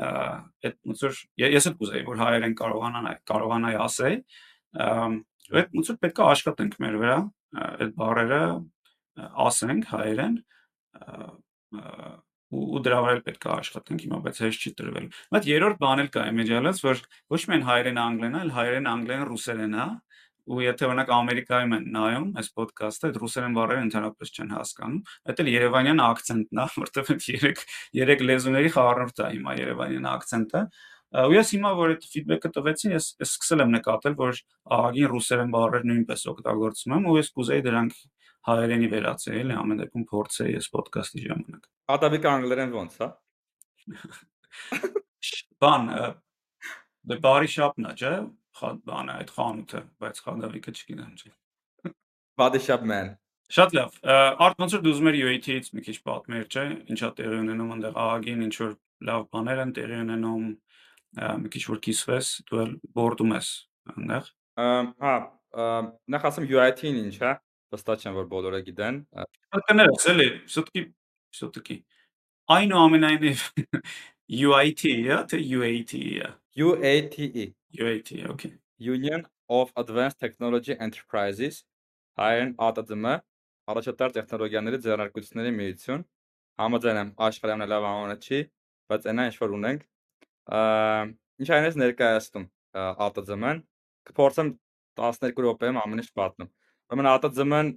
այդ 0.00 0.76
ոնց 0.90 1.02
որ 1.06 1.20
ես 1.42 1.66
էլ 1.70 1.76
կուզեի, 1.80 2.02
որ 2.06 2.20
հայերեն 2.20 2.54
կարողանան 2.60 3.08
կարողանայի 3.30 3.78
ասել, 3.84 4.16
Այդ 5.50 5.72
ոնց 5.74 5.88
որ 5.90 5.96
պետք 6.04 6.20
է 6.20 6.26
աշխատենք 6.30 6.74
մեր 6.82 6.96
վրա, 7.02 7.14
այդ 7.58 7.94
բառերը 7.98 8.42
ասենք 9.44 9.88
հայերեն 9.90 10.36
ու, 12.50 12.66
ու 12.76 12.82
դրա 12.86 13.00
վրա 13.06 13.22
պետք 13.26 13.46
է 13.46 13.50
աշխատենք 13.54 14.04
հիմա, 14.04 14.20
բայց 14.26 14.40
հեշտ 14.44 14.66
չի 14.66 14.72
տրվել։ 14.80 15.08
Բայց 15.34 15.48
երրորդ 15.50 15.80
բան 15.80 16.02
էլ 16.04 16.08
կա 16.14 16.24
իմիջիալից, 16.30 16.80
որ 16.86 17.02
ոչ 17.34 17.40
միայն 17.50 17.66
հայերեն-անգլեն, 17.70 18.38
այլ 18.40 18.54
հայերեն-անգլեն-ռուսերեն 18.58 19.76
է, 19.76 19.80
հա։ 19.80 19.90
ու 20.50 20.62
եթե 20.64 20.86
օրինակ 20.88 21.10
Ամերիկայում 21.14 21.74
են 21.76 21.84
նայում 21.94 22.28
այս 22.40 22.48
ոդկասթը, 22.58 23.08
այդ 23.10 23.18
ռուսերեն 23.22 23.56
բառերը 23.58 23.82
ընդհանրապես 23.86 24.32
չեն 24.34 24.54
հասկանում, 24.56 25.02
դա 25.30 25.34
էլ 25.44 25.50
Երևանյան 25.50 26.00
акցենտն 26.06 26.60
է, 26.60 26.64
որտեղ 26.80 27.12
երեք 27.30 27.60
երեք 28.00 28.24
լեզուների 28.30 28.72
խառնուրդ 28.74 29.20
է 29.20 29.28
հիմա 29.36 29.54
Երևանյան 29.60 30.08
акցենտը։ 30.10 30.62
Ու 31.10 31.34
ես 31.34 31.48
հիմա 31.54 31.70
որ 31.74 31.92
այդ 31.94 32.04
ֆիդբեքը 32.10 32.50
տվեցին, 32.54 32.92
ես 32.94 33.06
սկսել 33.26 33.62
եմ 33.64 33.72
նկատել, 33.74 34.14
որ 34.20 34.40
աղագին 34.76 35.08
ռուսերեն 35.10 35.54
բառեր 35.54 35.86
նույնպես 35.90 36.26
օգտագործում 36.30 36.94
եմ, 36.96 37.08
ու 37.10 37.16
ես 37.18 37.30
կուզեի 37.34 37.64
դրանք 37.66 37.96
հայերենի 38.48 38.88
վերածել, 38.94 39.38
էլի 39.40 39.56
ամեն 39.60 39.80
դեպքում 39.82 40.04
փորձեի 40.10 40.54
ես 40.56 40.68
ոդկասթի 40.76 41.22
ժամանակ։ 41.26 41.68
Ադաբիկը 41.94 42.30
անգլերեն 42.30 42.76
ո՞նց 42.80 42.94
է։ 43.00 43.08
Բան 45.60 45.90
դե 47.10 47.18
բարի 47.24 47.50
շապն 47.54 47.90
է, 47.90 47.94
չէ՞։ 48.00 48.14
Բանը 48.60 49.12
այդ 49.20 49.30
խանութը, 49.36 49.80
բայց 50.00 50.20
խանդավիկը 50.24 50.72
չգիտեմ 50.76 51.12
չէ։ 51.20 51.30
shop 52.64 52.84
man։ 52.88 53.16
Շատ 53.50 53.74
լավ։ 53.76 53.96
Արդ 54.46 54.60
ոնց 54.62 54.74
որ 54.76 54.82
դու 54.84 54.92
ուզում 54.94 55.08
ես 55.10 55.16
UAT-ից 55.20 55.70
մի 55.74 55.82
քիչ 55.86 55.96
պատմեր, 56.06 56.44
չէ՞, 56.46 56.64
ինչա 56.94 57.08
տեղի 57.18 57.38
ունենում 57.40 57.72
այնտեղ 57.74 57.96
ահագին 58.04 58.44
ինչ 58.46 58.54
որ 58.60 58.74
լավ 59.10 59.24
բաներ 59.34 59.62
են 59.64 59.72
տեղի 59.80 59.98
ունենում, 60.04 60.46
մի 61.40 61.52
քիչ 61.56 61.62
որ 61.70 61.80
կիսվես, 61.86 62.30
դու 62.50 62.60
էլ 62.64 62.72
բորդում 63.00 63.34
ես 63.34 63.48
այնտեղ։ 63.90 64.30
Հա, 65.00 65.14
նախ 66.14 66.28
ասեմ 66.30 66.46
UIT-ն 66.46 67.00
ինչ 67.00 67.16
է, 67.18 67.32
վստահ 67.74 68.04
չեմ, 68.04 68.18
որ 68.20 68.28
բոլորը 68.34 68.60
գիտեն։ 68.68 69.00
Կներես, 69.70 70.06
էլի, 70.12 70.28
սուտկի, 70.54 70.84
սուտկի։ 71.40 71.76
Այնուամենայնիվ 72.56 73.44
UIT-ը, 74.50 75.18
թե 75.30 75.40
UAT-ը։ 75.58 76.30
UATE։ 76.60 77.54
UAT, 77.78 78.10
okay։ 78.30 78.52
Union 78.78 79.26
of 79.48 79.72
Advanced 79.76 80.18
Technology 80.18 80.74
Enterprises, 80.78 81.62
հայերեն 82.18 82.50
ԱՏԴՄ, 82.58 83.12
առաջատար 83.70 84.14
տեխնոլոգիաների 84.16 84.78
ձեռնարկությունների 84.84 85.52
միություն։ 85.56 86.02
Համաձայն 86.60 86.98
եմ, 87.00 87.10
աշխարհի 87.26 87.54
ամենալավ 87.54 87.86
անունը 87.90 88.16
չի, 88.26 88.40
բայց 88.90 89.06
այնա 89.12 89.26
ինչ 89.30 89.36
որ 89.40 89.54
ունենք։ 89.58 89.84
Ինչ 91.40 91.48
այնես 91.56 91.78
ներկայացնում 91.80 92.46
ԱՏԴՄ-ն, 92.74 93.62
կփորձեմ 94.10 94.50
12 95.00 95.44
րոպեում 95.46 95.80
ամեն 95.84 96.02
ինչ 96.02 96.10
պատմեմ։ 96.20 96.50
Ուրեմն 96.90 97.06
ԱՏԶՄ-ն 97.22 97.68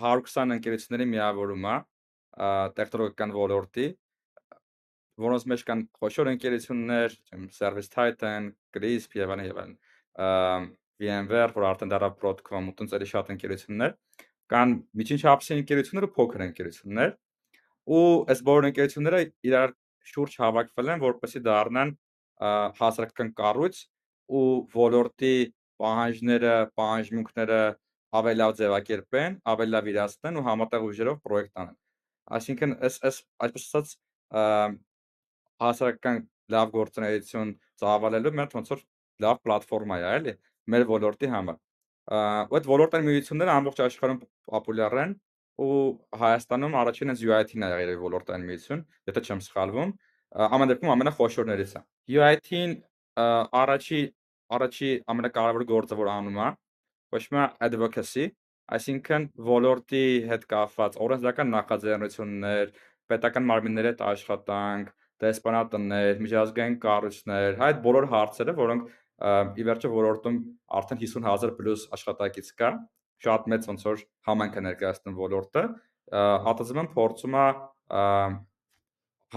120 0.00 0.52
ընկերությունների 0.54 1.06
միավորում 1.12 1.64
է 1.68 1.72
տեխնոլոգիական 2.78 3.34
ոլորտի, 3.34 3.86
որոնց 5.24 5.44
մեջ 5.52 5.64
կան 5.68 5.82
խոշոր 6.00 6.30
ընկերություններ, 6.32 7.16
չեմ 7.28 7.42
Service 7.52 7.92
Titan, 7.92 8.46
Crisp 8.72 9.18
եւ 9.20 9.34
այլն 9.34 9.50
եւ 9.50 9.60
այլն։ 9.64 9.76
VMware, 11.04 11.52
որ 11.58 11.66
արդեն 11.68 11.92
դարա 11.92 12.08
Broadcom 12.22 12.70
ու 12.72 12.74
տենց 12.78 12.96
շատ 13.12 13.34
ընկերություններ, 13.36 13.92
կան 14.48 14.74
միջին 15.02 15.20
չափսի 15.20 15.54
ընկերություններ 15.58 16.08
ու 16.08 16.12
փոքր 16.16 16.46
ընկերություններ, 16.48 17.14
ու 17.84 18.08
այս 18.32 18.44
բոլոր 18.48 18.70
ընկերությունները 18.72 19.20
իրար 19.50 19.76
շուրջ 20.08 20.40
հավաքվել 20.40 20.94
են, 20.94 21.04
որպեսզի 21.04 21.44
դառնան 21.44 21.94
հասարակական 22.80 23.36
կառույց 23.42 23.84
ու 24.38 24.48
ոլորտի 24.72 25.36
պահանջները, 25.82 26.54
պահանջմունքները 26.78 27.60
ավելի 28.18 28.40
լավ 28.40 28.52
ձևակերպեն, 28.58 29.38
ավելի 29.52 29.74
լավ 29.74 29.88
իրացնեն 29.92 30.38
ու 30.40 30.44
համատեղ 30.48 30.86
ուժերով 30.88 31.18
պրոյեկտ 31.28 31.62
անեն։ 31.62 31.76
Այսինքն 32.38 32.74
այս 32.88 32.98
այս 33.08 33.18
այսպես 33.46 33.66
ասած 33.68 33.94
հասարակական 35.64 36.20
լավ 36.54 36.74
գործունեություն 36.74 37.54
ծավալելու 37.82 38.34
մեր 38.38 38.52
ոնց 38.58 38.72
որ 38.72 38.84
լավ 39.24 39.40
պլատֆորմա 39.44 39.98
է, 39.98 40.10
էլի, 40.18 40.34
մեր 40.72 40.84
ոլորտի 40.88 41.30
համար։ 41.34 41.58
Այդ 42.18 42.68
ոլորտային 42.72 43.08
միությունները 43.08 43.54
ամբողջ 43.58 43.80
աշխարհում 43.84 44.20
պոպուլյար 44.48 44.98
են 45.02 45.16
ու 45.58 45.78
Հայաստանում 46.22 46.76
առաջին 46.80 47.12
այս 47.12 47.24
UIT-ն 47.28 47.64
է 47.66 47.70
եղել 47.72 47.98
ոլորտային 48.04 48.46
միություն, 48.48 48.84
եթե 49.10 49.22
չեմ 49.26 49.40
սխալվում, 49.48 49.90
ամեն 50.48 50.70
դեպքում 50.72 50.92
ամենախոշորներից 50.94 51.72
է։ 51.74 51.82
UIT-ին 52.18 52.74
առաջի 53.58 54.00
առաջի 54.56 54.90
ամենակարևոր 55.12 55.64
գործը 55.68 55.98
որ 55.98 56.10
անում 56.12 56.38
է, 56.44 56.48
ոչ 57.14 57.22
մի 57.34 57.42
advocacy, 57.68 58.28
այսինքն 58.78 59.26
ոլորտի 59.48 60.04
հետ 60.28 60.46
կապված 60.52 60.96
օրենսդրական 61.04 61.52
նախաձեռնություններ, 61.54 62.72
պետական 63.08 63.46
մարմինների 63.48 63.92
հետ 63.92 64.02
աշխատանք, 64.08 64.90
դեսպանատներ, 65.24 66.20
միջազգային 66.24 66.76
կառույցներ, 66.84 67.56
այդ 67.68 67.80
բոլոր 67.86 68.08
հարցերը, 68.12 68.54
որոնք 68.58 68.90
ի 69.58 69.66
վերջո 69.66 69.90
ոլորտում 69.94 70.36
արդեն 70.78 71.00
50000 71.02 71.54
պլյուս 71.58 71.86
աշխատակից 71.96 72.50
կա, 72.60 72.70
շատ 73.24 73.48
մեծ 73.50 73.66
ոնց 73.72 73.86
որ 73.88 74.04
համանք 74.28 74.58
է 74.58 74.62
ներկայացնում 74.68 75.16
ոլորտը, 75.18 75.64
ԱՏԶՄ-ն 76.48 76.90
փորձում 76.94 77.38
է 77.38 77.46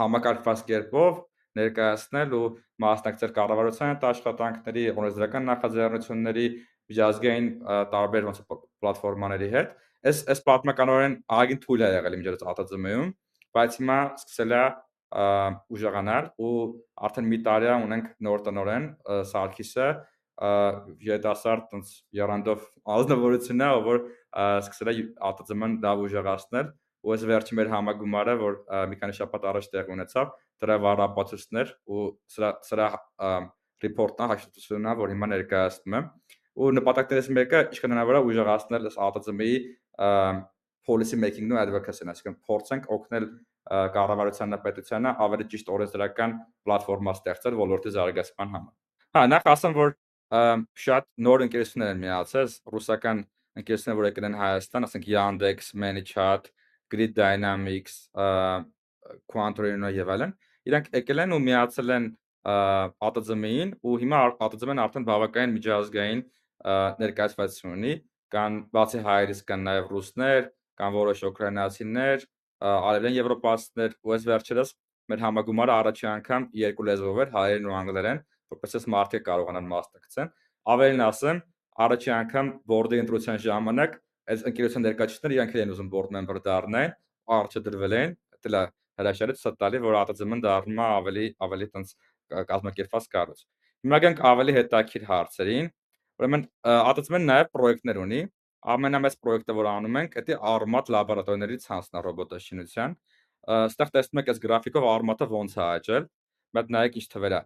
համակարգված 0.01 0.64
կերպով 0.70 1.18
ներկայացնել 1.60 2.36
ու 2.38 2.45
մասնակցել 2.84 3.32
կառավարության 3.38 3.91
հետ 3.91 4.06
աշխատանքների, 4.12 4.84
օրենսդրական 4.95 5.49
նախաձեռնությունների, 5.52 6.45
միջազգային 6.91 7.49
տարբեր 7.91 8.28
ոնց 8.30 8.39
պլատֆորմաների 8.52 9.49
հետ։ 9.56 9.76
Այս 10.02 10.22
այս 10.34 10.41
պատմականորեն 10.47 11.18
ագին 11.41 11.60
թույլ 11.66 11.84
է 11.86 11.89
եղել 11.95 12.16
ջրած 12.26 12.45
ԱՏԶՄ-ում, 12.52 13.12
բայց 13.56 13.78
հիմա 13.82 13.99
սկսել 14.22 14.56
է 14.58 14.64
ուժեղանալ 15.76 16.30
ու 16.39 16.56
արդեն 17.06 17.28
մի 17.32 17.39
տարի 17.47 17.68
է 17.68 17.76
ունենք 17.86 18.06
նոր 18.28 18.43
տնորեն 18.47 18.86
Սարգիսը 19.32 19.88
երիտասարդ 21.06 21.66
տենց 21.72 21.89
երանդով 22.18 22.64
ազնվորությունն 22.95 23.66
է, 23.68 23.72
որ 23.91 23.99
սկսել 24.64 24.91
է 24.91 24.95
ԱՏԾՄ-ն 25.20 25.76
լավ 25.86 26.06
ուժեղացնել 26.08 26.72
ու 27.02 27.14
այս 27.16 27.26
վերջի 27.32 27.58
մեր 27.58 27.72
համագումարը, 27.72 28.36
որ 28.41 28.58
մի 28.91 28.99
քանի 29.02 29.18
շաբաթ 29.18 29.47
առաջ 29.52 29.70
տեղ 29.74 29.91
ունեցավ, 29.95 30.32
դրա 30.62 30.78
վառապացույցներ 30.86 31.74
ու 31.89 32.06
սրա 32.36 32.52
սրա 32.68 32.88
ռիպորտն 33.82 34.32
հաշվետվությունն 34.32 34.89
է, 34.91 34.95
որ 35.02 35.14
հիմա 35.16 35.30
ներկայացնում 35.32 35.97
եմ 35.97 36.10
ու 36.62 36.72
նպատակներից 36.78 37.30
մեկը 37.38 37.62
ինչքան 37.72 37.93
հնարավոր 37.95 38.18
է 38.20 38.24
ուժեղացնել 38.30 38.89
այս 38.91 38.97
ԱՏԾՄ-ի 39.02 39.54
policy 40.88 41.18
making-ն 41.22 41.54
ու 41.56 41.60
advocacy-ն, 41.62 42.12
այսինքն 42.12 42.38
փորձենք 42.47 42.88
օգնել 42.95 43.26
կառավարությանն 43.95 44.56
ու 44.58 44.62
պետությանը 44.66 45.12
ավելի 45.26 45.45
ճիշտ 45.52 45.68
օրենսդրական 45.76 46.32
պլատֆորմա 46.66 47.14
ստեղծել 47.18 47.58
ոլորտի 47.62 47.93
զարգացման 47.97 48.56
համար։ 48.56 48.74
Հա, 49.18 49.24
նախ 49.32 49.49
ասեմ, 49.52 49.76
որ 49.78 49.93
շատ 50.86 51.08
նոր 51.28 51.45
ընկերություններ 51.45 51.93
են 51.93 52.02
միացել, 52.02 52.49
ռուսական 52.74 53.22
ընկերություններ, 53.62 53.99
որ 54.02 54.10
եկել 54.10 54.28
են 54.32 54.38
Հայաստան, 54.41 54.88
ասենք 54.88 55.08
Yandex, 55.12 55.72
ManyChat, 55.78 56.49
Grid 56.92 57.16
Dynamics, 57.18 57.96
Quantorino 59.32 59.89
եւ 59.92 60.12
այլն, 60.16 60.34
իրանք 60.70 60.92
եկել 60.98 61.24
են 61.24 61.36
ու 61.36 61.42
միացել 61.48 61.94
են 61.96 62.06
ԱՏԶՄ-ին 62.46 63.74
ու 63.86 63.96
հիմա 64.02 64.20
ԱՏԶՄ-ն 64.42 64.82
արդեն 64.86 65.08
բավականին 65.10 65.56
միջազգային 65.58 66.22
ներկայացվածություն 67.02 67.74
ունի, 67.76 67.94
կան 68.32 68.60
բացի 68.76 69.02
հայերից 69.08 69.42
կան 69.50 69.66
նաև 69.68 69.89
ռուսներ, 69.92 70.48
կան 70.82 70.96
որոշ 70.96 71.24
ուկրաինացիներ, 71.32 72.26
արևելյան 72.62 73.18
եվրոպացիներ, 73.18 73.96
ու 74.06 74.14
այս 74.16 74.28
վերջերս 74.32 74.74
մեր 75.12 75.24
համագումարը 75.26 75.74
առաջի 75.82 76.06
անգամ 76.12 76.46
երկու 76.62 76.86
լեզվով 76.88 77.22
էր 77.22 77.34
հայերեն 77.36 77.68
ու 77.68 77.76
անգլերեն, 77.82 78.22
որպես 78.54 78.78
այս 78.78 78.86
մարդիկ 78.96 79.26
կարողանան 79.28 79.68
մասնակցեն։ 79.72 80.32
Ավելին 80.72 81.04
ասեմ, 81.08 81.42
առաջի 81.82 82.12
անգամ 82.22 82.52
board-ի 82.72 83.02
ընտրության 83.02 83.42
ժամանակ 83.42 83.98
այս 84.32 84.45
ընկերության 84.51 84.86
ներկայացուցիչները 84.88 85.36
իրանք 85.38 85.55
են 85.61 85.73
ուզում 85.75 85.89
board 85.91 86.13
member 86.15 86.38
դառնային, 86.45 86.93
արժե 87.36 87.59
դրվել 87.67 87.93
են, 88.01 88.13
դա 88.47 88.61
հրաշալի 89.01 89.36
ցույց 89.39 89.55
տալի, 89.61 89.82
որ 89.84 89.97
ATZM-ն 90.01 90.43
դառնում 90.45 90.82
է 90.82 90.86
ավելի 90.97 91.25
ավելի 91.45 91.67
տենց 91.75 91.93
կազմակերպված 92.51 93.07
կառույց։ 93.15 93.39
Հիմա 93.82 93.97
գանք 94.05 94.19
ավելի 94.32 94.55
հետաքրքիր 94.57 95.03
հարցերին։ 95.09 95.69
Ուրեմն 96.21 96.43
ATZM-ն 96.91 97.23
նաև 97.32 97.51
պրոյեկտներ 97.55 97.97
ունի։ 98.01 98.21
Ամենամեծ 98.71 99.13
պրոյեկտը, 99.25 99.53
որ 99.57 99.67
անում 99.71 99.95
ենք, 100.01 100.11
դա 100.27 100.36
Armat 100.51 100.91
լաբորատորիաների 100.93 101.57
ցանցն 101.65 101.97
է 101.97 102.03
ռոբոտաշինության։ 102.05 102.91
Այստեղ 103.57 103.89
տեսնում 103.95 104.21
եք 104.21 104.27
այս 104.32 104.41
գրաֆիկով 104.43 104.86
Armat-ը 104.91 105.27
ոնց 105.32 105.55
է 105.57 105.63
աճել։ 105.65 106.03
Մեկ 106.57 106.67
նայեք 106.75 106.93
ինչ 107.01 107.07
թվեր 107.15 107.34
է։ 107.38 107.41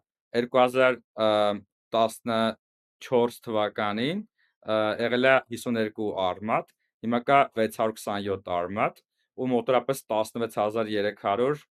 2014 1.96 3.40
թվականին 3.46 4.20
եղել 4.66 5.28
է 5.30 5.34
52 5.56 6.12
Armat, 6.26 6.75
հիմա 7.06 7.22
կա 7.30 7.40
627 7.62 8.52
Armat 8.58 9.00
ու 9.36 9.48
մոտորապես 9.52 10.04
16300 10.10 11.64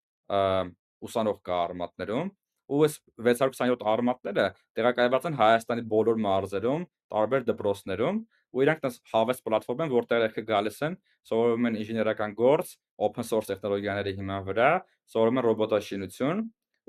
ուսանող 1.03 1.37
կա 1.47 1.59
Armat-ներում 1.67 2.31
ու 2.73 2.83
այս 2.87 2.95
627 3.19 3.83
Armat-ները 3.93 4.45
տեղակայված 4.77 5.27
են 5.29 5.37
Հայաստանի 5.39 5.83
բոլոր 5.93 6.21
մարզերում, 6.25 6.85
տարբեր 7.13 7.45
դպրոցներում 7.49 8.21
ու 8.53 8.63
իրանք 8.63 8.81
տես 8.85 8.95
հավես 9.11 9.41
պլատֆորմ 9.43 9.83
են, 9.83 9.91
որտեղ 9.93 10.25
եկը 10.27 10.43
գալիս 10.47 10.79
են, 10.87 10.95
սովորում 11.27 11.67
են 11.69 11.77
ինժեներական 11.81 12.35
գործ, 12.37 12.73
open 13.01 13.27
source 13.27 13.49
տեխնոլոգիաների 13.49 14.13
հիման 14.19 14.47
վրա, 14.49 14.69
սովորում 15.13 15.39
են 15.41 15.45
ռոբոտաշինություն 15.49 16.43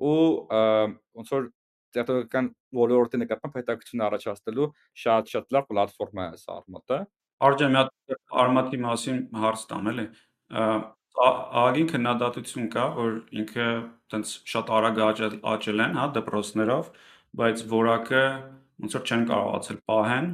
ու 0.05 0.16
ոնց 1.18 1.34
որ 1.34 1.51
տեխնոլոգիական 1.97 2.51
ոլորտի 2.78 3.20
նկատմամբ 3.22 3.59
հետաքրքրություն 3.61 4.07
առաջացնելու 4.09 4.70
շատ-շատ 5.05 5.55
լավ 5.57 5.68
պլատֆորմ 5.70 6.20
է 6.20 6.26
այս 6.34 6.49
Արժե 7.45 7.68
մի 7.70 7.78
հատ 7.80 8.18
Armat-ի 8.45 8.78
մասին 8.84 9.18
հարց 9.42 9.64
տամ 9.70 9.88
էլի։ 9.92 10.05
Ագին 11.64 11.88
քննադատություն 11.90 12.68
կա, 12.74 12.84
որ 12.99 13.18
ինքը 13.40 13.66
տենց 14.14 14.32
շատ 14.51 14.72
արագ 14.78 15.01
աճել 15.05 15.82
են, 15.84 15.99
հա, 15.99 16.07
դպրոցներով, 16.16 16.88
բայց 17.40 17.64
որակը 17.74 18.22
ոնց 18.84 18.97
որ 18.99 19.05
չեն 19.05 19.26
կարողացել 19.30 19.78
պահեն, 19.90 20.30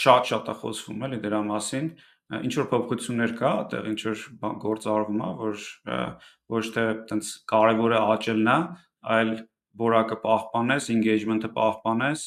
շատ-շատ 0.00 0.50
է 0.50 0.56
խոսվում 0.60 1.04
էլի 1.06 1.20
դրա 1.26 1.40
մասին, 1.50 1.86
ինչ 2.40 2.52
որ 2.58 2.66
փոփոխություններ 2.72 3.32
կա, 3.38 3.52
այդտեղ 3.60 3.86
ինչ 3.90 4.00
որ 4.06 4.24
բան 4.42 4.58
գործարվում 4.64 5.22
է, 5.26 5.30
որ 5.40 5.64
ոչ 6.56 6.64
թե 6.74 6.84
տենց 7.10 7.30
կարևորը 7.52 8.02
աճելն 8.16 8.50
է, 8.50 8.58
այլ 9.16 9.32
որակը 9.80 10.18
պահպանես, 10.24 10.90
engagement-ը 10.94 11.50
պահպանես, 11.56 12.26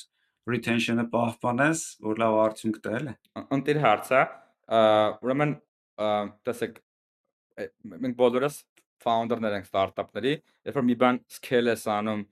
retention-ը 0.50 1.06
պահպանես, 1.14 1.84
որ 2.04 2.22
լավ 2.24 2.38
արդյունք 2.44 2.80
տա 2.84 2.94
էլի։ 3.00 3.14
Ընտիր 3.58 3.80
հարց 3.84 4.12
է, 4.14 4.22
ուրեմն 5.24 5.56
տեսեք 6.50 6.78
մենք 8.04 8.18
բոլորս 8.20 8.60
founder-ներ 9.04 9.58
ենք 9.60 9.68
ստարտափների, 9.68 10.36
երբ 10.68 10.78
որ 10.80 10.88
մի 10.90 10.96
բան 11.04 11.20
scale 11.38 11.74
ես 11.74 11.84
անում, 11.96 12.24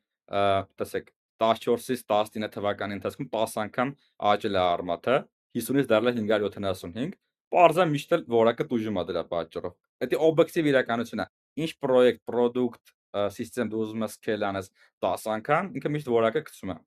տեսեք 0.82 1.12
14-ից 1.42 2.06
19 2.06 2.54
թվականի 2.56 2.98
ընթացքում 3.00 3.30
10 3.34 3.58
անգամ 3.66 3.94
աճել 4.32 4.56
է 4.56 4.62
արմատը, 4.62 5.18
50-ից 5.58 5.92
դարձել 5.92 6.12
է 6.12 6.16
575, 6.22 7.20
Պարզա 7.52 7.84
միշտ 7.92 8.14
էլ 8.16 8.22
որակը 8.32 8.66
դժում 8.70 8.98
է 9.02 9.04
դրա 9.10 9.22
պատճառով։ 9.28 9.74
Դա 10.08 10.20
օբյեկտիվ 10.28 10.68
իրականությունն 10.72 11.24
է։ 11.24 11.26
Ինչ 11.62 11.72
պրոյեկտ, 11.84 12.22
product, 12.32 12.94
system 13.36 13.72
դու 13.72 13.82
ուզում 13.84 14.06
ես 14.06 14.16
scale 14.16 14.48
անես 14.48 14.70
10 15.04 15.26
անգամ, 15.36 15.72
ինքը 15.76 15.92
միշտ 15.96 16.12
որակը 16.14 16.44
գցում 16.48 16.72
է։ 16.72 16.78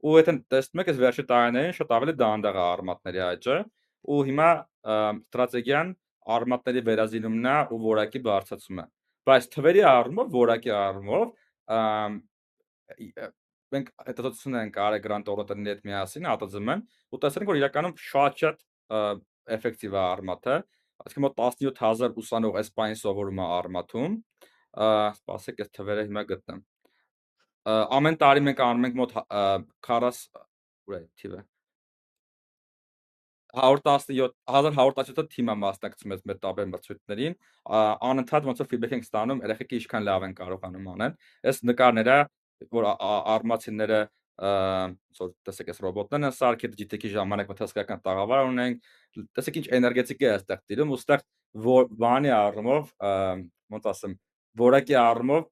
Ու 0.00 0.14
եթե 0.20 0.34
տեսնում 0.52 0.82
եք, 0.82 0.90
այս 0.90 1.00
վերջի 1.00 1.24
տարիներին 1.30 1.76
շատ 1.76 1.92
ավելի 1.96 2.14
դանդաղ 2.20 2.56
է 2.56 2.62
արմատների 2.64 3.20
աճը, 3.26 3.56
ու 4.10 4.20
հիմա 4.30 4.48
ստրատեգիան 4.94 5.92
արմատների 6.36 6.82
վերազինումն 6.88 7.50
է 7.50 7.56
ու 7.74 7.80
որակի 7.84 8.22
բարձրացումը։ 8.26 8.84
Բայց 9.28 9.48
թվերի 9.54 9.82
առումով, 9.90 10.32
որակի 10.40 10.72
առումով 10.80 11.26
մենք 13.70 13.90
հետազոտություն 14.08 14.58
ենք 14.60 14.78
արել 14.84 15.02
գրանտ 15.04 15.28
օրենքների 15.30 15.70
հետ 15.70 15.82
միասին 15.90 16.28
ATZM-ն 16.32 16.80
ու 17.14 17.20
տեսանք 17.24 17.50
որ 17.50 17.60
իրականում 17.60 17.94
շատ-շատ 18.06 18.64
էֆեկտիվ 19.56 19.94
է 19.94 20.00
արմատը, 20.00 20.56
այսինքն 21.04 21.24
մոտ 21.26 21.38
17000 21.44 22.18
ուսանող 22.24 22.58
այս 22.60 22.72
բանի 22.80 22.98
սովորում 23.04 23.40
է 23.40 23.46
արմաթում։ 23.60 24.18
Սպասեք, 25.20 25.62
այս 25.64 25.72
թվերը 25.76 26.06
հիմա 26.10 26.26
գտնեմ։ 26.30 26.60
Ամեն 27.68 28.16
տարի 28.20 28.44
մենք 28.46 28.60
անում 28.64 28.86
ենք 28.88 29.00
մոտ 29.00 29.16
40 29.84 30.20
ուր 30.88 30.96
է 30.96 31.00
թիվը 31.20 31.40
117 33.50 34.30
1117 34.46 35.28
թիմա 35.34 35.56
մասնակցում 35.58 36.14
ես 36.14 36.22
մեր 36.30 36.38
տարբեր 36.44 36.68
մրցույթներին 36.70 37.34
անընդհատ 38.10 38.46
ոնց 38.48 38.62
որ 38.62 38.68
ֆիդբեք 38.70 38.94
ենք 38.96 39.06
ստանում 39.06 39.42
երեխեքը 39.46 39.78
ինչքան 39.80 40.06
լավ 40.06 40.26
են 40.28 40.34
կարողանում 40.40 40.88
անել 40.94 41.16
այս 41.50 41.62
նկարները 41.70 42.16
որ 42.76 42.88
արմացիները 43.34 44.00
որ 44.40 45.32
տեսեք 45.44 45.72
այս 45.74 45.80
ռոբոտներն 45.84 46.28
են 46.30 46.36
սարքի 46.36 46.70
GTK 46.78 47.10
ժամանակ 47.16 47.50
մթասկական 47.50 48.02
տաղավար 48.06 48.44
ունենք 48.50 48.86
տեսեք 49.36 49.58
ինչ 49.60 49.66
էներգետիկ 49.80 50.22
է 50.24 50.30
այստեղ 50.36 50.62
տիրում 50.70 50.94
ու 50.94 51.00
այստեղ 51.00 51.26
որ 51.66 51.90
բանի 52.00 52.32
առումով 52.38 52.94
ոնց 53.74 53.90
ասեմ 53.90 54.14
որակի 54.62 54.96
առումով 55.00 55.44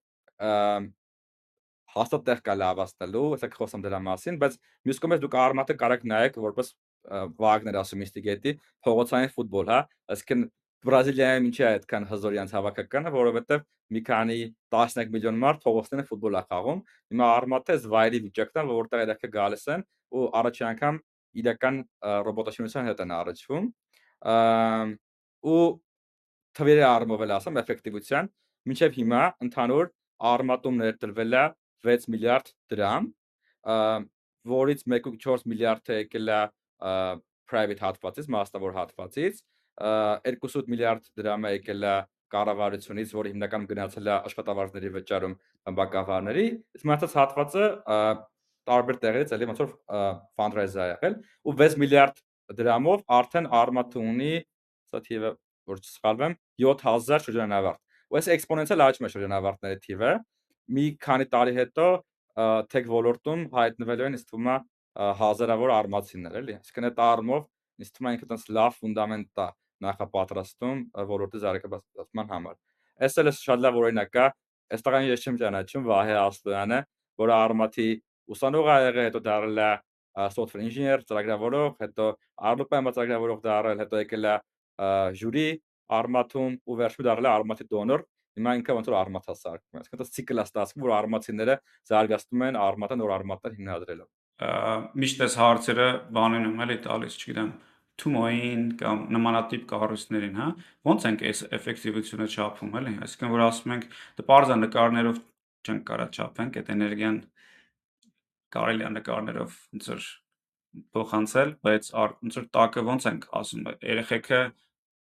հաստատ 1.98 2.26
տեղ 2.28 2.42
կա 2.48 2.54
լավացնելու, 2.58 3.24
հեսա 3.34 3.50
խոսամ 3.54 3.84
դրա 3.84 4.00
մասին, 4.08 4.38
բայց 4.42 4.58
մյուս 4.88 5.02
կողմից 5.02 5.22
դուք 5.24 5.36
արմատը 5.44 5.76
կարաք 5.82 6.06
նայեք 6.12 6.38
որպես 6.48 6.72
Վագներ 7.08 7.78
ասում 7.80 8.02
ինստիգետի 8.04 8.52
փողոցային 8.84 9.30
ֆուտբոլ, 9.34 9.70
հա, 9.72 9.78
այսինքն 10.12 10.42
Բրազիլիայում 10.86 11.46
ինչի 11.48 11.62
է 11.62 11.68
այդքան 11.68 12.04
հզոր 12.06 12.34
իրանց 12.36 12.52
հավաքականը, 12.54 13.10
որովհետև 13.14 13.62
մի 13.94 14.02
քանի 14.06 14.36
11 14.74 15.10
միլիոն 15.14 15.40
մարդ 15.42 15.64
փողոցներն 15.64 16.06
ֆուտբոլ 16.06 16.38
է 16.38 16.42
խաղում։ 16.52 16.82
Հիմա 17.14 17.30
արմատը 17.38 17.76
զվայրի 17.82 18.20
վիճակն 18.28 18.60
է, 18.62 18.64
որտեղ 18.68 19.02
երեքը 19.02 19.30
գալիս 19.34 19.64
են 19.74 19.84
ու 20.14 20.28
առաջի 20.38 20.64
անգամ 20.68 21.00
իրական 21.42 21.80
ռոբոտաշինության 22.28 22.88
հետ 22.88 23.02
են 23.04 23.14
առաջվում։ 23.18 23.68
Ու 25.48 25.66
թվերի 26.58 26.84
առումով 26.88 27.24
էլ 27.26 27.34
ասեմ 27.38 27.58
էֆեկտիվության, 27.62 28.30
մինչև 28.68 28.96
հիմա 28.98 29.22
ընդհանուր 29.48 29.90
արմատում 30.28 30.78
ներդրվել 30.82 31.36
է 31.38 31.44
6 31.86 32.08
միլիարդ 32.14 32.52
դրամ, 32.72 33.08
որից 34.48 34.84
1.4 34.88 35.46
միլիարդը 35.52 35.98
եկել 36.02 36.32
է 36.34 36.40
private 37.48 37.84
հատվածից, 37.84 38.30
մասնավոր 38.34 38.76
հատվածից, 38.78 39.42
2.8 39.78 40.72
միլիարդ 40.72 41.10
դրամ 41.18 41.48
է 41.48 41.52
եկել 41.58 41.88
է 41.88 41.96
կառավարությունից, 42.28 43.12
որը 43.16 43.30
հիմնականում 43.32 43.68
գնացել 43.70 44.08
է 44.08 44.14
աշխատավարձների 44.28 44.90
վճարում 44.98 45.36
բակավարների, 45.78 46.46
իսկ 46.76 46.88
մնացած 46.88 47.14
հատվածը 47.18 47.68
տարբեր 48.68 48.98
տեղերից 49.04 49.32
էլի 49.36 49.48
ոնց 49.48 49.62
որ 49.62 49.70
fundraiser 50.36 50.82
է 50.82 50.88
եղել 50.90 51.14
ու 51.48 51.54
6 51.60 51.78
միլիարդ 51.82 52.20
դրամով 52.58 53.04
արդեն 53.18 53.48
Armat 53.58 53.96
ունի, 54.00 54.34
սա 54.92 55.00
թիվը 55.08 55.30
որ 55.68 55.80
չսխալվեմ, 55.84 56.34
7000 56.64 57.24
շրջանավարտ։ 57.28 57.80
Ու 58.08 58.18
այս 58.18 58.28
էքսպոնենցիալ 58.34 58.84
աճում 58.88 59.08
է 59.08 59.10
շրջանավարտների 59.14 59.80
թիվը։ 59.84 60.12
Մի 60.68 60.84
քանի 61.04 61.26
տարի 61.32 61.54
հետո 61.58 61.86
tech 62.72 62.90
ոլորտում 62.92 63.44
հայտնվելու 63.54 64.08
են 64.08 64.18
ըստ 64.18 64.34
ումա 64.38 64.56
հազարավոր 65.18 65.72
արմացիներ, 65.78 66.36
էլի։ 66.42 66.54
Այսինքն 66.58 66.88
այդ 66.88 67.00
առումով 67.08 67.46
ինձ 67.78 67.90
թվում 67.94 68.08
է 68.08 68.12
ինքը 68.16 68.28
տես 68.32 68.44
լավ 68.58 68.76
ֆունդամենտ 68.78 69.42
է 69.44 69.46
նախապատրաստում 69.86 70.78
ոլորտի 71.08 71.42
զարգացման 71.44 72.30
համար։ 72.34 72.56
Այս 72.98 73.18
էլ 73.22 73.30
է 73.30 73.34
շատ 73.38 73.62
լավ 73.64 73.78
օրինակ 73.78 74.18
է, 74.18 74.26
այս 74.74 74.84
տղան 74.88 75.06
ես 75.08 75.24
չեմ 75.24 75.36
ճանաչում 75.42 75.84
Վահե 75.88 76.16
Ասլյանը, 76.18 76.80
որը 77.22 77.34
արմաթի 77.38 77.88
ուսանող 78.34 78.68
ա 78.68 78.78
եղել, 78.88 79.06
հետո 79.08 79.22
դարձել 79.28 79.62
է 79.62 79.70
software 80.34 80.64
engineer, 80.66 81.04
ծրագրավորող, 81.06 81.70
հետո 81.78 82.06
Arlopa-ը 82.50 82.92
ծրագրավորող 82.98 83.42
դարձել, 83.46 83.82
հետո 83.84 84.00
եկել 84.02 84.28
է 84.28 84.34
ժյուրի 85.20 85.48
արմաթում 85.98 86.56
ու 86.66 86.78
վերջում 86.82 87.06
դարձել 87.08 87.28
է 87.28 87.32
արմաթի 87.38 87.68
դոնոր 87.72 88.04
հիմա 88.38 88.54
ինքը 88.58 88.78
ոնց 88.78 88.90
որ 88.92 88.98
արմաթա 89.02 89.36
սարքում 89.42 89.78
է 89.78 89.82
այսինքն 89.82 90.02
դա 90.02 90.08
ցիկլ 90.18 90.38
է 90.38 90.46
ստացվում 90.48 90.86
որ 90.88 90.94
արմաթիները 90.98 91.58
զարգացնում 91.92 92.46
են 92.48 92.62
արմաթը 92.68 92.98
նոր 93.02 93.14
արմաթներ 93.18 93.58
հիմնադրելով 93.58 94.08
միշտ 94.38 95.22
այս 95.24 95.34
հարցերը 95.38 95.86
բանին 96.14 96.44
եմ 96.46 96.60
էլի 96.62 96.76
տալիս, 96.84 97.14
չգիտեմ, 97.18 97.48
Թումոին 97.98 98.60
կամ 98.78 99.00
նմանատիպ 99.10 99.64
կառույցներին, 99.72 100.36
հա, 100.38 100.46
ո՞նց 100.86 101.06
ենք 101.08 101.24
այս 101.26 101.40
էֆեկտիվությունը 101.58 102.28
չափում, 102.30 102.76
էլի, 102.78 102.92
այսինքն 103.02 103.32
որ 103.32 103.42
ասում 103.48 103.74
ենք 103.74 103.88
դե 104.20 104.26
parza 104.28 104.58
նկարներով 104.60 105.18
չենք 105.66 105.82
կարա 105.88 106.06
չափենք 106.14 106.58
այդ 106.60 106.70
էներգիան 106.76 107.18
կարելի 108.54 108.86
է 108.86 108.92
նկարներով 108.94 109.58
ոնց 109.74 109.90
որ 109.90 110.06
փոխանցել, 110.94 111.50
բայց 111.66 111.90
ոնց 111.98 112.38
որ 112.38 112.48
տակը 112.54 112.86
ոնց 112.86 113.08
ենք 113.10 113.28
ասում, 113.42 113.68
երեխեքը 113.88 114.40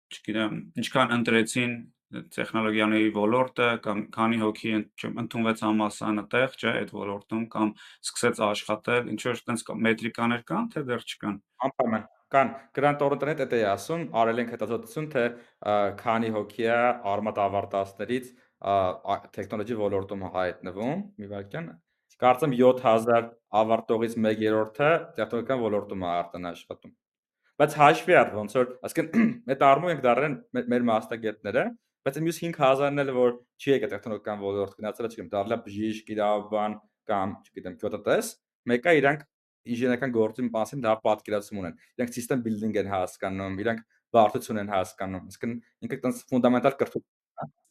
չգիտեմ, 0.10 0.60
ինչքան 0.82 1.16
ընտրեցին 1.20 1.78
տեխնոլոգիաների 2.10 3.10
ոլորտը 3.16 3.68
կամ 3.86 4.00
քանի 4.16 4.40
հոգի 4.44 4.72
ընդունվեց 5.24 5.64
համասան 5.66 6.22
այդտեղ, 6.24 6.56
չէ, 6.60 6.72
այդ 6.80 6.94
ոլորտում 6.98 7.44
կամ 7.56 7.74
սկսեց 8.06 8.42
աշխատել, 8.50 9.12
ինչ 9.14 9.20
որ 9.30 9.42
տենց 9.50 9.66
մետրիկաներ 9.90 10.46
կան, 10.50 10.70
թե 10.74 10.84
դեռ 10.90 11.06
չկան։ 11.06 11.36
Անպայման 11.70 12.08
կան 12.30 12.50
Grant 12.78 13.00
Thornton-ը 13.02 13.36
դա 13.42 13.60
է 13.60 13.68
ասում, 13.74 14.02
արել 14.22 14.42
ենք 14.44 14.52
հետազոտություն, 14.54 15.10
թե 15.14 15.24
քանի 16.02 16.34
հոգի 16.36 16.66
է 16.70 16.80
արմատ 17.14 17.44
ավարտածներից 17.46 18.32
տեխնոլոգի 19.38 19.78
ոլորտում 19.80 20.26
հայտնվում, 20.36 21.06
մի 21.20 21.30
վարքյան 21.34 21.70
կարծեմ 22.20 22.54
7000 22.60 23.30
ավարտողից 23.60 24.16
1/3-ը 24.20 24.90
տեխնոլոգիական 25.18 25.62
ոլորտում 25.66 26.02
է 26.04 26.10
արտան 26.14 26.48
աշխատում 26.50 26.94
բայց 27.60 27.76
հաշվի 27.80 28.16
առ 28.20 28.34
ոնց 28.36 28.56
որ 28.56 28.68
ասկեն 28.88 29.32
այդ 29.54 29.64
առումով 29.70 29.94
ենք 29.94 30.04
դառել 30.06 30.36
մեր 30.74 30.86
մասնագետները 30.90 31.64
բայց 32.08 32.20
մյուս 32.26 32.40
5000-ն 32.46 33.04
էլ 33.04 33.12
որ 33.18 33.36
չի 33.60 33.74
եկել 33.74 33.92
տեխնոլոգիական 33.94 34.42
ոլորտ 34.46 34.78
գնացել 34.80 35.10
չգիտեմ 35.10 35.30
դառնա 35.34 35.58
բժիշկ 35.66 36.12
իրավաբան 36.16 36.76
կամ 37.10 37.36
չգիտեմ 37.50 37.78
քյոտատես 37.84 38.32
մեկը 38.72 38.96
իրանք 39.00 39.24
ինժեներական 39.70 40.14
գործի 40.16 40.50
մասին 40.56 40.84
դա 40.86 40.96
պատկերացում 41.06 41.62
ունեն 41.64 41.80
իրանք 42.00 42.16
system 42.16 42.44
building 42.46 42.80
են 42.80 42.92
հասկանում 42.94 43.62
իրանք 43.66 43.86
բարդություն 44.16 44.62
են 44.64 44.74
հասկանում 44.74 45.30
ասկեն 45.30 45.56
ինքը 45.86 46.00
տես 46.06 46.22
ֆունդամենտալ 46.32 46.78
կրթություն 46.80 47.18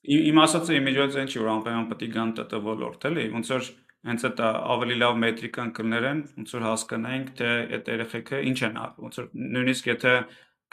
Իմ 0.09 0.39
ասածը 0.41 0.76
իմիջիայից 0.79 1.16
այն 1.20 1.31
չի 1.33 1.41
որ 1.43 1.49
անպայման 1.53 1.87
պետք 1.91 2.05
է 2.07 2.09
գան 2.14 2.31
ՏՏ 2.41 2.61
ոլորտ 2.68 3.07
էլի 3.09 3.24
ոնց 3.35 3.51
որ 3.53 3.66
հենց 4.09 4.24
այդ 4.29 4.41
ավելի 4.47 4.97
լավ 5.03 5.16
մետրիկան 5.24 5.72
կներեն, 5.79 6.20
ոնց 6.39 6.53
որ 6.55 6.64
հասկանայինք, 6.68 7.33
թե 7.39 7.49
այդ 7.79 7.91
երեխեքը 7.93 8.41
ինչ 8.51 8.59
են 8.68 8.79
ոնց 9.05 9.18
որ 9.18 9.26
նույնիսկ 9.57 9.89
եթե 9.91 10.12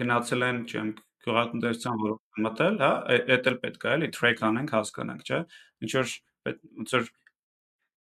գնացել 0.02 0.46
են, 0.46 0.62
չեմ 0.70 0.92
գյուղատնտեսության 1.26 2.02
ոլորտ 2.06 2.42
մտել, 2.46 2.80
հա, 2.86 2.92
այդ 3.16 3.50
էլ 3.52 3.60
պետք 3.66 3.86
է 3.86 3.94
էլի 3.96 4.10
track 4.16 4.44
անենք, 4.50 4.74
հասկանանք, 4.76 5.30
չէ։ 5.30 5.40
Ինչ 5.86 5.92
որ 5.96 6.12
ոնց 6.46 6.96
որ 6.96 7.08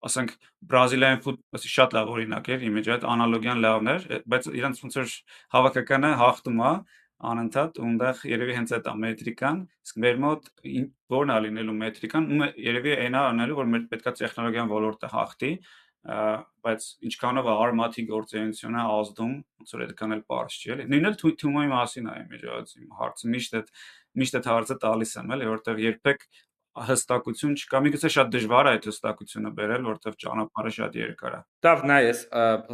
ասենք 0.06 0.34
բրազիլիան 0.70 1.24
ֆուտբոլի 1.26 1.72
շատ 1.76 1.96
լավ 1.98 2.12
օրինակ 2.16 2.50
էր, 2.56 2.66
իմիջը 2.70 2.92
այդ 2.96 3.06
անալոգիան 3.16 3.64
լավն 3.66 3.90
էր, 3.96 4.06
բայց 4.34 4.50
իրանց 4.60 4.82
ոնց 4.86 4.98
որ 5.00 5.16
հավաքականը 5.56 6.12
հաղթում 6.22 6.62
է, 6.66 6.74
անընդհատ 7.26 7.78
ունտեղ 7.80 8.22
երևի 8.28 8.56
հենց 8.60 8.74
այդ 8.76 8.88
ամետրիկան, 8.92 9.60
իսկ 9.88 10.00
մեր 10.04 10.18
մոտ 10.26 10.50
ո՞րն 11.16 11.32
է 11.32 11.38
լինելու 11.46 11.76
մետրիկան, 11.80 12.26
ու 12.36 12.50
երևի 12.66 12.94
այնա 13.06 13.22
անելու, 13.32 13.58
որ 13.62 13.70
մեր 13.72 13.86
պետքա 13.94 14.14
տեխնոլոգիան 14.20 14.72
ոլորտը 14.76 15.12
հաղթի, 15.16 15.52
բայց 16.06 16.88
ինչքանով 17.10 17.48
է 17.50 17.54
արմաթի 17.66 18.04
գործունեությունը 18.10 18.82
ազդում, 18.96 19.36
ոնց 19.62 19.72
որ 19.76 19.84
այդքան 19.86 20.16
էլ 20.16 20.24
པարզ 20.30 20.58
չի, 20.60 20.72
էլի։ 20.76 20.86
Նույնն 20.92 21.10
էլ 21.10 21.16
Թումոյի 21.42 21.70
մասին 21.72 22.10
է 22.12 22.18
իմիջիայից 22.26 22.74
իմ 22.76 22.92
հարցը 23.00 23.32
միշտ 23.36 23.56
այդ 23.60 23.72
միշտ 24.22 24.38
այդ 24.40 24.50
հարցը 24.52 24.78
տալիս 24.86 25.16
եմ, 25.16 25.34
էլի, 25.36 25.48
որովհետև 25.50 25.82
երբեք 25.86 26.28
հստակություն 26.76 27.54
չկա, 27.56 27.80
միգուցե 27.86 28.10
շատ 28.16 28.32
դժվար 28.36 28.68
է 28.68 28.72
այդ 28.76 28.88
հստակությունը 28.90 29.52
բերել, 29.56 29.86
որովհետև 29.90 30.18
ճանապարհը 30.26 30.72
շատ 30.76 30.98
երկար 31.00 31.36
է։ 31.36 31.40
Դավ 31.66 31.86
նայես 31.92 32.24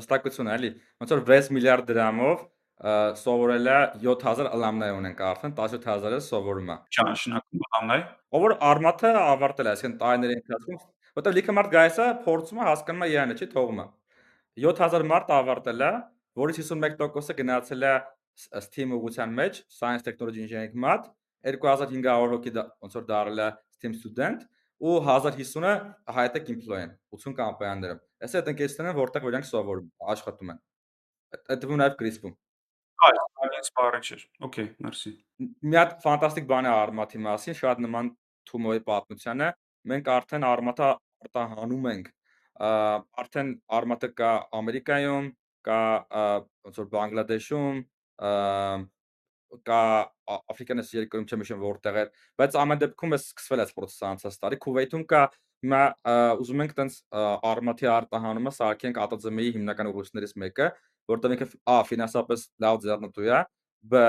հստակություն 0.01 0.49
էլի, 0.55 0.71
ոնց 1.01 1.13
որ 1.13 1.21
6 1.31 1.51
միլիարդ 1.55 1.91
դրամով 1.91 2.41
սովորել 2.81 3.67
է 3.69 3.77
7000 4.01 4.47
ալամնայ 4.57 4.89
ունենք 4.97 5.19
արդեն 5.27 5.53
17000-ը 5.59 6.21
սովորում 6.25 6.71
է։ 6.73 6.77
Ճանաչնակում 6.97 7.65
ալամնայ։ 7.67 7.99
Ով 8.31 8.45
որ 8.47 8.55
արմաթը 8.71 9.11
ավարտել 9.21 9.69
է, 9.69 9.73
այսինքն 9.75 9.99
տարիների 10.01 10.37
ընթացքում, 10.39 10.79
որտեղ 11.17 11.35
լիքը 11.37 11.55
մարդ 11.57 11.71
գայս 11.75 11.99
է, 12.01 12.07
փորձում 12.25 12.61
է 12.61 12.67
հասկանում 12.67 13.05
է 13.05 13.09
իրանը, 13.11 13.37
չի 13.39 13.47
թողում 13.51 13.81
է։ 13.81 13.85
7000 14.65 15.07
մարդ 15.11 15.33
ավարտել 15.37 15.85
է, 15.87 15.91
որից 16.41 16.61
51%-ը 16.61 17.35
գնացել 17.41 17.87
է 17.87 17.93
STEAM 18.67 18.95
ուղղության 18.97 19.35
մեջ, 19.37 19.59
Science 19.71 20.05
Technology 20.07 20.45
Engineering 20.45 20.77
մատ, 20.85 21.09
2500 21.47 22.31
հոգի 22.35 22.53
ոնց 22.55 22.97
որ 22.99 23.05
դարել 23.11 23.41
է 23.41 23.49
STEAM 23.77 23.95
student 23.97 24.45
ու 24.81 24.97
1050-ը 25.05 25.73
high-tech 26.15 26.47
employee 26.53 26.85
են 26.87 26.93
80 27.13 27.35
կամպանիաներում։ 27.37 27.99
Այս 28.25 28.37
այդ 28.39 28.47
ընկերությունները 28.51 28.97
որտեղ 29.01 29.25
որ 29.25 29.35
իրանք 29.35 29.47
սովորում, 29.49 29.89
աշխատում 30.13 30.53
են։ 30.53 30.61
Այդ 31.31 31.43
դեպքում 31.51 31.81
նաև 31.81 31.97
Crisp-ում։ 31.99 32.33
Այո, 33.01 33.25
այնպես 33.45 33.71
բառը 33.77 33.99
չէ։ 34.01 34.17
Okay, 34.47 34.65
merci։ 34.85 35.13
Մի 35.41 35.77
հատ 35.77 35.93
ֆանտաստիկ 36.05 36.47
բան 36.49 36.69
է 36.69 36.73
Armat-ի 36.73 37.21
մասին, 37.25 37.57
շատ 37.61 37.83
նման 37.85 38.11
Թումոյի 38.49 38.83
պատմությանը։ 38.89 39.51
Մենք 39.89 40.09
արդեն 40.13 40.45
Armat-ը 40.45 40.89
արտահանում 41.25 41.85
ենք։ 41.91 42.09
Արդեն 43.21 43.51
Armat-ը 43.77 44.09
կա 44.21 44.31
Ամերիկայում, 44.59 45.29
կա 45.65 45.79
ոնց 46.67 46.81
որ 46.81 46.89
Բանգլադեշում, 46.91 47.79
կա 49.67 49.81
Աֆրիկանից 50.31 50.91
երկրում 50.95 51.25
չեմ 51.27 51.41
հիշում 51.43 51.63
որտեղ 51.65 51.97
է, 52.01 52.03
բայց 52.39 52.57
ամեն 52.61 52.81
դեպքում 52.85 53.15
է 53.15 53.19
սկսվել 53.19 53.63
այս 53.65 53.73
process-ը 53.75 54.05
անցած 54.11 54.37
տարի։ 54.41 54.59
Քուվեյթում 54.63 55.03
կա 55.11 55.21
հիմա 55.61 55.81
ուզում 56.41 56.63
ենք 56.65 56.75
տենց 56.77 56.95
արմաթի 57.51 57.89
արտահանումը 57.91 58.53
սարքենք 58.57 59.01
ԱՏԶՄ-ի 59.01 59.49
հիմնական 59.57 59.89
ուղղություններից 59.91 60.33
մեկը, 60.41 60.69
որտեղ 61.11 61.35
ինքը 61.35 61.47
ա 61.67 61.75
ֆինանսապես 61.91 62.45
լավ 62.63 62.79
ձեռնտու 62.85 63.27
է, 63.27 63.41
բ 63.91 64.01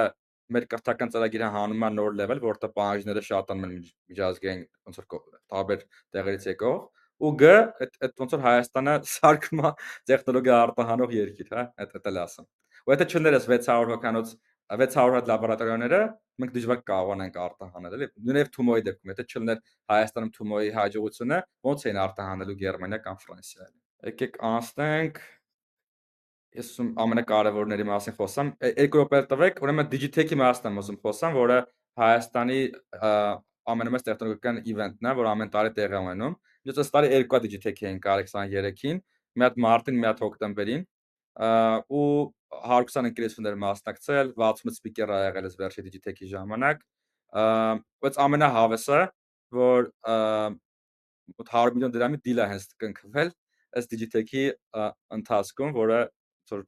մեր 0.53 0.67
կրթական 0.73 1.13
ծրագիրը 1.15 1.51
հանում 1.57 1.85
է 1.87 1.91
նոր 1.99 2.17
level, 2.19 2.43
որտեղ 2.43 2.73
պահանջները 2.79 3.23
շատանում 3.29 3.67
են 3.69 3.77
միջազգային 4.13 4.65
ոնց 4.89 5.01
որ 5.03 5.07
տարբեր 5.53 5.85
տեղերից 6.17 6.47
եկող 6.53 6.81
ու 7.23 7.33
գ 7.39 7.51
այդ 7.83 8.15
ոնց 8.23 8.33
որ 8.35 8.43
Հայաստանը 8.47 8.95
սարքում 9.15 9.63
է 9.63 9.71
տեխնոլոգիա 10.11 10.57
արտահանող 10.63 11.13
երկիր, 11.19 11.53
հա, 11.53 11.67
այդ 11.83 11.93
դա 11.95 12.11
էլ 12.13 12.19
ասեմ։ 12.23 12.49
Ու 12.83 12.95
եթե 12.97 13.07
չներես 13.13 13.47
600 13.53 13.93
հոկանոց 13.93 14.33
600 14.73 15.15
հատ 15.15 15.29
լաբորատորիաները 15.31 16.01
մենք 16.43 16.53
դժվար 16.57 16.81
կարողանանք 16.89 17.39
արտահանել, 17.45 17.95
էլի։ 17.99 18.09
Նույնիսկ 18.27 18.53
Թումոյի 18.57 18.85
դեպքում, 18.89 19.13
եթե 19.13 19.27
չլներ 19.29 19.59
Հայաստանում 19.93 20.33
Թումոյի 20.39 20.71
հաջողությունը, 20.79 21.39
ոնց 21.69 21.85
էին 21.87 22.01
արտահանելու 22.03 22.57
Գերմանիա 22.63 23.01
կամ 23.07 23.19
Ֆրանսիա։ 23.23 23.69
Եկեք 24.09 24.39
անցնենք 24.49 25.21
ես 26.59 26.69
ուզում 26.73 26.91
ամենակարևորների 27.03 27.87
մասին 27.89 28.15
խոսամ։ 28.19 28.51
Երկու 28.69 29.01
րոպե 29.03 29.21
տվեք, 29.31 29.61
ուրեմն 29.65 29.89
Digitech-ի 29.93 30.39
մասն 30.41 30.69
եմ 30.69 30.81
ուզում 30.83 30.99
խոսամ, 31.03 31.37
որը 31.39 31.59
Հայաստանի 32.03 32.59
ամենամեծ 33.73 34.07
տեխնոլոգիական 34.09 34.61
իվենթն 34.73 35.09
է, 35.09 35.15
որ 35.19 35.29
ամեն 35.33 35.53
տարի 35.53 35.73
տեղի 35.77 35.99
ունենում։ 36.03 36.37
Ես 36.69 36.81
այս 36.83 36.93
տարի 36.93 37.11
երկու 37.13 37.41
Digitech-ի 37.47 37.89
են 37.93 38.01
կարել 38.03 38.29
23-ին, 38.33 39.03
մի 39.33 39.47
հատ 39.47 39.61
մարտին, 39.65 40.01
մի 40.03 40.09
հատ 40.09 40.23
հոկտեմբերին 40.27 40.87
ու 41.93 42.09
120 42.53 43.09
ընկերություններ 43.09 43.55
մասնակցել, 43.63 44.33
60 44.37 44.75
սպիկեր 44.77 45.13
ա 45.13 45.21
եղել 45.23 45.47
այս 45.49 45.55
վերջի 45.63 45.85
Digitech-ի 45.87 46.29
ժամանակ։ 46.33 46.83
Բայց 48.03 48.19
ամենահավեսը, 48.27 48.99
որ 49.57 49.89
100 51.41 51.77
միլիոն 51.77 51.95
դրամի 51.97 52.21
դիլ 52.27 52.43
է 52.43 52.49
հենց 52.53 52.67
կնքվել 52.83 53.33
այս 53.73 53.89
Digitech-ի 53.93 54.45
ընթացքում, 55.17 55.73
որը 55.79 56.01
որ 56.53 56.65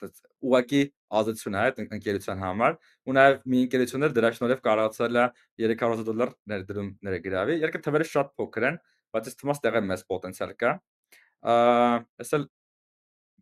ուղակի 0.00 0.80
ազատություն 1.20 1.56
է 1.56 1.60
այդ 1.60 1.80
ընկերության 1.96 2.38
համար 2.40 2.76
ու 3.10 3.16
նաև 3.16 3.42
մի 3.52 3.58
ընկերություններ 3.66 4.14
դրա 4.16 4.30
շնորհիվ 4.36 4.62
կարողացել 4.66 5.18
է 5.20 5.24
300 5.64 6.06
դոլար 6.08 6.32
ներդրումներ 6.52 7.16
գրավի 7.26 7.56
երկը 7.64 7.82
թվերը 7.84 8.06
շատ 8.12 8.32
փոքր 8.40 8.66
են 8.70 8.78
բայց 9.14 9.30
թվում 9.40 9.52
է 9.52 9.58
տեղը 9.66 9.82
մեծ 9.90 10.04
պոտենցիալ 10.12 10.54
կա 10.62 10.72
ասել 12.24 12.46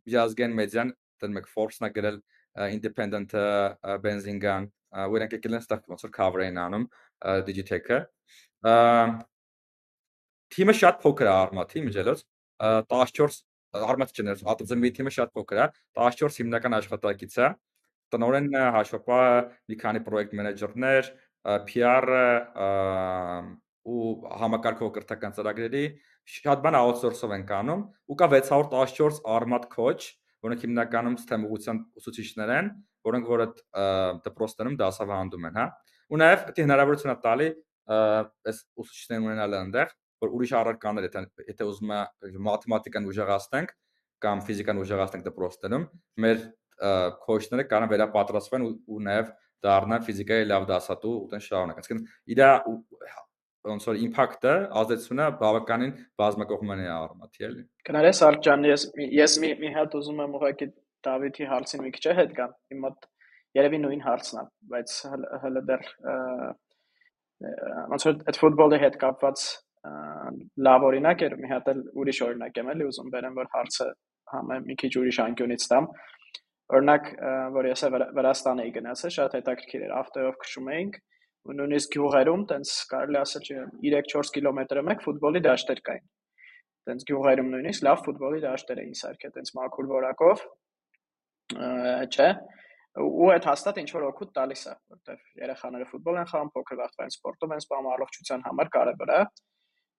միջազգային 0.09 0.59
մեդիան 0.59 0.93
դեռ 1.23 1.35
մեկ 1.39 1.49
Forbes-ն 1.53 1.89
է 1.89 1.93
գրել 1.99 2.21
independent 2.75 3.35
ու 4.99 5.19
իրանք 5.19 5.35
եկել 5.37 5.59
են 5.59 5.63
ստակ 5.63 5.91
ոնց 5.93 6.05
որ 6.07 6.13
cover-ին 6.17 6.61
անում 6.65 6.87
Digitech-ը 7.49 7.99
թիմը 10.55 10.75
շատ 10.81 11.03
փոքր 11.03 11.29
է 11.29 11.33
արմաթի 11.35 11.83
միջելոց 11.89 12.23
14 12.95 13.43
չներ 13.75 14.43
ԱՏԶՄ 14.43 14.91
թիմը 14.97 15.13
շատ 15.13 15.33
փոքր 15.37 15.59
է 15.61 15.67
14 15.99 16.41
հիմնական 16.41 16.77
աշխատակից 16.79 17.35
է 17.45 17.49
տնօրենը 18.13 18.63
հաշվապահը 18.77 19.33
մի 19.69 19.77
քանի 19.83 20.01
պրոյեկտ 20.09 20.37
մենեջերներ 20.39 21.11
PR-ը 21.69 22.29
ու 23.89 24.07
համակարգող 24.41 24.93
կրթական 24.97 25.37
ծրագրերի 25.37 25.85
շատ 26.29 26.65
բան 26.65 26.79
outsource-ով 26.81 27.35
են 27.37 27.45
կանում 27.49 27.85
ու 28.09 28.17
կա 28.21 28.29
614 28.33 29.21
armat 29.37 29.69
coach 29.73 30.11
որոնք 30.45 30.65
հիմնականում 30.65 31.17
STEM 31.25 31.47
ուղղության 31.49 31.79
ուսուցիչներ 32.01 32.53
են 32.57 32.69
որոնք 33.09 33.31
որ 33.33 33.45
այդ 33.47 33.63
դպրոցներում 34.27 34.77
դասավանդում 34.83 35.49
են 35.49 35.59
հա 35.61 35.67
ու 36.09 36.21
նաև 36.21 36.45
դա 36.49 36.67
հնարավորություն 36.67 37.15
է 37.15 37.17
տալի 37.25 37.49
այս 37.89 38.61
ուսուցիչներն 38.83 39.29
ունենալ 39.29 39.57
այնտեղ 39.63 39.97
որ 40.25 40.33
ուրիշ 40.39 40.55
առարկաներ 40.61 41.09
եթե 41.09 41.23
եթե 41.53 41.69
ուզում 41.69 41.93
է 41.95 42.01
մաթեմատիկան 42.49 43.09
ուժեղացնենք 43.13 43.75
կամ 44.25 44.43
ֆիզիկան 44.49 44.83
ուժեղացնենք 44.83 45.29
դպրոցներում, 45.29 45.85
մեր 46.25 46.43
քոչները 47.27 47.65
կարող 47.71 47.93
վերապատրաստվեն 47.93 48.67
ու, 48.69 48.99
նաև 49.09 49.31
դառնան 49.67 50.05
ֆիզիկայի 50.09 50.49
լավ 50.49 50.67
դասատու 50.71 51.15
ու 51.19 51.29
տեն 51.33 51.45
շարունակ։ 51.49 51.81
Այսինքն 51.83 52.05
իր 52.35 52.43
ոնց 53.69 53.87
որ 53.89 53.99
impact-ը, 54.05 54.53
ազդեցությունը 54.81 55.25
բավականին 55.41 55.95
բազմակողմանի 56.23 56.85
է 56.87 56.93
արմաթի 56.95 57.47
էլի։ 57.49 57.65
Կներես 57.89 58.21
Արդ 58.29 58.45
ջան, 58.47 58.67
ես 58.69 58.85
ես 59.19 59.35
մի 59.43 59.51
մի 59.63 59.73
հատ 59.75 59.97
ուզում 59.99 60.23
եմ 60.25 60.37
ուղղակի 60.39 60.69
Դավիթի 61.09 61.49
հարցին 61.53 61.83
մի 61.85 61.93
քիչ 61.99 62.15
հետ 62.19 62.33
գամ։ 62.39 62.55
Իմ 62.75 62.81
մոտ 62.87 63.09
երևի 63.59 63.81
նույն 63.83 64.05
հարցն 64.07 64.39
է, 64.39 64.45
բայց 64.73 64.95
հələ 65.43 65.65
դեռ 65.69 65.85
ոնց 67.93 68.07
որ 68.09 68.17
այդ 68.31 68.41
ֆուտբոլի 68.43 68.81
հետ 68.83 68.99
կապված 69.03 69.45
լավ 70.69 70.87
օրինակ 70.89 71.25
էր, 71.27 71.35
մի 71.39 71.51
հատ 71.53 71.69
էլ 71.73 71.83
ուրիշ 72.03 72.21
օրինակ 72.29 72.59
եմ 72.59 72.71
էլի 72.73 72.87
ուզում 72.89 73.13
բերեմ, 73.15 73.37
որ 73.39 73.51
հարցը 73.55 73.87
համը 74.33 74.59
մի 74.67 74.77
քիչ 74.83 74.93
ուրիշ 75.03 75.19
անկյունից 75.25 75.67
տամ։ 75.73 75.89
Օրինակ, 76.79 77.07
որ 77.55 77.69
ես 77.69 77.85
Վրաստան 78.19 78.63
էի 78.65 78.73
գնացել, 78.77 79.13
շատ 79.17 79.37
հետաքրքիր 79.39 79.85
էր, 79.87 79.95
ավտոյով 79.99 80.39
քշում 80.43 80.71
էինք 80.75 80.99
ու 81.49 81.55
նույնիսկ 81.57 81.95
գյուղերում, 81.95 82.43
տենց 82.51 82.73
կարելի 82.93 83.19
ասել, 83.23 83.45
չէ, 83.49 83.63
3-4 83.89 84.33
կիլոմետրը 84.37 84.83
մեկ 84.89 85.05
ֆուտբոլի 85.07 85.41
դաշտեր 85.49 85.81
կային։ 85.89 86.07
Տենց 86.89 87.07
գյուղերում 87.09 87.49
նույնիսկ 87.55 87.87
լավ 87.89 88.03
ֆուտբոլի 88.05 88.43
դաշտեր 88.45 88.83
էին 88.85 88.99
սարքել, 89.01 89.33
տենց 89.39 89.55
մաքուր 89.59 89.89
որակով։ 89.95 90.45
Չէ, 92.09 92.29
ու 92.99 93.29
այդ 93.33 93.47
հաստատ 93.49 93.81
ինչ 93.83 93.91
որ 93.95 94.07
օգուտ 94.09 94.31
տալիս 94.37 94.63
է, 94.69 94.73
որտեվ 94.93 95.19
երեխաները 95.41 95.89
ֆուտբոլ 95.89 96.19
են 96.19 96.29
խաղում, 96.33 96.51
փոքր 96.55 96.79
վախտվան 96.81 97.13
սպորտով 97.15 97.53
են 97.55 97.63
սպանում, 97.65 97.91
առողջության 97.95 98.45
համար 98.49 98.71
կարևոր 98.75 99.13
է։ 99.15 99.21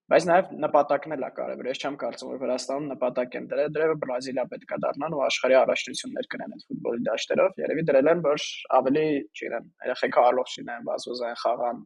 Բայց 0.09 0.25
նաև 0.25 0.53
նպատակն 0.63 1.13
էլ 1.13 1.23
է 1.25 1.27
կարևոր։ 1.37 1.67
Ես 1.69 1.81
չեմ 1.85 1.97
կարծում, 2.01 2.29
որ 2.33 2.39
Վրաստանում 2.41 2.85
նպատակ 2.89 3.35
են 3.39 3.49
դրել, 3.49 3.67
դրել 3.75 3.91
Բրազիլիա 4.03 4.45
պետք 4.53 4.71
է 4.73 4.77
դառնան 4.85 5.15
ու 5.17 5.21
աշխարհի 5.25 5.57
առաջնություններ 5.59 6.29
կնեն 6.33 6.55
այդ 6.55 6.63
ֆուտբոլի 6.69 7.03
դաշտերով։ 7.09 7.59
Երևի 7.61 7.83
դրել 7.89 8.09
են, 8.09 8.23
որ 8.25 8.45
ավելի, 8.79 9.03
չգիտեմ, 9.29 9.67
երեխեքը 9.85 10.23
առողջ 10.29 10.55
լինեն, 10.59 10.87
վազվզային 10.89 11.39
խաղան 11.43 11.83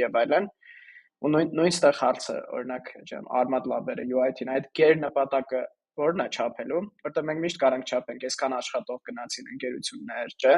եւ 0.00 0.16
այլն։ 0.20 0.48
Ու 1.20 1.30
նույն 1.34 1.52
նույնստեղ 1.60 2.00
հարցը, 2.00 2.36
օրինակ, 2.56 2.86
ջան, 3.10 3.28
Armad 3.40 3.68
Lab-ը 3.68 4.08
UIT-ն 4.08 4.52
այդ 4.56 4.70
գեր 4.80 4.94
նպատակը 5.04 5.60
որն 6.00 6.22
է 6.24 6.26
չափելու, 6.32 6.80
որտեղ 7.04 7.26
մենք 7.28 7.42
միշտ 7.44 7.58
կարանք 7.60 7.90
չափենք, 7.90 8.24
այսքան 8.30 8.54
աշխատող 8.56 9.00
գնացին 9.10 9.50
ընկերություններ, 9.54 10.32
չէ՞, 10.40 10.54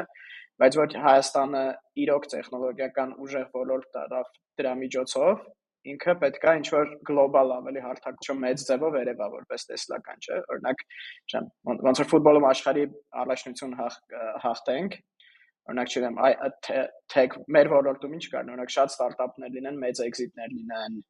բայց 0.63 0.77
որ 0.79 0.95
Հայաստանը 1.03 1.63
իրոք 2.03 2.27
տեխնոլոգիական 2.33 3.13
ուժեղ 3.25 3.49
ոլորտ 3.57 3.89
դարավ 3.97 4.29
դրա 4.61 4.73
միջոցով, 4.83 5.43
ինքը 5.91 6.13
պետքա 6.21 6.53
ինչ 6.59 6.67
որ 6.73 6.91
գլոբալ 7.09 7.53
ավելի 7.57 7.81
հարթակություն 7.85 8.39
մեծ 8.43 8.65
ձևով 8.69 8.97
երևա 8.99 9.29
որպես 9.33 9.65
տեսլական, 9.69 10.21
չէ՞։ 10.23 10.37
Օրինակ, 10.55 10.83
ջան, 11.33 11.49
ոնց 11.87 12.03
որ 12.03 12.09
ֆուտբոլում 12.13 12.47
աշխարհի 12.51 12.85
առաջնություն 13.23 13.75
հաղթենք, 14.43 14.95
օրինակ 15.71 15.91
չգիտեմ, 15.93 16.21
այ 16.27 16.33
թեք 17.13 17.35
մեր 17.57 17.73
ոլորտում 17.73 18.15
ինչ 18.19 18.23
կար, 18.35 18.47
օրինակ 18.53 18.73
շատ 18.77 18.95
ստարտափներ 18.95 19.53
լինեն, 19.57 19.81
մեծ 19.83 20.05
էքզիտներ 20.07 20.55
լինեն 20.59 21.03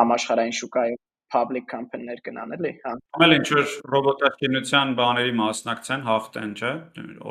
համաշխարհային 0.00 0.58
շուկայում 0.60 1.00
public 1.30 1.66
company-ներ 1.70 2.20
կնան 2.26 2.54
էլի, 2.56 2.70
հա։ 2.84 2.92
Ամեն 3.16 3.34
ինչ 3.36 3.48
որ 3.54 3.74
ռոբոտաշինության 3.94 4.94
բաների 4.98 5.34
մասնակցեն, 5.40 6.02
հաղթեն, 6.08 6.54
չէ՞, 6.58 6.72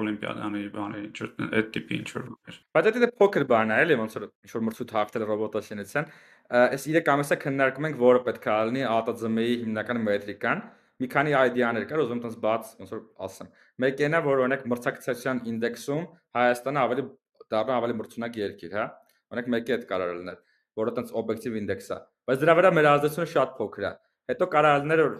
օլիմպիադանի 0.01 0.63
բաների, 0.75 1.03
ինչ 1.09 1.17
որ 1.23 1.49
այդ 1.59 1.71
տիպի 1.75 1.99
ինչ 1.99 2.09
որ 2.15 2.29
Բայց 2.77 2.89
դա 2.89 3.03
դե 3.03 3.09
փոքր 3.19 3.45
բան 3.51 3.73
է, 3.75 3.79
էլի, 3.83 3.97
ոնց 3.99 4.17
որ 4.19 4.27
ինչ 4.29 4.53
որ 4.55 4.65
մրցույթ 4.69 4.93
հաղթել 4.99 5.27
ռոբոտաշինության, 5.29 6.09
այս 6.49 6.85
3 6.89 7.09
ամիսը 7.13 7.35
քննարկում 7.43 7.87
ենք, 7.89 7.97
որը 8.01 8.21
պետք 8.25 8.45
է 8.49 8.53
լինի 8.69 8.85
ATZM-ի 8.89 9.55
հիմնական 9.63 9.99
մետրիկան։ 10.05 10.61
Մի 10.99 11.07
քանի 11.13 11.35
այդեաներ 11.39 11.85
կար, 11.89 12.01
ուզում 12.03 12.17
եմ 12.17 12.23
տես 12.25 12.37
բաց 12.43 12.71
ոնց 12.79 12.93
որ 12.95 13.01
ասեմ։ 13.27 13.51
Մեկն 13.83 14.17
է, 14.17 14.21
որ 14.25 14.41
օրինակ 14.43 14.63
մրցակցության 14.73 15.41
ինդեքսում 15.51 16.07
Հայաստանը 16.39 16.81
ավելի 16.81 17.05
դառնա 17.53 17.77
ավելի 17.79 17.95
մրցունակ 17.99 18.39
երկիր, 18.39 18.73
հա։ 18.79 18.85
Օրինակ 19.29 19.51
մեկը 19.53 19.75
այդ 19.77 19.85
կարող 19.89 20.11
լինել, 20.19 20.39
որը 20.79 20.93
տես 20.97 21.13
օբյեկտիվ 21.21 21.57
ինդեքս 21.59 21.89
է։ 21.89 21.99
Բայց 22.29 22.43
դրա 22.43 22.55
վրա 22.59 22.71
մեր 22.79 22.89
ազդեցությունը 22.89 23.29
շատ 23.29 23.55
փոքր 23.59 23.85
է։ 23.89 23.93
Հետո 24.29 24.45
կարող 24.53 24.83
լինել 24.83 25.01
որ 25.05 25.15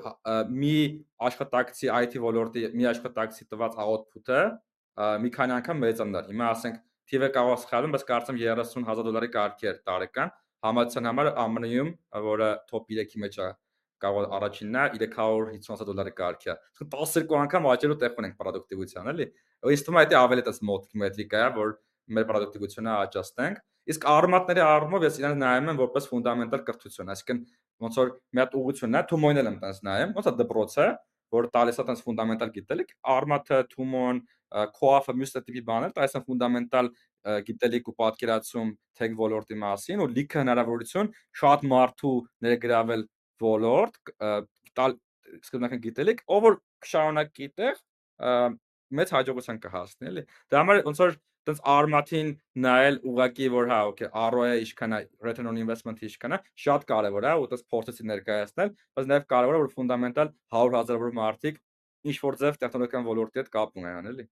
մի 0.60 0.76
աշխատակցի 1.30 1.90
IT 2.00 2.20
ոլորտի 2.26 2.66
մի 2.78 2.90
աշխատակցի 2.90 3.48
տված 3.50 3.80
output-ը 3.86 4.44
մի 5.24 5.32
քանի 5.34 5.56
անգամ 5.56 5.82
մեծանար։ 5.86 6.30
Հիմա 6.30 6.50
ասենք 6.54 6.78
թիվը 7.10 7.30
կարող 7.40 7.58
սխալվում, 7.64 7.96
բայց 7.96 8.04
կարծեմ 8.10 8.40
30000 8.44 9.04
դոլարի 9.08 9.30
կարգի 9.34 9.70
էր 9.70 9.80
տարեկան, 9.90 10.34
համացան 10.66 11.10
համար 11.10 11.30
ԱՄՆ-ում, 11.40 11.90
որը 12.30 12.50
top 12.70 12.90
3-ի 12.92 13.22
մեջ 13.24 13.40
է, 13.40 13.50
կարող 14.04 14.34
առաջինն 14.40 14.80
է 14.80 14.84
350 14.96 15.88
դոլարի 15.90 16.14
կարգի 16.20 16.52
է։ 16.52 16.56
Իսկ 16.80 16.92
12 16.96 17.34
անգամ 17.40 17.68
աճելու 17.74 17.98
տեղ 18.04 18.20
ունենք 18.22 18.38
պրոդուկտիվության, 18.40 19.10
էլի։ 19.14 19.28
Ինձ 19.74 19.84
թվում 19.88 20.00
է 20.00 20.06
դա 20.14 20.22
ավելի 20.24 20.46
տես 20.48 20.62
մոտ 20.70 20.86
մետրիկա 21.04 21.42
է, 21.44 21.50
որ 21.60 21.74
մեր 22.16 22.28
պրոդուկտիվությունը 22.30 22.94
աճացնենք։ 23.00 23.60
Իսկ 23.90 24.08
արմատների 24.10 24.64
առումով 24.64 25.06
ես 25.08 25.20
իրեն 25.20 25.40
նայում 25.44 25.70
եմ 25.72 25.80
որպես 25.80 26.08
ֆունդամենտալ 26.10 26.64
կրթություն, 26.68 27.12
այսինքն 27.14 27.40
ոնց 27.86 28.00
որ 28.00 28.12
մի 28.36 28.42
հատ 28.44 28.58
ուղղությունն 28.60 28.98
է, 29.00 29.04
Թումոյն 29.10 29.40
եմ 29.40 29.58
տես 29.64 29.80
նայեմ, 29.88 30.12
ոնց 30.20 30.30
է 30.30 30.34
դպրոցը, 30.40 30.88
որ 31.30 31.48
տալիս 31.56 31.80
է 31.80 31.86
տես 31.90 32.04
ֆունդամենտալ 32.06 32.52
գիտելիք, 32.58 32.94
արմատը, 33.14 33.60
Թումոն, 33.74 34.22
Coaf-ը 34.50 35.14
մյուս 35.18 35.36
տիպի 35.38 35.64
բաներ, 35.70 35.92
դա 35.96 36.06
այսն 36.06 36.26
ֆունդամենտալ 36.26 36.90
գիտելիք 37.50 37.90
ու 37.92 37.96
պատկերացում 38.00 38.74
tech 39.00 39.16
ոլորտի 39.20 39.58
մասին 39.64 40.04
ու 40.04 40.10
լիքը 40.16 40.42
հնարավորություն 40.44 41.12
շատ 41.42 41.66
մարդու 41.74 42.16
ներգրավել 42.48 43.06
ոլորտ 43.44 44.14
տալ 44.80 44.96
սկզբնական 45.40 45.82
գիտելիք, 45.86 46.24
ով 46.26 46.46
որ 46.48 46.60
շարունակի 46.90 47.50
այդտեղ 47.50 47.82
մեծ 49.00 49.12
հաջողության 49.16 49.60
կհասնի, 49.64 50.08
էլի։ 50.10 50.24
Դա 50.50 50.62
համար 50.64 50.80
ոնց 50.88 51.02
որ 51.04 51.18
տենց 51.50 51.62
արմաթին 51.74 52.32
նայել 52.66 52.98
ուղակի 53.10 53.48
որ 53.54 53.70
հա, 53.70 53.78
օքեյ, 53.92 54.10
ROI-ը 54.34 54.58
ինչքան 54.64 54.96
է, 54.98 55.00
return 55.26 55.50
on 55.52 55.60
investment-ը 55.62 56.10
ինչքան 56.10 56.36
է, 56.36 56.40
շատ 56.66 56.86
կարևոր 56.90 57.28
է 57.30 57.34
ու 57.44 57.48
տես 57.54 57.64
փորձեցի 57.74 58.08
ներկայացնել, 58.10 58.74
բայց 59.00 59.10
նաև 59.14 59.30
կարևոր 59.34 59.60
է 59.60 59.62
որ 59.64 59.72
ֆունդամենտալ 59.78 60.34
100 60.58 60.76
հազարավոր 60.80 61.16
մարդիկ 61.20 61.62
ինչ 62.10 62.18
որ 62.26 62.40
ձև 62.44 62.60
տեխնոլոգիական 62.64 63.10
ոլորտի 63.10 63.42
հետ 63.44 63.52
կապ 63.56 63.80
ունենան, 63.80 64.12
էլի։ 64.14 64.28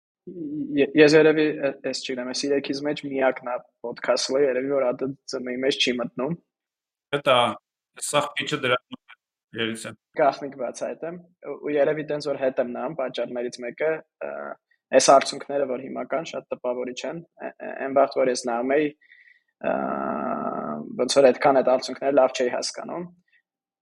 Ես 0.98 1.16
երևի 1.18 1.46
այս 1.88 2.02
չգիտեմ, 2.04 2.32
այս 2.34 2.44
երեքից 2.48 2.80
մեջ 2.88 3.02
միակն 3.08 3.52
է 3.52 3.58
ոդքասթը, 3.88 4.42
երևի 4.44 4.72
որ 4.74 4.86
ադը 4.92 5.10
ծմի 5.32 5.56
մեջ 5.64 5.78
չի 5.84 5.94
մտնում։ 6.02 6.34
Դա 7.28 7.38
սա 8.08 8.24
քիչը 8.38 8.60
դրա 8.66 8.78
երեցը։ 9.58 9.92
Գախնիկ 10.20 10.56
բաց 10.60 10.82
այդեմ 10.88 11.20
ու 11.56 11.74
երևի 11.74 12.06
տենց 12.12 12.28
որ 12.28 12.40
հետ 12.44 12.62
եմ 12.64 12.74
նայում 12.76 12.98
պատճառներից 12.98 13.60
մեկը 13.64 13.92
այս 14.98 15.10
արդյունքները 15.14 15.68
որ 15.72 15.84
հիմա 15.88 16.04
կան 16.12 16.28
շատ 16.32 16.50
տպավորիչ 16.54 17.00
են 17.12 17.22
այն 17.68 17.96
վաղ 17.98 18.18
որ 18.20 18.32
ես 18.34 18.44
նայում 18.50 18.74
էի 18.78 18.90
ոնց 21.02 21.18
որ 21.18 21.28
այդքան 21.32 21.60
այդ 21.62 21.72
արդյունքները 21.74 22.18
լավ 22.20 22.36
չէի 22.38 22.52
հասկանում 22.58 23.08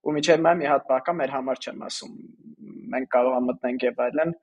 ու 0.06 0.14
միջև 0.16 0.42
մայ 0.46 0.54
մի 0.62 0.68
հատ 0.70 0.88
բակա 0.90 1.14
մեր 1.20 1.34
համար 1.36 1.62
չեմ 1.66 1.84
ասում 1.86 2.16
մենք 2.94 3.10
կարող 3.16 3.36
ենք 3.36 3.48
մտնենք 3.50 3.86
եւ 3.86 4.02
այլն 4.06 4.34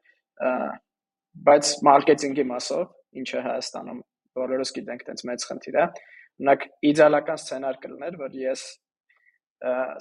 բայց 1.48 1.72
մարքեթինգի 1.88 2.46
մասով, 2.54 2.86
ինչը 3.24 3.44
Հայաստանում 3.48 4.00
բոլորս 4.38 4.74
գիտենք, 4.78 5.04
տենց 5.10 5.26
մեծ 5.30 5.46
խնդիր 5.50 5.78
է։ 5.84 5.86
Օրինակ 6.34 6.64
իդեալական 6.90 7.40
սցենար 7.44 7.78
կլներ, 7.84 8.18
որ 8.24 8.38
ես 8.44 8.64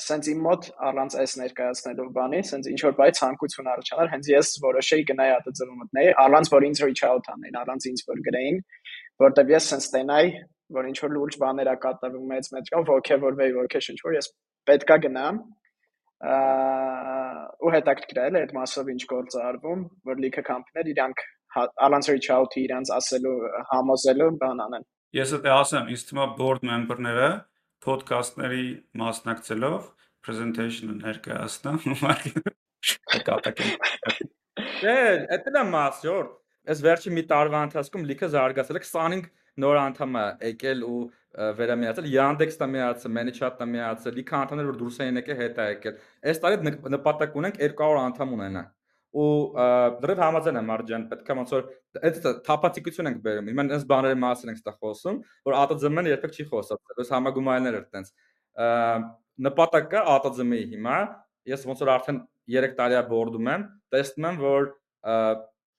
սենց 0.02 0.28
իմ 0.32 0.40
մոտ 0.42 0.64
առանց 0.88 1.16
այս 1.22 1.34
ներկայացնելու 1.38 2.06
բանի, 2.16 2.40
սենց 2.48 2.68
ինչ 2.72 2.80
որ 2.82 2.94
բայ 2.98 3.08
ցանկություն 3.18 3.68
առաջանար, 3.72 4.08
հենց 4.12 4.30
ես 4.32 4.48
որոշեի 4.64 5.04
գնայի 5.10 5.34
ԱՏՑ-ը 5.46 5.76
մտնեի, 5.82 6.08
առանց 6.24 6.50
որ 6.54 6.66
ինձ 6.66 6.82
reach 6.82 7.02
out 7.06 7.30
անեին, 7.34 7.58
առանց 7.62 7.86
ինձ 7.92 8.02
որ 8.08 8.22
գրեին, 8.26 8.58
որտեվ 9.22 9.52
ես 9.54 9.68
սենց 9.72 9.86
տենայի, 9.92 10.32
որ 10.78 10.88
ինչ 10.90 10.98
որ 11.04 11.14
լուրջ 11.14 11.38
բաներ 11.42 11.70
ա 11.70 11.76
կատարվում 11.84 12.26
մեծ 12.32 12.50
մեծ 12.56 12.72
կամ 12.74 12.86
ոգևորվեի, 12.90 13.54
որ 13.60 13.70
քեշ 13.76 13.90
ինչ 13.92 14.00
որ 14.02 14.18
ես 14.18 14.30
պետքա 14.66 14.96
գնամ, 15.06 15.38
ու 16.22 17.70
հետաքրքրել 17.74 18.36
է 18.38 18.42
այդ 18.42 18.52
մասով 18.54 18.90
ինչ 18.92 19.02
գործ 19.10 19.36
արվում, 19.42 19.80
որ 20.06 20.20
լիքը 20.22 20.42
կամպներ 20.46 20.90
իրանք 20.92 21.24
առանց 21.86 22.10
reach 22.12 22.28
out-ի 22.32 22.62
իրանք 22.66 22.92
ասելու 22.96 23.34
համոզելու 23.72 24.28
բան 24.42 24.62
անեն։ 24.66 24.86
Ես 25.18 25.34
դա 25.42 25.56
ասեմ, 25.62 25.90
ինձ 25.92 26.04
թվում 26.08 26.22
է 26.22 26.28
board 26.38 26.62
member-ները 26.68 27.30
podcast-ների 27.82 28.66
մասնակցելով 29.02 29.90
presentation-ը 30.22 30.94
կատակ 33.26 33.62
են։ 33.66 33.74
Դե, 34.82 34.96
դա 35.42 35.58
է 35.58 35.66
մասյոր։ 35.74 36.24
Այս 36.72 36.82
վերջի 36.86 37.10
մի 37.18 37.22
տարվա 37.32 37.60
ընթացքում 37.66 38.06
լիքը 38.06 38.28
զարգացել 38.32 38.78
է 38.78 38.82
25 38.86 39.26
նոր 39.60 39.78
անդամ 39.82 40.14
է 40.16 40.26
եկել 40.52 40.84
ու 40.88 41.00
վերամիացել 41.58 42.06
Yandex-ը 42.12 42.68
միացել, 42.72 43.12
ManyChat-ը 43.16 43.66
միացել, 43.72 44.14
լիքը 44.18 44.36
անդամներ 44.38 44.70
որ 44.70 44.78
դուրս 44.82 44.98
են 45.04 45.20
եկել, 45.20 45.38
հետ 45.42 45.60
է 45.62 45.66
եկել։ 45.72 45.98
Այս 46.32 46.40
տարի 46.42 46.72
նպատակ 46.96 47.36
ունենք 47.42 47.60
200 47.60 48.00
անդամ 48.02 48.34
ունենալ 48.36 48.70
ու 49.12 49.28
դրիվ 50.00 50.20
համաձայն 50.22 50.58
եմ 50.58 50.68
Մարջան, 50.72 51.02
պետք 51.10 51.26
է 51.28 51.34
ոնց 51.36 51.50
որ 51.52 51.66
այդ 52.08 52.28
թափացիկություն 52.46 53.10
ենք 53.10 53.18
բերում։ 53.26 53.50
Հիմա 53.52 53.64
այս 53.76 53.82
բաների 53.90 54.18
մասին 54.22 54.52
ենք 54.52 54.60
ստա 54.62 54.72
խոսում, 54.78 55.18
որ 55.48 55.56
ATZM-ը 55.58 56.04
երբեք 56.08 56.38
չի 56.38 56.46
խոսած, 56.48 56.80
այս 56.96 57.12
համագումարներ 57.12 57.76
էր 57.76 57.84
տենց։ 57.92 58.12
Նպատակը 59.48 60.04
ATZM-ի 60.14 60.62
հիմա 60.72 60.96
ես 61.52 61.66
ոնց 61.68 61.84
որ 61.84 61.92
արդեն 61.92 62.22
3 62.56 62.74
տարի 62.80 62.96
է 62.96 63.04
բորդում 63.12 63.52
եմ, 63.52 63.66
տեսնում 63.92 64.28
եմ, 64.32 64.40
որ 64.42 64.72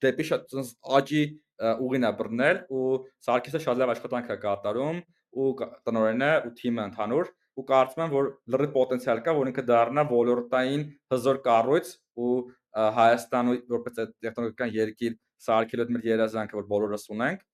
դեպի 0.04 0.26
շատ 0.30 0.56
աճի 0.98 1.24
ուղին 1.62 2.06
է 2.08 2.12
բռնել 2.18 2.60
ու 2.74 2.84
Սարգիսը 3.26 3.62
շատ 3.64 3.80
լավ 3.82 3.92
աշխատանք 3.94 4.30
է 4.34 4.36
կատարում 4.44 5.00
ու 5.44 5.48
տնօրենը 5.86 6.30
ու 6.48 6.52
թիմը 6.58 6.86
ընդհանուր 6.90 7.30
ու 7.54 7.64
կարծում 7.68 8.04
եմ 8.04 8.12
որ 8.14 8.28
լրիվ 8.54 8.72
պոտենցիալ 8.74 9.20
կա 9.26 9.34
որ 9.38 9.50
ինքը 9.52 9.64
դառնա 9.70 10.04
ոլորտային 10.10 10.84
հզոր 11.14 11.40
կառույց 11.44 11.90
ու 12.24 12.34
Հայաստանը 12.74 13.54
որպես 13.70 13.98
տեխնոլոգիական 14.24 14.72
երկիր 14.74 15.16
սարքելով 15.44 15.92
մեր 15.94 16.08
երազանքը 16.10 16.58
որ 16.58 16.66
բոլորս 16.72 17.04
ունենք 17.14 17.44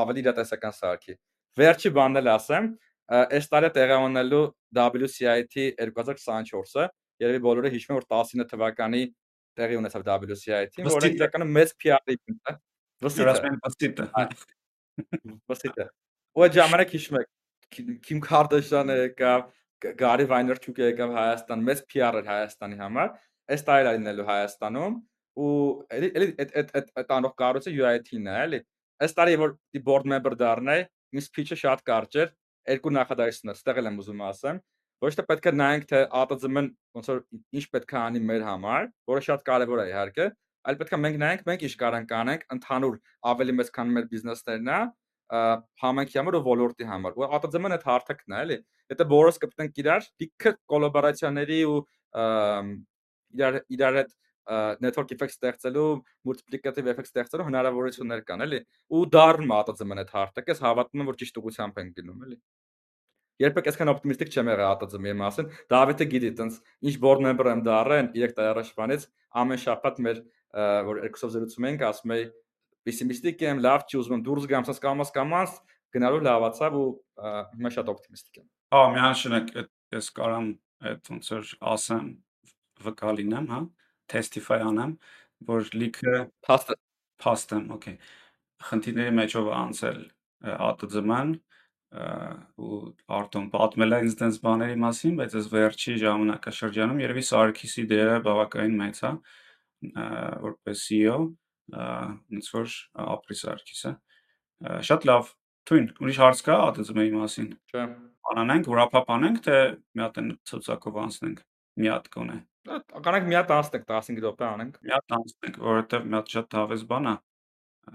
ավելի 0.00 0.24
իրատեսական 0.24 0.74
սարքի։ 0.76 1.16
Վերջի 1.60 1.92
բանն 1.96 2.20
էլ 2.20 2.30
ասեմ, 2.34 2.68
այս 3.20 3.48
տարի 3.52 3.70
տեղի 3.76 3.96
ունենալու 4.04 4.42
WCIT 4.76 5.64
2024-ը, 5.80 6.86
երևի 7.24 7.42
բոլորը 7.46 7.72
հիշում 7.74 7.94
են 7.94 8.00
որ 8.00 8.06
19 8.12 8.50
թվականի 8.52 9.02
տեղի 9.60 9.78
ունեցավ 9.80 10.04
WCIT-ին, 10.10 10.90
որը 10.94 11.10
իրականում 11.16 11.54
մեծ 11.56 11.74
PR-ի 11.80 12.16
է։ 13.00 13.08
Վստիտ 13.08 14.02
վստիտը։ 14.04 14.06
Վստիտը։ 15.50 15.86
Ու 16.36 16.44
այդ 16.46 16.56
ժամանակ 16.60 16.94
հիշում 16.94 17.18
եք 17.20 17.30
Քիմ 18.06 18.20
Քարդաշյանը 18.26 18.96
եկավ, 19.00 19.44
Գարի 20.00 20.26
Վայներչուկը 20.30 20.88
եկավ 20.90 21.12
Հայաստան, 21.16 21.62
մեծ 21.68 21.82
PR 21.90 22.18
էր 22.20 22.26
Հայաստանի 22.30 22.78
համար։ 22.80 23.12
Այս 23.50 23.64
տարի 23.68 23.86
լինելու 23.86 24.26
Հայաստանում 24.30 24.96
ու 25.40 25.52
էլի 25.96 26.10
էլի 26.20 26.28
այդ 26.44 26.52
այդ 26.60 26.90
այդ 27.00 27.14
անող 27.16 27.34
կառույցը 27.40 27.72
UIT-ն 27.78 28.28
է, 28.28 28.34
էլի։ 28.44 28.60
Այս 29.00 29.16
տարի 29.16 29.38
որ 29.40 29.54
board 29.86 30.08
member 30.12 30.36
դառնայի, 30.42 30.84
իմ 31.14 31.24
speech-ը 31.24 31.58
շատ 31.62 31.84
կարճ 31.90 32.18
էր, 32.20 32.34
երկու 32.70 32.92
նախադասություններ, 32.98 33.58
ստեղ 33.60 33.80
եմ 33.80 34.00
ուզում 34.02 34.24
ասեմ, 34.30 34.60
ոչ 35.00 35.12
թե 35.16 35.24
պետք 35.30 35.48
է 35.48 35.52
նայենք 35.56 35.86
թե 35.90 36.00
ATZ-ն 36.20 36.70
ոնց 36.98 37.10
որ 37.10 37.20
ինչ 37.56 37.64
պետք 37.74 37.94
է 37.94 37.98
անի 38.00 38.22
մեր 38.30 38.44
համար, 38.50 38.90
որը 39.10 39.22
շատ 39.30 39.44
կարևոր 39.48 39.80
է 39.80 39.86
իհարկե, 39.90 40.26
այլ 40.68 40.78
պետք 40.80 40.94
է 40.96 41.00
մենք 41.00 41.18
նայենք 41.20 41.44
մենք 41.48 41.62
ինչ 41.66 41.74
կարող 41.80 41.98
ենք 42.00 42.14
անենք 42.20 42.42
ընդհանուր 42.56 42.96
ավելի 43.30 43.54
մեծ 43.60 43.70
քան 43.76 43.92
մեր 43.96 44.08
բիզնեսներն 44.10 44.70
է, 44.70 44.80
համայնքի 45.30 46.18
համար 46.20 46.36
ու 46.36 46.42
ոլորտի 46.46 46.86
համար։ 46.90 47.18
Ու 47.20 47.28
ATZ-ն 47.38 47.74
այդ 47.76 47.84
հարթակն 47.86 48.34
է, 48.34 48.40
էլի։ 48.44 48.56
Եթե 48.90 49.06
բոլորս 49.12 49.40
կպտնենք 49.44 49.80
իրար, 49.80 50.08
լիքը 50.20 50.52
կոլաբորացիաների 50.72 51.60
ու 51.70 51.78
իրար 53.38 53.60
իրար 53.76 53.98
հետ 54.00 54.16
network 54.82 55.12
effect 55.14 55.36
ստեղծելու, 55.36 55.90
multiplicative 56.26 56.90
effect 56.90 57.10
ստեղծելու 57.12 57.46
հնարավորություններ 57.50 58.24
կան, 58.26 58.46
էլի։ 58.48 58.60
Ու 58.90 59.04
դառնում 59.14 59.54
ATZ-ն 59.60 60.02
այդ 60.02 60.10
հարթակը, 60.16 60.56
ես 60.56 60.64
հավատում 60.66 61.04
եմ, 61.04 61.10
որ 61.12 61.20
ճիշտ 61.20 61.38
ուղղությամբ 61.40 61.78
ենք 61.84 62.00
գնում, 62.00 62.24
էլի 62.26 62.40
երբեք 63.40 63.68
այսքան 63.70 63.90
օպտիմիստիկ 63.94 64.34
չեմ 64.34 64.48
եղել 64.50 64.66
ATZ-ի 64.68 65.12
մասին։ 65.16 65.46
Դավիթը 65.72 66.06
գիտի, 66.10 66.30
տենց 66.40 66.56
ինչ 66.90 66.94
board 67.00 67.22
member 67.24 67.48
եմ 67.48 67.62
դառել 67.64 68.10
3 68.16 68.34
տարի 68.36 68.50
առաջ 68.50 68.72
բանից 68.80 69.06
ամեն 69.40 69.62
շաբաթ 69.64 70.00
մեր 70.06 70.20
որ 70.90 71.02
երկուսով 71.06 71.34
զրուցում 71.36 71.66
ենք, 71.70 71.84
ասում 71.90 72.14
էի 72.16 72.24
պեսիմիստիկ 72.86 73.44
եմ, 73.46 73.60
լավ 73.66 73.84
չի 73.86 73.98
ուզում 74.00 74.22
դուրս 74.26 74.48
գամ, 74.50 74.64
ասես 74.66 74.80
կամաս 74.84 75.12
կամաս 75.16 75.56
գնալու 75.94 76.22
լավացավ 76.26 76.78
ու 76.80 76.88
հիմա 77.60 77.72
շատ 77.76 77.90
օպտիմիստիկ 77.92 78.40
եմ։ 78.40 78.46
Հա, 78.70 78.82
միանշանակ 78.94 79.52
ես 79.96 80.08
կարամ 80.16 80.48
այդ 80.90 81.10
ոնց 81.10 81.30
որ 81.34 81.52
ասեմ 81.74 82.08
վկալինեմ, 82.86 83.50
հա, 83.50 83.60
testify 84.10 84.60
անեմ, 84.64 84.96
որ 85.50 85.70
լիքը 85.76 86.16
փաստը 86.46 86.76
փաստեմ, 87.20 87.68
okay։ 87.76 87.98
Խնդիրների 88.70 89.12
մեջով 89.16 89.50
անցել 89.56 90.00
ATZ-ման 90.70 91.34
ու 92.60 92.80
Արտոն 93.18 93.46
պատմել 93.52 93.96
է 93.96 94.00
ինձ 94.06 94.16
դες 94.20 94.36
բաների 94.44 94.76
մասին, 94.80 95.14
բայց 95.20 95.36
այս 95.40 95.46
վերջի 95.50 95.94
ժամանակաշրջանում 96.04 97.00
երևի 97.02 97.24
Սարգիսի 97.30 97.84
դերը 97.90 98.18
բավականին 98.26 98.76
մեծ 98.80 99.00
է 99.08 99.12
որպես 99.80 100.84
CEO, 100.86 101.16
ոնց 101.70 102.50
որ 102.54 102.74
ապրի 103.06 103.38
Սարգիսը։ 103.40 103.92
Շատ 104.90 105.06
լավ։ 105.10 105.32
Թույն, 105.70 105.88
ուրիշ 106.02 106.18
հարց 106.20 106.42
կա 106.46 106.56
ԱՏԶՄ-ի 106.76 107.10
մասին։ 107.14 107.48
Չէ։ 107.70 107.82
Անանենք, 108.30 108.68
wrap-up 108.70 109.10
անենք, 109.14 109.40
թե 109.46 109.56
մի 109.96 110.04
հատ 110.04 110.20
են 110.20 110.30
ցուցակով 110.50 110.98
անցնենք։ 111.04 111.42
Մի 111.80 111.90
հատ 111.90 112.08
կոնե։ 112.14 112.36
Կանանք 113.06 113.28
մի 113.30 113.36
հատ 113.38 113.52
անցնենք 113.56 113.84
15 113.90 114.22
րոպե 114.24 114.46
անենք։ 114.50 114.78
Մի 114.84 114.94
հատ 114.94 115.14
անցնենք, 115.16 115.60
որովհետև 115.64 116.06
մի 116.10 116.16
հատ 116.18 116.32
շատ 116.34 116.56
հավես 116.60 116.84
բան 116.90 117.10
է։ 117.10 117.14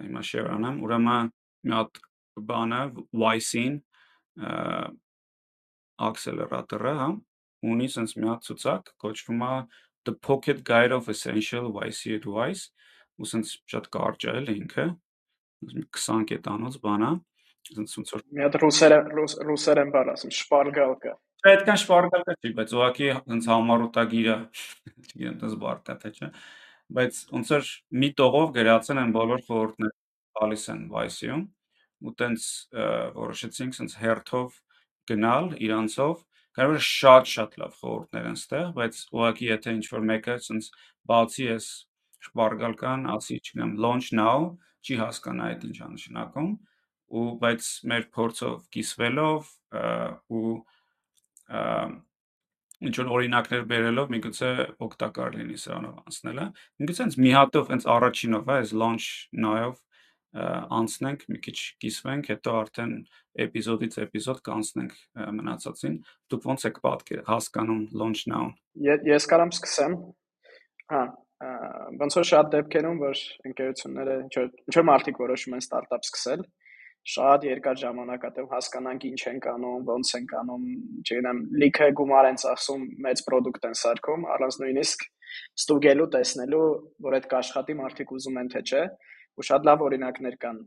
Հիմա 0.05 0.23
share 0.25 0.49
անեմ, 0.55 0.79
ուրեմն 0.85 1.29
մի 1.65 1.75
հատ 1.75 2.01
բանը 2.49 2.81
YC-ին 3.25 3.75
ակսելերատորը, 6.05 6.93
հա, 6.99 7.09
ունի 7.71 7.87
sense 7.93 8.19
մի 8.19 8.31
հատ 8.31 8.49
ցուցակ, 8.49 8.91
կոչվում 9.05 9.45
է 9.45 9.51
The 10.05 10.13
Pocket 10.13 10.63
Guide 10.63 10.93
of 10.93 11.09
Essential 11.09 11.71
YC 11.73 12.19
Advice, 12.19 12.69
ու 13.17 13.27
sense 13.29 13.55
շատ 13.71 13.89
կարճ 13.93 14.27
է 14.31 14.33
ինքը, 14.55 14.85
20 15.65 16.25
կետանոց 16.31 16.79
բան 16.83 17.05
է, 17.07 17.11
sense 17.71 17.97
ոնց 17.99 18.11
որ 18.15 18.23
մի 18.35 18.43
հատ 18.45 18.57
ռուսերեն 18.63 19.07
ռուսերեն 19.49 19.93
բառ 19.95 20.11
ասում, 20.13 20.33
շպարգալկա։ 20.39 21.13
Չէ, 21.15 21.53
այդքան 21.53 21.79
շպարգալկա 21.83 22.35
չի, 22.35 22.51
բայց 22.59 22.75
ուղղակի 22.75 23.09
sense 23.15 23.49
համառուտագիր 23.53 24.29
է, 24.35 24.37
չգիտեմ, 25.05 25.39
դες 25.45 25.57
բառ 25.63 25.81
կա 25.87 25.97
թե 26.03 26.13
չէ, 26.19 26.31
բայց 26.99 27.21
ոնց 27.35 27.53
որ 27.55 27.71
մի 28.03 28.09
տողով 28.19 28.53
գրացել 28.59 29.01
են 29.05 29.15
բոլոր 29.15 29.45
խորհուրդները 29.47 29.95
տալիս 30.39 30.65
են 30.75 30.81
YC-ում 31.05 31.43
ու 32.05 32.15
տենց 32.19 32.47
որոշեցինք 33.15 33.77
sense 33.79 33.99
հերթով 34.03 34.59
գնալ 35.09 35.53
իրանցով 35.65 36.23
կարող 36.55 36.77
է 36.79 36.83
շատ-շատ 36.87 37.57
լավ 37.61 37.75
խորհուրդներ 37.81 38.29
են 38.29 38.39
ստեղ, 38.39 38.67
բայց 38.79 39.01
ուղղակի 39.15 39.49
եթե 39.51 39.75
ինչ 39.75 39.85
որ 39.91 40.05
մեկը 40.11 40.37
sense 40.45 40.71
բացի 41.11 41.49
էս 41.55 41.67
շպարգալկան 42.25 43.05
ասի, 43.15 43.37
չգիտեմ, 43.41 43.75
launch 43.85 44.11
now, 44.15 44.55
չի 44.85 44.97
հասկանա 45.01 45.49
այդ 45.51 45.67
ինչ 45.69 45.77
անշնակում 45.85 46.51
ու 47.15 47.25
բայց 47.41 47.69
մեր 47.91 48.05
փորձով 48.15 48.55
կիսվելով 48.75 49.49
ու 50.35 50.53
ինչ 52.85 52.95
որ 52.99 53.11
օրինակներ 53.15 53.65
բերելով 53.71 54.11
միգուցե 54.13 54.51
օգտակար 54.85 55.35
լինի 55.39 55.57
սրանով 55.61 55.99
անցնելը։ 56.01 56.45
Միգուցե 56.81 57.03
հենց 57.05 57.17
մի 57.25 57.31
հատով 57.35 57.71
հենց 57.73 57.87
առաջինով 57.95 58.49
է, 58.49 58.55
այս 58.55 58.73
launch 58.81 59.07
now-ով 59.45 59.77
անցնենք, 60.35 61.21
մի 61.31 61.39
քիչ 61.45 61.57
կիսվենք, 61.83 62.29
հետո 62.33 62.55
արդեն 62.59 62.93
էպիզոդից 63.45 63.97
էպիզոդ 64.05 64.41
կանցնենք 64.49 64.97
մնացածին։ 65.39 65.95
Դուք 66.33 66.49
ո՞նց 66.55 66.65
եք 66.69 66.81
պատկեր 66.85 67.21
հասկանում 67.29 67.83
launch 68.01 68.25
now։ 68.31 68.51
Ես 68.83 69.29
կարամ 69.31 69.53
սկսեմ։ 69.55 69.95
Հա, 70.91 71.01
ոնց 72.01 72.19
որ 72.19 72.27
շատ 72.31 72.51
դեպքերում, 72.55 72.99
որ 73.05 73.23
ընկերությունները 73.49 74.19
ինչ 74.25 74.35
որ 74.39 74.51
ինչ 74.65 74.75
որ 74.75 74.85
մարդիկ 74.91 75.23
որոշում 75.23 75.55
են 75.55 75.63
ստարտափ 75.65 76.05
սկսել, 76.05 76.45
շատ 77.15 77.43
երկար 77.45 77.79
ժամանակ 77.81 78.23
ատեմ 78.29 78.47
հասկանանք 78.49 79.03
ինչ 79.09 79.19
են 79.31 79.41
անում, 79.51 79.81
ոնց 79.89 80.13
են 80.17 80.29
անում, 80.41 80.63
չգիտեմ, 81.05 81.41
լիքը 81.63 81.89
գումար 81.99 82.29
են 82.31 82.39
ծախսում, 82.41 82.85
մեծ 83.05 83.21
product 83.27 83.67
են 83.69 83.77
սարքում, 83.81 84.25
առանց 84.35 84.57
նույնիսկ 84.63 85.05
ստուգելու, 85.61 86.07
տեսնելու, 86.15 86.65
որ 87.05 87.17
այդ 87.19 87.27
կաշխատի 87.35 87.75
մարդիկ 87.81 88.15
ուզում 88.15 88.39
են 88.41 88.49
թե 88.55 88.63
չէ 88.65 88.83
ու 89.35 89.45
շատ 89.49 89.67
լավ 89.69 89.83
օրինակներ 89.87 90.37
կան 90.45 90.61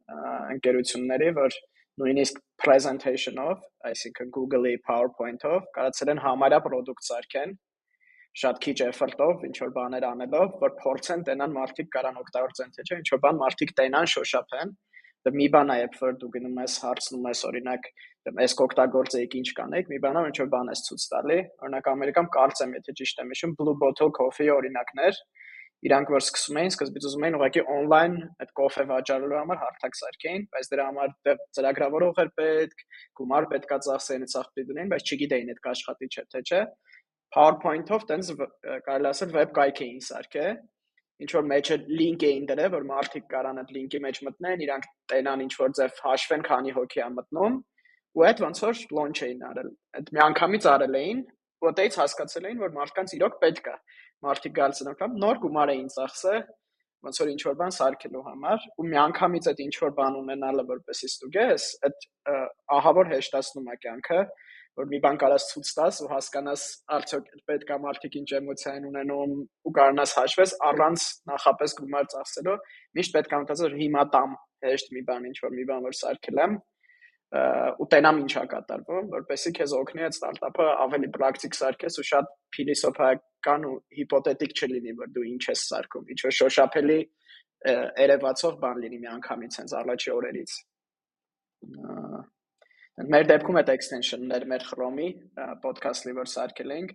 ընկերությունների, 0.54 1.30
որ 1.38 1.56
նույնիսկ 1.98 2.42
presentation-ով, 2.62 3.62
այսինքն 3.90 4.34
Google-ի 4.34 4.74
PowerPoint-ով 4.88 5.70
կարացել 5.78 6.12
են 6.14 6.20
համարյա 6.24 6.60
product 6.66 7.08
սարքեն 7.08 7.56
շատ 8.38 8.60
քիչ 8.64 8.76
effort-ով, 8.86 9.46
ինչ 9.48 9.56
որ 9.64 9.72
բաներ 9.78 10.04
անելով, 10.08 10.50
որ 10.62 10.74
փորձեն 10.82 11.24
տենան 11.26 11.54
մարդիկ 11.56 11.88
կարան 11.94 12.20
օգտագործեն 12.22 12.74
թե 12.76 12.84
չէ, 12.84 12.98
ինչ 13.02 13.08
որ 13.14 13.22
բան 13.24 13.40
մարդիկ 13.40 13.72
տենան 13.80 14.10
շոշափեն, 14.14 14.74
դե 15.26 15.32
մի 15.34 15.48
բան 15.54 15.72
է, 15.74 15.76
երբ 15.78 15.96
որ 16.02 16.12
դու 16.20 16.30
գնում 16.36 16.60
ես 16.62 16.76
հարցնում 16.84 17.26
ես 17.28 17.40
օրինակ, 17.48 17.88
դե 18.28 18.34
այս 18.44 18.54
կօգտագործեիք 18.60 19.34
ինչ 19.38 19.48
կանեք, 19.58 19.90
մի 19.92 19.98
բան 20.04 20.18
է, 20.20 20.22
ինչ 20.28 20.38
որ 20.38 20.50
բան 20.54 20.70
ես 20.72 20.84
ցույց 20.86 21.06
տալի, 21.14 21.38
օրինակ 21.66 21.90
Ամերիկայում 21.92 22.30
կարծեմ, 22.38 22.76
եթե 22.78 22.94
ճիշտ 23.00 23.22
եմ 23.24 23.32
հիշում, 23.34 23.56
Blue 23.58 23.76
Bottle 23.82 24.12
Coffee-ի 24.18 24.52
օրինակներ, 24.54 25.20
իրանք 25.86 26.10
որ 26.10 26.24
սկսում 26.24 26.58
էին, 26.58 26.72
սկզբից 26.74 27.04
ուզում 27.08 27.24
էին 27.26 27.36
ուղղակի 27.38 27.62
on-line 27.74 28.16
այդ 28.42 28.50
կոֆե 28.58 28.84
վաճառելու 28.88 29.38
համար 29.38 29.60
հարթակ 29.62 29.98
սարքեին, 29.98 30.46
բայց 30.54 30.70
դրա 30.72 30.86
համար 30.88 31.12
դե 31.28 31.34
ծրագրավորող 31.58 32.18
էր 32.22 32.32
պետք, 32.40 32.82
գումար 33.20 33.46
պետքա 33.52 33.78
ծախսեին, 33.86 34.26
ցախ 34.32 34.48
դինեն, 34.58 34.90
բայց 34.94 35.12
չգիտեին 35.14 35.52
այդ 35.54 35.62
կաշխատի 35.68 36.08
չէ 36.08 36.24
թե 36.34 36.42
չէ։ 36.48 36.62
PowerPoint-ով 37.38 38.04
տենց 38.08 38.32
կարելի 38.88 39.08
ասել 39.12 39.32
վեբ 39.38 39.54
կայք 39.58 39.80
էին 39.86 40.02
սարքե, 40.08 40.44
ինչ 41.18 41.30
որ 41.38 41.48
մեջը 41.52 41.76
link 41.98 42.24
էին 42.26 42.46
դրել, 42.48 42.70
որ 42.74 42.84
մարդիկ 42.88 43.24
կարան 43.32 43.62
այդ 43.62 43.72
link-ի 43.78 44.00
մեջ 44.02 44.20
մտնեն, 44.28 44.62
իրանք 44.66 44.86
տենան 45.12 45.42
ինչ 45.44 45.54
որ 45.58 45.74
ձև 45.78 45.98
հաշվեն, 46.08 46.44
քանի 46.48 46.74
հոգի 46.78 47.02
է 47.04 47.08
մտնում, 47.18 47.58
ու 48.18 48.24
այդ 48.28 48.42
ոնց 48.48 48.62
որ 48.64 48.80
launch 48.98 49.22
էին 49.28 49.42
արել։ 49.50 49.68
Այդ 49.98 50.12
միանգամից 50.18 50.68
արել 50.72 50.98
էին, 51.02 51.20
դից 51.78 51.96
հասկացել 51.98 52.44
էին, 52.48 52.60
որ 52.62 52.74
մարդկանց 52.78 53.14
իրոք 53.18 53.38
պետք 53.42 53.68
է 53.68 53.76
մարդիկ 54.26 54.54
գալիս 54.58 54.82
են 54.84 54.98
կամ 55.02 55.18
նոր 55.22 55.40
գումար 55.44 55.72
էին 55.74 55.90
ծախսել 55.94 56.42
ոնց 57.06 57.20
որ 57.22 57.30
ինչ 57.32 57.42
որ 57.46 57.56
բան 57.58 57.74
սարքելու 57.78 58.22
համար 58.26 58.64
ու 58.74 58.86
միանգամից 58.92 59.48
այդ 59.50 59.60
ինչ 59.64 59.74
որ 59.84 59.92
բան 59.98 60.16
ունենալը 60.18 60.64
որպեսի 60.70 61.10
ստուգես 61.12 61.66
այդ 61.88 62.06
ահավոր 62.78 63.10
հեշտացնում 63.14 63.68
է 63.74 63.76
կյանքը 63.84 64.22
որ 64.78 64.88
մի 64.92 64.98
բան 65.04 65.16
կարաս 65.22 65.46
ցույց 65.50 65.70
տաս 65.78 66.00
ու 66.04 66.08
հասկանաս 66.12 66.64
արդյոք 66.96 67.30
պետք 67.50 67.70
է 67.74 67.78
մարդիկ 67.84 68.18
ինչ 68.18 68.28
էմոցիա 68.38 68.74
են 68.78 68.88
ունենում 68.88 69.32
ու 69.38 69.72
կարողանաս 69.78 70.12
հաշվես 70.18 70.52
առանց 70.68 71.06
նախապես 71.30 71.74
գումար 71.78 72.10
ծախսելու 72.14 72.58
միշտ 72.98 73.16
պետք 73.18 73.34
է 73.34 73.40
մտածել 73.42 73.72
որ 73.72 73.80
հիմա 73.82 74.04
տամ 74.14 74.36
հեշտ 74.68 74.92
մի 74.98 75.02
բան 75.08 75.26
ինչ 75.30 75.36
որ 75.46 75.56
մի 75.58 75.66
բան 75.70 75.88
որ 75.88 75.98
սարքել 75.98 76.42
եմ 76.44 76.54
ու 77.28 77.86
տենամ 77.92 78.18
ինչա 78.22 78.42
կատարվում, 78.48 79.08
որպեսզի 79.12 79.50
քեզ 79.58 79.72
օգնի 79.78 80.04
այդ 80.06 80.14
ստարտափը 80.16 80.68
ավելի 80.84 81.08
պրակտիկ 81.16 81.58
սարքես 81.58 81.98
ու 82.00 82.04
շատ 82.08 82.30
փիլիսոփայական 82.56 83.66
ու 83.68 83.74
հիպոթետիկ 83.98 84.54
չլինի, 84.56 84.94
որ 85.02 85.10
դու 85.12 85.26
ինչ 85.28 85.42
ես 85.50 85.64
սարքում, 85.68 86.06
ինչ 86.14 86.18
որ 86.24 86.34
շոշափելի 86.38 86.98
երևացող 88.08 88.58
բան 88.64 88.82
լինի 88.84 88.98
մի 89.02 89.08
անգամից 89.12 89.60
հենց 89.60 89.76
առաջի 89.82 90.10
օրերից։ 90.14 90.56
Մեր 93.12 93.28
դեպքում 93.28 93.58
այդ 93.60 93.72
extension-ներ 93.76 94.44
մեր 94.50 94.64
Chrome-ի 94.72 95.08
podcast-ի 95.62 96.14
որ 96.16 96.30
սարքել 96.32 96.74
ենք 96.78 96.94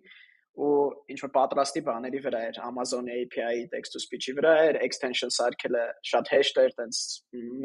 ու 0.53 0.73
ինչ 1.09 1.19
որ 1.23 1.31
պատրաստի 1.33 1.81
բաների 1.87 2.19
վրա 2.23 2.41
էր 2.47 2.57
Amazon 2.61 3.07
API 3.09 3.63
text 3.73 3.95
to 3.95 4.01
speech-ի 4.03 4.35
վրա 4.37 4.51
էր 4.67 4.77
extension 4.85 5.33
սարքելը 5.33 5.85
շատ 6.09 6.29
հեշտ 6.33 6.59
էր 6.63 6.75
տենց 6.79 6.99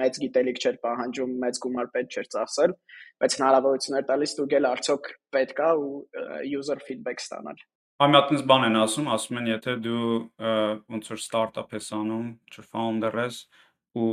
մեծ 0.01 0.20
գիտելիք 0.24 0.61
չէր 0.62 0.78
պահանջում 0.86 1.34
մեծ 1.45 1.61
գումար 1.64 1.91
պետք 1.97 2.16
չէր 2.16 2.30
ծախսել 2.34 2.76
բայց 3.24 3.36
հնարավորություն 3.39 3.99
էր 4.01 4.09
տալիս 4.12 4.34
ստուգել 4.34 4.70
արդյոք 4.72 5.11
պետքա 5.36 5.68
ու 5.84 5.93
user 6.49 6.78
feedback 6.89 7.24
ստանալ 7.24 7.61
Համյատնից 7.99 8.43
բան 8.47 8.64
են 8.68 8.76
ասում, 8.78 9.07
ասում 9.11 9.39
են, 9.41 9.47
եթե 9.51 9.72
դու 9.82 10.03
ոնց 10.95 11.09
որ 11.11 11.18
ստարտափ 11.18 11.72
ես 11.74 11.89
անում, 11.97 12.28
չէ՞ 12.55 12.62
founder 12.70 13.16
ես 13.18 13.39
ու 13.99 14.11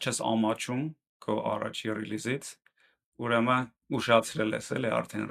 չես 0.00 0.20
ամաչում 0.24 0.86
քո 1.26 1.36
առաջի 1.52 1.90
ռիլիզից, 1.98 2.48
ուրեմն 3.26 3.68
ուշացրել 3.98 4.56
ես 4.56 4.70
էլի 4.76 4.92
արդեն 4.96 5.28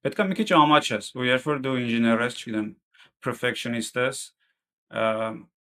ռիլիզը, 0.00 0.06
պետքա 0.06 0.24
մի 0.26 0.36
քիչ 0.38 0.50
ամաչես, 0.56 1.14
ու 1.16 1.26
երբ 1.26 1.46
որ 1.50 1.58
դու 1.64 1.76
ինժեներ 1.80 2.22
ես, 2.24 2.36
չգիտեմ, 2.40 2.68
perfectionist 3.20 3.96
ես, 4.00 4.20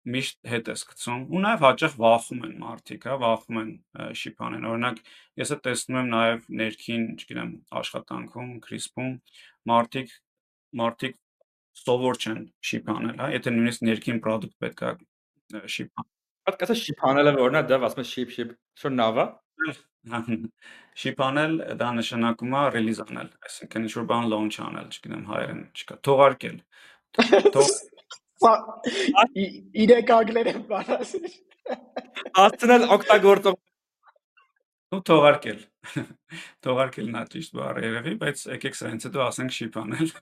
միշտ 0.10 0.38
հետ 0.50 0.70
ես 0.72 0.84
գցում 0.90 1.24
ու 1.30 1.42
նաև 1.44 1.64
հաճախ 1.66 1.96
վախում 2.00 2.46
են 2.48 2.54
մարդիկ, 2.64 3.04
հա, 3.06 3.16
վախում 3.22 3.60
են 3.60 3.72
շիփանեն։ 4.20 4.68
Օրինակ, 4.70 5.02
ես 5.38 5.52
էլ 5.54 5.60
տեսնում 5.68 6.00
եմ 6.00 6.10
նաև 6.14 6.48
ներքին, 6.62 7.04
չգիտեմ, 7.20 7.52
աշխատանքում, 7.80 8.50
CRISP-ում 8.64 9.12
մարդիկ 9.70 10.16
մարդիկ 10.80 11.20
սովոր 11.80 12.20
չեն 12.20 12.42
շիփանել, 12.70 13.16
հա, 13.20 13.30
եթե 13.36 13.54
նույնիսկ 13.54 13.86
ներքին 13.90 14.24
product 14.24 14.56
պետքա 14.64 14.96
շիփան։ 15.76 16.10
Բայց 16.50 16.58
կասես 16.64 16.84
շիփանելը 16.88 17.34
է, 17.38 17.62
դա 17.70 17.80
ասում 17.90 18.02
է 18.02 18.08
շիփ 18.10 18.34
շիփ, 18.36 18.52
շո 18.82 18.92
նավա։ 18.96 19.26
Շիփանել 21.00 21.54
դա 21.80 21.90
նշանակում 22.00 22.54
է 22.60 22.62
ռելիզ 22.76 23.00
անել, 23.06 23.30
այսինքն 23.50 23.88
ինչ 23.88 23.94
որ 24.00 24.06
բան 24.10 24.30
launch 24.34 24.60
անել, 24.64 24.88
չգիտեմ 24.96 25.24
հայերեն 25.30 25.62
չկա, 25.76 25.98
թողարկել։ 26.08 26.58
Իրեք 29.84 30.14
անգլերեն 30.20 30.62
բառասեր։ 30.70 31.34
Հասցնել 32.40 32.88
օգտագործող 32.96 33.60
ու 34.90 35.02
թողարկել։ 35.06 35.60
Թողարկելն 36.66 37.18
է 37.20 37.24
ճիշտ 37.34 37.58
բառը 37.60 37.84
երևի, 37.86 38.14
բայց 38.24 38.42
եկեք 38.56 38.80
սրանից 38.80 39.06
հետո 39.10 39.22
ասենք 39.26 39.56
շիփանել։ 39.60 40.14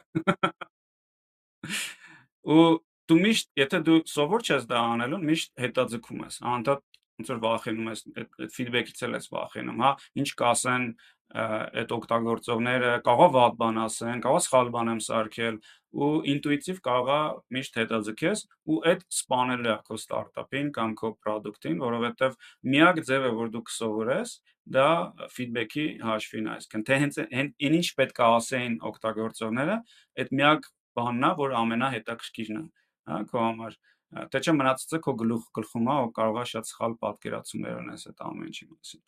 Ու 2.57 2.65
դու 3.07 3.19
միշտ, 3.23 3.47
եթե 3.61 3.79
դու 3.87 3.99
սովոր 4.11 4.43
չես 4.47 4.67
դա 4.67 4.81
անելուն, 4.97 5.23
միշտ 5.29 5.49
հետաձգում 5.63 6.25
ես, 6.27 6.39
անդադ 6.57 6.83
ոնց 7.17 7.29
որ 7.33 7.39
վախենում 7.43 7.91
ես, 7.91 8.01
այդ 8.21 8.51
ֆիդբեքից 8.53 9.03
էլ 9.07 9.17
ես 9.17 9.29
վախենում, 9.33 9.79
հա, 9.83 9.91
ինչ 10.21 10.29
կասեն 10.41 10.83
այդ 11.27 11.91
օգտագործողները, 11.91 12.91
կարող 13.03 13.31
վատ 13.35 13.55
բան 13.59 13.79
ասեն, 13.83 14.21
կարող 14.23 14.43
սխալ 14.45 14.69
բան 14.71 14.91
եմ 14.93 15.01
սարքել 15.03 15.57
ու 15.97 16.11
ինտուիտիվ 16.31 16.79
կարողա 16.87 17.17
միշտ 17.57 17.79
հետաձգես 17.81 18.43
ու 18.71 18.77
այդ 18.91 19.03
սպանելու 19.17 19.71
է 19.73 19.75
քո 19.87 19.97
ստարտափին 19.97 20.69
կամ 20.77 20.93
քո 21.01 21.11
product-ին, 21.25 21.77
որովհետև 21.83 22.37
միակ 22.71 23.01
ձևը, 23.09 23.33
որ 23.41 23.51
դու 23.57 23.63
կսովորես, 23.67 24.33
դա 24.77 24.87
ֆիդբեքի 25.35 25.85
հաշվին 26.07 26.49
այսինքն 26.53 26.87
թե 26.87 27.01
հենց 27.03 27.19
այն 27.27 27.51
ինչ 27.67 27.85
պետք 27.99 28.23
է 28.23 28.27
ասեին 28.37 28.79
օգտագործողները, 28.87 29.77
այդ 30.23 30.33
միակ 30.37 30.71
բանն 30.97 31.27
է, 31.27 31.31
որ 31.43 31.55
ամենահետաքրքիրն 31.63 32.57
է, 32.61 32.65
հա, 33.07 33.21
քո 33.31 33.43
համար 33.47 33.77
Թե 34.07 34.39
չէ 34.39 34.53
մնացածը 34.55 34.99
քո 35.03 35.13
գլուխ 35.19 35.45
գլխում 35.57 35.87
է, 35.91 35.95
ու 36.07 36.11
կարող 36.15 36.37
է 36.39 36.45
շատ 36.51 36.69
սխալ 36.69 36.93
պատկերացումներ 37.03 37.79
ունես 37.81 38.07
այդ 38.07 38.21
ամեն 38.27 38.47
ինչի 38.47 38.67
մասին։ 38.71 39.01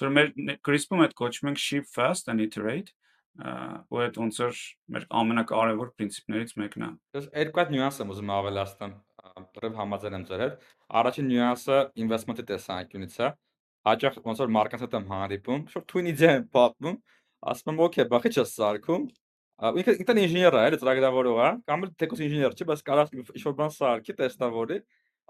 Ցոր 0.00 0.12
մեր 0.16 0.28
CRISPR-ում 0.66 1.04
այդ 1.06 1.14
կոչվում 1.18 1.50
ենք 1.50 1.60
ship 1.60 1.88
fast 1.90 2.30
and 2.30 2.44
iterate 2.44 2.94
ու 3.40 4.00
այդ 4.04 4.18
ոնց 4.20 4.38
որ 4.42 4.60
մեր 4.94 5.04
ամենակարևոր 5.20 5.90
principներից 5.98 6.54
մեկն 6.60 6.84
է։ 6.86 6.90
Ես 7.18 7.28
երկու 7.40 7.60
հատ 7.60 7.72
նյուանս 7.74 8.00
եմ 8.02 8.12
ուզում 8.14 8.32
ավելացնել, 8.36 8.94
որով 9.60 9.78
համաձայն 9.80 10.16
եմ 10.18 10.24
ձեր 10.30 10.42
հետ։ 10.44 10.64
Առաջին 11.00 11.28
նյուանսը 11.30 11.78
investment-ի 12.04 12.44
տեսանկյունից 12.50 13.16
է։ 13.20 13.30
Հաճախ 13.90 14.18
ոնց 14.26 14.42
որ 14.44 14.50
մարքեթինգ 14.56 14.84
հետ 14.84 14.96
եմ 14.98 15.06
հանդիպում, 15.10 15.62
շուտ 15.72 15.86
թույնի 15.90 16.14
ձեմ 16.20 16.42
պատմում, 16.54 16.98
ասում 17.50 17.70
եմ, 17.70 17.80
օքեյ, 17.86 18.08
բախի 18.10 18.32
չես 18.34 18.50
սարքում, 18.60 19.06
ինքը 19.60 19.92
ինքն 20.00 20.18
ինժեներ 20.22 20.54
է, 20.56 20.60
էլի 20.70 20.76
ծրագրավորող 20.80 21.38
է, 21.44 21.48
կամ 21.68 21.82
էլ 21.84 21.90
թեկուս 22.00 22.20
ինժեներ 22.24 22.54
չի, 22.56 22.66
բայց 22.70 22.82
կարա 22.86 23.02
ինչ-որ 23.12 23.54
բան 23.58 23.72
սարքի, 23.76 24.14
տեստավորի, 24.20 24.78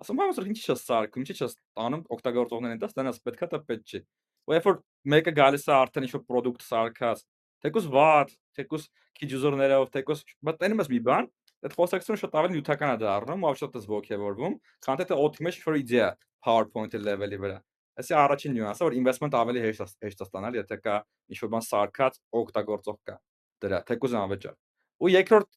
ասում 0.01 0.20
եմ, 0.22 0.35
որ 0.37 0.51
ինչի՞ 0.51 0.62
չես 0.70 0.85
սարքում, 0.87 1.24
ինչի՞ 1.24 1.35
չես 1.41 1.57
տանում 1.81 2.05
օգտագործողներին 2.14 2.81
դաս, 2.85 2.95
դրանց 2.95 3.18
պետքա 3.26 3.49
դա 3.51 3.61
պետք 3.66 3.91
չի։ 3.91 4.01
Ու 4.47 4.55
երբ 4.55 4.68
որ 4.70 4.78
մեկը 5.11 5.35
գալիս 5.35 5.66
է 5.66 5.74
արդեն 5.81 6.07
ինչ-որ 6.07 6.22
product 6.31 6.62
սարքած, 6.62 7.24
թեկուս 7.61 7.89
վատ, 7.91 8.33
թեկուս 8.55 8.87
քիչ 9.18 9.31
user-ներով, 9.35 9.91
թեկուս, 9.99 10.22
բայց 10.47 10.61
տենում 10.62 10.81
ես 10.81 10.91
մի 10.95 11.01
բան, 11.11 11.31
այդ 11.61 11.74
խոսակցությունը 11.76 12.20
շատ 12.22 12.39
ավելի 12.41 12.57
նյութական 12.57 12.95
է 12.95 13.01
դառնում, 13.03 13.45
ու 13.51 13.57
շատ 13.61 13.74
ես 13.81 13.89
ողջևորվում, 13.91 14.55
քան 14.87 15.03
թե 15.11 15.18
օդի 15.26 15.45
մեջ 15.45 15.59
ինչ-որ 15.61 15.81
իդեա 15.83 16.09
PowerPoint-ի 16.47 17.03
level-ի 17.05 17.41
վրա։ 17.45 17.59
Այսի 18.01 18.16
առաջին 18.16 18.55
նյուանսը, 18.57 18.87
որ 18.87 18.97
investment 18.97 19.37
ավելի 19.37 19.64
հեշտ 19.66 20.09
է 20.09 20.14
ստանալ, 20.24 20.57
եթե 20.62 20.81
կա 20.81 21.01
ինչ-որ 21.35 21.53
բան 21.53 21.66
սարքած 21.68 22.22
օգտագործող 22.41 22.99
կա 23.11 23.18
դրա 23.64 23.80
թեկուզ 23.90 24.16
անվճար։ 24.20 24.56
Ու 25.00 25.11
երկրորդ 25.14 25.50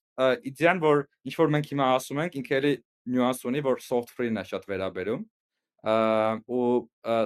իդեան, 0.50 0.82
որ 0.84 1.04
ինչ 1.28 1.36
որ 1.40 1.54
մենք 1.54 1.70
հիմա 1.74 1.88
ասում 1.98 2.22
ենք, 2.24 2.36
ինքը 2.40 2.58
էլի 2.60 2.74
նյուանս 3.14 3.42
ունի, 3.50 3.64
որ 3.66 3.82
soft 3.84 4.14
free-ն 4.16 4.40
է 4.40 4.44
շատ 4.50 4.68
վերաբերում։ 4.70 5.24
ու 6.54 6.68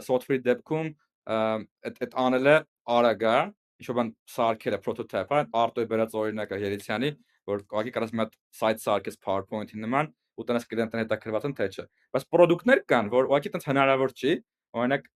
soft 0.07 0.25
free 0.25 0.41
դեպքում 0.41 0.87
այդ 1.27 1.99
այդ 2.07 2.15
անելը 2.23 2.55
արագ 2.97 3.25
է, 3.27 3.37
ինչ 3.77 3.87
որ 3.91 3.97
բան 3.99 4.11
սարքելը 4.33 4.79
prototype-ը, 4.85 5.41
արտոյ 5.61 5.87
բերած 5.91 6.15
օրինակը 6.17 6.59
Երիցյանի, 6.63 7.11
որ 7.51 7.61
կողքի 7.73 7.93
կարաս 7.97 8.13
մի 8.15 8.23
հատ 8.23 8.37
site 8.57 8.83
սարքես 8.83 9.19
PowerPoint-ի 9.27 9.81
նման, 9.83 10.09
ու 10.37 10.45
տնես 10.47 10.65
կլիենտն 10.71 11.01
հետաքրված 11.03 11.47
են 11.47 11.55
թե 11.57 11.67
չէ։ 11.75 11.85
Բայց 12.15 12.25
product-ներ 12.33 12.81
կան, 12.89 13.11
որ 13.13 13.29
ուղղակի 13.29 13.51
տենց 13.53 13.67
հնարավոր 13.69 14.13
չի, 14.17 14.33
օրինակ 14.77 15.07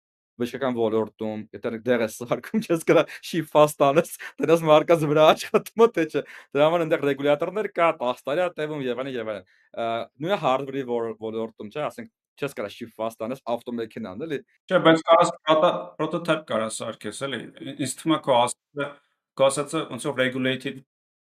բժշկական 0.42 0.78
ոլորտում, 0.78 1.44
եթե 1.56 1.72
դեր 1.86 2.04
ես 2.06 2.18
սարքում, 2.22 2.64
չես 2.66 2.86
գնա 2.90 3.04
շիֆաստ 3.30 3.86
անես, 3.88 4.14
դրանց 4.42 4.64
մարկած 4.72 5.06
վրա 5.12 5.28
աշխատում 5.32 5.86
թե 5.98 6.06
չէ։ 6.12 6.24
Դրա 6.52 6.68
համար 6.68 6.86
այնտեղ 6.86 7.06
ռեգուլյատորներ 7.12 7.70
կա, 7.78 7.90
տաստարյա 8.02 8.48
տևում 8.58 8.84
եւ 8.88 9.02
այլն 9.02 9.14
եւ 9.16 9.32
այլն։ 9.32 9.46
Նույնը 10.22 10.40
hardware-ի 10.42 10.84
ոլորտում 10.92 11.72
չէ, 11.72 11.82
ասենք 11.88 12.12
չես 12.42 12.56
կարա 12.58 12.70
շիֆաստ 12.74 13.26
անես 13.28 13.42
ավտոմեքենան, 13.54 14.24
էլի։ 14.26 14.40
Չէ, 14.72 14.80
բայց 14.88 15.04
կարաս 15.10 15.32
prototype 16.00 16.46
կարաս 16.50 16.80
սարքես, 16.82 17.20
էլի։ 17.28 17.42
Ինձ 17.76 17.94
թվում 18.00 18.16
է 18.16 18.20
քո 18.26 18.38
ասածը, 18.40 18.88
քո 19.38 19.48
ասածը 19.52 19.84
ոնց 19.92 20.08
որ 20.10 20.18
regulated 20.22 20.82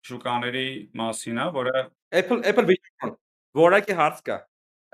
շուկաների 0.07 0.67
մասին 0.99 1.39
է, 1.39 1.45
որը 1.57 1.83
Apple 2.19 2.41
Apple 2.49 2.67
Vision 2.69 3.13
որակի 3.57 3.95
հարց 3.99 4.23
կա 4.27 4.39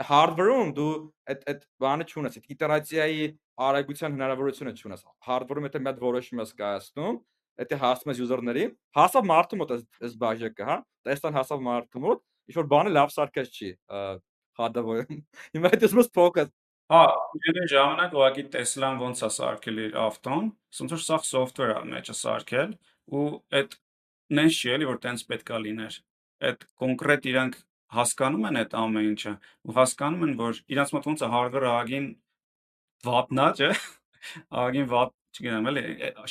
hardware-ում 0.07 0.71
դու 0.77 0.91
այդ 1.31 1.43
այդ 1.51 1.65
բանը 1.83 2.07
չունես, 2.09 2.37
այդ 2.39 2.53
իտերացիայի 2.55 3.25
արագության 3.69 4.15
հնարավորությունը 4.15 4.73
չունես։ 4.79 5.03
Hardware-ում 5.27 5.67
եթե 5.69 5.81
մի 5.83 5.89
հատ 5.89 6.01
որոշում 6.05 6.41
ես 6.43 6.53
կայացնում, 6.59 7.19
եթե 7.59 7.79
հասնում 7.83 8.13
ես 8.13 8.21
user-ների, 8.23 8.65
հասավ 8.99 9.29
մարդու 9.29 9.59
մոտ 9.59 9.73
այս 9.75 10.15
բաժակը, 10.23 10.67
հա, 10.69 10.77
տեսան 11.09 11.39
հասավ 11.39 11.65
մարդու 11.67 12.03
մոտ, 12.05 12.23
ինչ 12.49 12.57
որ 12.59 12.69
բանը 12.73 12.93
լավ 12.95 13.13
սարքած 13.17 13.59
չի, 13.59 13.71
հադավորում։ 14.59 15.19
Հիմա 15.57 15.73
այդ 15.75 15.85
ես 15.89 16.11
focus 16.15 16.53
Հա, 16.89 17.03
իրեն 17.37 17.67
ժամանակ 17.69 18.13
ուղղակի 18.17 18.43
Tesla-ն 18.55 18.95
ոնց 18.97 19.19
է 19.21 19.27
սարքել 19.35 19.81
իր 19.83 19.97
ավտոն, 20.03 20.47
ոնց 20.79 20.93
որ 20.95 21.01
սա 21.05 21.17
software-ը 21.27 21.83
մեջը 21.85 22.15
սարքել 22.17 22.71
ու 23.19 23.25
այդ 23.59 23.75
նենց 24.39 24.57
չի 24.57 24.71
էլի 24.73 24.87
որ 24.89 24.97
տենց 25.03 25.23
պետքա 25.29 25.59
լիներ։ 25.65 25.99
Այդ 26.49 26.65
կոնկրետ 26.81 27.27
իրանք 27.29 27.59
հասկանում 27.95 28.47
են 28.49 28.59
այդ 28.59 28.73
ամեն 28.79 29.07
ինչը 29.09 29.31
ու 29.69 29.75
հասկանում 29.77 30.25
են 30.27 30.33
որ 30.39 30.59
իրանց 30.73 30.91
մոտ 30.95 31.07
ոնց 31.09 31.23
է 31.25 31.29
hardware-ը 31.33 31.71
ագին 31.79 32.09
վատնա, 33.09 33.47
չէ։ 33.59 33.69
Ագին 34.63 34.89
վատ, 34.91 35.15
չգիտեմ, 35.39 35.69
էլի 35.71 35.83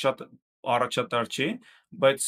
շատ 0.03 0.23
առաջատար 0.75 1.29
չի, 1.33 1.47
բայց 2.03 2.27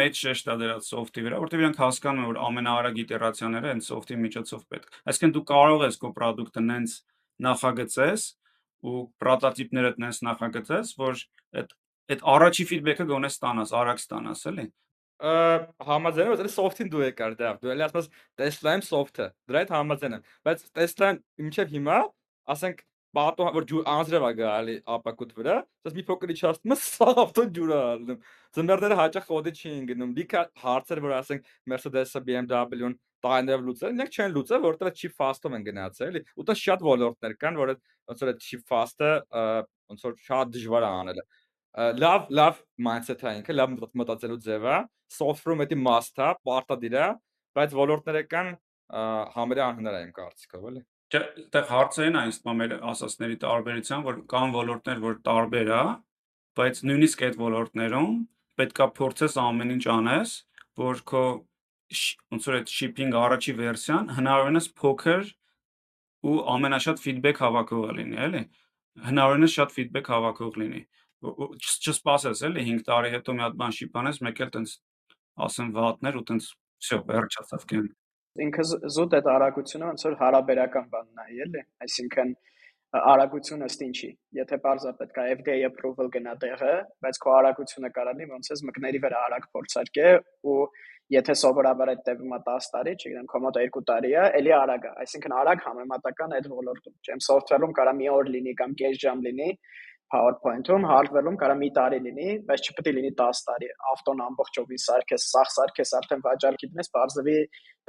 մեծ 0.00 0.18
շեշտ 0.20 0.50
է 0.50 0.56
դրած 0.60 0.88
soft-ի 0.90 1.22
վրա, 1.24 1.38
որտեղ 1.40 1.62
իրանք 1.62 1.78
հասկանում 1.80 2.20
են 2.20 2.28
որ 2.30 2.38
ամենաարագ 2.46 2.98
իտերացիաները 3.00 3.70
այն 3.70 3.82
soft-ի 3.86 4.18
միջոցով 4.20 4.64
պետք։ 4.74 4.98
Այսինքն 5.08 5.34
դու 5.36 5.44
կարող 5.50 5.84
ես 5.86 5.98
քո 6.02 6.10
product-ը 6.18 6.64
նենց 6.66 6.96
նախագծես 7.46 8.26
ու 8.90 8.98
պրոտոտիպներդ 9.20 10.02
նենց 10.04 10.20
նախագծես, 10.26 10.92
որ 11.00 11.24
այդ 11.60 11.74
այդ 12.10 12.22
առաջի 12.34 12.64
ֆիդբեքը 12.70 13.04
գոնե 13.10 13.30
ստանաս, 13.30 13.72
արագ 13.80 14.00
ստանաս, 14.00 14.44
էլի 14.50 14.66
համաձայն 15.20 16.30
եմ, 16.30 16.36
որ 16.40 16.52
soft-ին 16.54 16.90
դու 16.92 17.02
եկար 17.06 17.34
դա։ 17.40 17.50
Դու 17.60 17.72
էլի 17.74 17.84
ասես 17.86 18.08
Tesla-ին 18.40 18.84
soft-ը։ 18.86 19.26
Դրա 19.50 19.64
հետ 19.64 19.74
համաձայն 19.76 20.16
եմ, 20.16 20.22
բայց 20.48 20.62
Tesla-ն 20.80 21.20
ինչեւ 21.44 21.74
հիմա, 21.76 21.98
ասենք 22.54 22.80
պատո 23.10 23.46
որ 23.56 23.66
ջուր 23.66 23.88
անձրև 23.90 24.24
է 24.28 24.32
գալի 24.38 24.74
ապակուտ 24.94 25.32
վրա, 25.34 25.54
ասես 25.82 25.96
մի 25.96 26.04
փոքր 26.10 26.32
իջացնում 26.34 26.74
ես, 26.76 26.84
սա 26.94 27.08
ավտո 27.24 27.44
ջուր 27.56 27.72
է 27.74 27.78
ալնում։ 27.90 28.20
Ձմեռները 28.54 28.98
հաճախ 29.00 29.32
օդի 29.34 29.52
չի 29.60 29.72
գնում։ 29.90 30.12
Լիքը 30.20 30.42
հարցեր, 30.62 31.00
որ 31.06 31.14
ասենք 31.18 31.50
Mercedes-ը, 31.72 32.22
BMW-ն 32.28 32.94
տայներով 33.20 33.66
լուծել, 33.66 33.96
նրանք 33.98 34.14
չեն 34.16 34.34
լուծել, 34.36 34.62
որովհետեւ 34.64 34.94
chip 35.00 35.16
fast-ով 35.18 35.56
են 35.58 35.66
գնացել, 35.66 36.08
էլի։ 36.10 36.22
Ու 36.40 36.46
դա 36.48 36.56
շատ 36.60 36.84
ոլորտներ 36.86 37.34
կան, 37.42 37.58
որ 37.60 37.72
ոնց 38.10 38.22
որ 38.24 38.30
այդ 38.30 38.40
chip 38.46 38.62
fast-ը 38.70 39.10
ոնց 39.90 40.04
որ 40.06 40.14
շատ 40.24 40.54
դժվար 40.56 40.86
է 40.86 40.90
անելը։ 41.00 41.24
լավ 41.78 42.30
լավ 42.34 42.62
mindset 42.82 43.22
է 43.22 43.34
ինքը, 43.40 43.54
լավ 43.54 43.74
մտածելու 44.00 44.38
ձև 44.42 44.64
է, 44.66 44.78
software-ում 45.14 45.62
էդի 45.64 45.78
must-ը, 45.78 46.30
պարտադիր 46.46 46.96
է, 46.98 47.06
բայց 47.58 47.76
ոլորտները 47.78 48.22
կան 48.30 48.50
համարյա 49.36 49.68
անհնար 49.70 49.98
է 49.98 50.02
իմ 50.06 50.12
կարծիքով, 50.16 50.64
էլի։ 50.70 50.82
Չէ, 51.10 51.20
այդտեղ 51.20 51.66
հարցը 51.70 52.02
այն 52.06 52.18
է 52.20 52.24
թվում 52.40 52.60
է 52.60 52.68
ասածների 52.90 53.36
տարբերության, 53.44 54.04
որ 54.06 54.18
կան 54.30 54.54
ոլորտներ, 54.56 55.00
որ 55.04 55.16
տարբեր 55.30 55.70
է, 55.74 55.82
բայց 56.60 56.82
նույնիսկ 56.90 57.24
այդ 57.26 57.38
ոլորտներում 57.40 58.12
պետքա 58.60 58.86
փորձես 58.98 59.36
ամեն 59.40 59.74
ինչ 59.76 59.84
անես, 59.94 60.34
որ 60.80 61.02
քո 61.10 61.24
ոնց 62.30 62.46
որ 62.50 62.56
այդ 62.60 62.70
shipping 62.70 63.14
առաջի 63.18 63.54
վերսիան 63.58 64.10
հնարավորինս 64.18 64.66
փոքր 64.80 65.30
ու 66.30 66.36
ամենաշատ 66.54 67.02
feedback 67.02 67.40
հավաքողը 67.42 67.94
լինի, 67.98 68.18
էլի։ 68.26 68.42
Հնարավորինս 69.10 69.54
շատ 69.56 69.74
feedback 69.74 70.10
հավաքող 70.12 70.58
լինի 70.60 70.82
չսպասես 71.25 72.41
էլի 72.49 72.65
5 72.69 72.87
տարի 72.89 73.13
հետո 73.15 73.35
մի 73.35 73.45
հատ 73.45 73.59
բան 73.61 73.75
շիփանես, 73.79 74.19
մեկ 74.27 74.41
էլ 74.45 74.51
տենց 74.55 74.73
ասեն 75.45 75.69
վատներ 75.75 76.17
ու 76.19 76.25
տենց 76.31 76.49
всё, 76.85 76.99
վերջացավ 77.09 77.69
կեն։ 77.71 77.87
Ինքը 78.45 78.65
զուտ 78.95 79.15
այդ 79.19 79.29
արագությունը 79.31 79.87
ոնց 79.89 80.05
որ 80.05 80.17
հարաբերական 80.21 80.89
բանն 80.91 81.21
է, 81.23 81.27
էլի, 81.45 81.61
այսինքն 81.85 82.33
արագությունը 82.95 83.67
ըստ 83.69 83.83
ինչի։ 83.85 84.09
Եթե 84.39 84.57
բարձա 84.63 84.91
պետք 84.99 85.17
է 85.19 85.23
FDA 85.35 85.55
approval 85.67 86.11
գնա 86.13 86.35
տեղը, 86.43 86.73
բայց 87.03 87.19
քո 87.23 87.31
արագությունը 87.35 87.89
կարանի 87.95 88.27
ոնց 88.31 88.51
էս 88.55 88.61
մկների 88.69 89.01
վրա 89.05 89.23
արագ 89.29 89.47
փորձարկե 89.55 90.11
ու 90.51 90.59
եթե 91.15 91.35
սովորաբար 91.41 91.91
այդ 91.91 92.03
տևում 92.05 92.35
է 92.35 92.39
10 92.45 92.69
տարի, 92.75 92.93
չգիտեմ, 92.95 93.25
կոմոդ 93.33 93.59
2 93.61 93.83
տարի 93.89 94.13
է, 94.15 94.23
ելի 94.39 94.53
արագ 94.57 94.87
է։ 94.89 94.93
Այսինքն 95.03 95.35
արագ 95.41 95.65
համեմատական 95.65 96.35
այդ 96.37 96.47
ոլորտում։ 96.55 96.95
Չեմ 97.05 97.21
software-ում 97.25 97.75
կարա 97.79 97.93
մի 97.99 98.07
օր 98.15 98.31
լինի 98.35 98.55
կամ 98.61 98.73
կես 98.79 98.97
ժամ 99.03 99.21
լինի, 99.27 99.49
PowerPoint-ում, 100.10 100.84
hardware-ում 100.90 101.36
կարա 101.40 101.54
մի 101.60 101.68
տարի 101.76 101.98
լինի, 102.06 102.28
բայց 102.48 102.68
չպետք 102.70 102.88
է 102.90 102.94
լինի 102.96 103.10
10 103.20 103.42
տարի։ 103.46 103.68
Ավտոն 103.92 104.22
ամբողջովին 104.26 104.82
սարքես, 104.84 105.26
սախ 105.34 105.52
սարքես, 105.54 105.92
արդեն 106.00 106.24
վաճառքի 106.24 106.70
դնես, 106.72 106.90
բարձրվի 106.96 107.36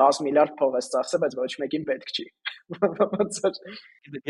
10 0.02 0.22
միլիարդ 0.28 0.54
փող 0.62 0.78
ես 0.78 0.92
ծախսել, 0.94 1.22
բայց 1.26 1.38
ոչ 1.42 1.52
մեկին 1.64 1.88
պետք 1.90 2.14
չի։ 2.14 2.28
Ոնց 3.02 3.42
է։ 3.42 3.54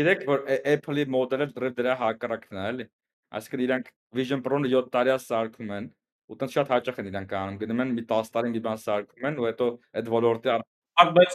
Գիտեք, 0.00 0.24
որ 0.32 0.44
Apple-ի 0.72 1.06
մոդելը 1.16 1.48
դրել 1.52 1.76
դրա 1.82 1.96
հակառակն 2.02 2.62
է, 2.62 2.66
էլի։ 2.72 2.88
Այսինքն 3.32 3.64
իրանք 3.68 3.92
Vision 4.16 4.44
Pro-ը 4.44 4.72
7 4.72 4.92
տարիա 4.96 5.20
սարքում 5.28 5.72
են, 5.76 5.86
ու 6.32 6.36
տենց 6.40 6.56
շատ 6.56 6.72
հաճախ 6.72 7.00
են 7.02 7.08
իրանք 7.12 7.32
անում։ 7.38 7.56
Գնում 7.62 7.82
են 7.84 7.94
մի 7.96 8.04
10 8.12 8.32
տարի 8.32 8.52
մի 8.52 8.60
բան 8.66 8.82
սարքում 8.82 9.28
են 9.28 9.40
ու 9.40 9.46
հետո 9.48 9.68
այդ 10.00 10.10
ոլորտի 10.12 10.52
բայց 11.16 11.34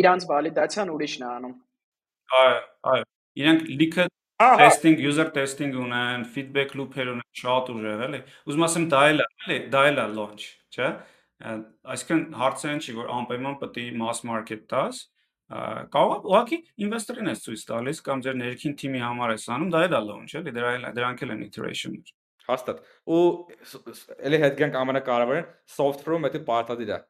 իրանց 0.00 0.26
վալիդացիան 0.30 0.92
ուրիշն 0.94 1.24
է 1.24 1.28
անում։ 1.30 1.54
Այո, 2.40 2.58
այո։ 2.90 3.04
Իրանք 3.40 3.68
լիքը 3.80 4.06
testing, 4.40 4.98
user 4.98 5.28
testing 5.30 5.74
ունեն, 5.76 6.24
feedback 6.34 6.74
loop-եր 6.78 7.12
ունեն 7.14 7.26
շատ 7.40 7.70
ուժեղ, 7.74 8.02
էլի։ 8.06 8.20
Ուզում 8.48 8.66
ասեմ 8.66 8.86
դա 8.92 9.00
էլ 9.10 9.22
է, 9.22 9.26
էլի, 9.44 9.58
դա 9.74 9.82
էլ 9.90 10.00
է 10.00 10.06
launch, 10.16 10.46
չէ՞։ 10.72 10.90
Այսինքն 11.94 12.22
հարցը 12.40 12.70
այն 12.70 12.80
չի, 12.84 12.94
որ 13.00 13.12
անպայման 13.16 13.58
պետք 13.60 13.80
է 13.80 13.86
mass 14.00 14.24
market 14.28 14.64
տաս, 14.70 15.02
կարող 15.92 16.16
է 16.16 16.30
ուղղակի 16.30 16.58
investor-ին 16.86 17.30
ես 17.32 17.44
ցույց 17.46 17.62
տալիս 17.70 18.02
կամ 18.06 18.24
ձեր 18.26 18.36
ներքին 18.40 18.76
թիմի 18.80 19.00
համար 19.02 19.32
ես 19.34 19.46
անում, 19.56 19.70
դա 19.74 19.80
էլ 19.86 19.96
է 19.98 20.02
launch, 20.08 20.34
էլի, 20.40 20.52
դրա 20.56 20.74
էլ 20.78 20.84
դրանք 21.00 21.24
էլ 21.26 21.32
են 21.34 21.46
iteration-ներ։ 21.48 22.12
Հաստատ։ 22.50 22.84
Ու 23.10 23.24
էլի 24.30 24.38
հետ 24.44 24.60
գանք 24.60 24.78
ամենակարևորը 24.80 25.42
software-ում 25.74 26.28
դա 26.30 26.42
պարտադիր 26.50 26.92
է 26.94 27.00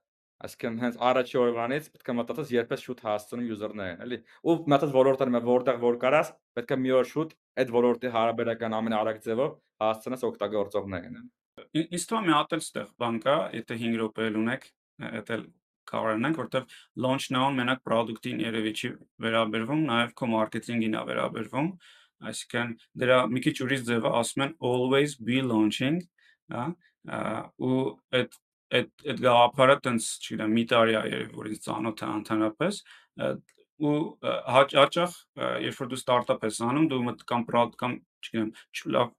Այսինքն 0.41 0.79
հենց 0.81 0.99
առաջի 1.05 1.39
օրվանից 1.41 1.89
պետք 1.95 2.11
է 2.11 2.15
մտածես 2.17 2.53
երբես 2.55 2.85
շուտ 2.87 3.01
հասցնում 3.05 3.43
յուզերներին, 3.51 3.99
էլի։ 4.07 4.19
Ու 4.41 4.55
մտածես 4.73 4.95
ոլորտը 4.95 5.27
մե 5.35 5.41
որտեղ 5.51 5.81
որ 5.85 5.99
կարաս, 6.01 6.33
պետք 6.57 6.71
է 6.71 6.79
մի 6.81 6.95
օր 6.97 7.11
շուտ 7.11 7.35
այդ 7.61 7.73
ոլորտի 7.77 8.13
հարաբերական 8.17 8.77
ամենարագ 8.81 9.21
ձևով 9.27 9.53
հասցնես 9.85 10.27
օգտագործողներին։ 10.31 11.21
Ինձ 11.81 12.05
թվում 12.09 12.25
է 12.25 12.31
մի 12.31 12.37
հատ 12.41 12.55
էլ 12.57 12.65
ստեղ 12.65 12.93
բան 13.01 13.21
կա, 13.21 13.37
եթե 13.61 13.77
5 13.85 14.01
րոպե 14.01 14.29
ունեք, 14.41 14.65
դա 15.29 15.41
կարող 15.91 16.25
ենք, 16.25 16.39
որտեղ 16.41 16.75
launch 17.05 17.27
now-ն 17.35 17.57
մենակ 17.61 17.81
product-ին 17.87 18.43
երևի 18.45 18.73
չի 18.81 18.91
վերաբերվում, 19.25 19.83
նաև 19.91 20.13
քո 20.21 20.29
մարքեթինգին 20.35 20.97
է 21.01 21.03
վերաբերվում, 21.11 21.71
այսինքն 22.31 22.75
դրա 23.03 23.19
մի 23.35 23.43
քիչ 23.47 23.57
ուրիշ 23.65 23.83
ձևը 23.89 24.13
ասում 24.21 24.45
են 24.47 24.55
always 24.71 25.17
be 25.19 25.41
launching, 25.43 25.99
հա, 26.55 26.67
ու 27.59 27.81
այդ 28.21 28.39
այդ 28.79 29.07
այդ 29.11 29.23
գաղափարը 29.25 29.77
տենց, 29.87 30.09
չգիտեմ, 30.25 30.53
մի 30.57 30.65
տարի 30.71 30.95
է 30.95 31.03
երևի 31.11 31.39
որ 31.41 31.49
ինձ 31.51 31.63
ծանոթ 31.67 32.03
է 32.05 32.11
ընդհանրապես 32.21 32.81
ու 33.81 33.95
հաճախ 34.55 35.17
երբ 35.65 35.81
որ 35.81 35.91
դու 35.91 36.01
ստարտափ 36.01 36.45
ես 36.47 36.61
անում, 36.69 36.91
դու 36.91 37.01
մտ 37.07 37.25
կամ 37.31 37.47
պրոդ 37.49 37.79
կամ 37.81 37.97
չգիտեմ, 38.21 38.51
լավ 38.97 39.15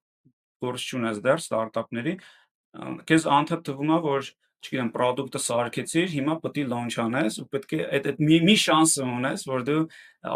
գործ 0.61 0.85
չունես 0.91 1.21
դեռ 1.25 1.41
ստարտափների, 1.41 2.13
քեզ 3.09 3.27
անդադ 3.41 3.65
թվում 3.67 3.93
է 3.97 3.99
որ 4.05 4.29
չգիտեմ, 4.61 4.89
product-ը 4.93 5.39
սարքեցիր, 5.41 6.09
հիմա 6.13 6.35
պետք 6.43 6.57
է 6.61 6.65
launch 6.69 6.97
անես 7.01 7.37
ու 7.41 7.47
պետք 7.49 7.71
է 7.73 7.79
այդ 7.97 8.09
այդ 8.11 8.19
մի 8.21 8.37
մի 8.45 8.55
շանս 8.61 8.91
ունես, 9.01 9.45
որ 9.49 9.63
դու 9.65 9.79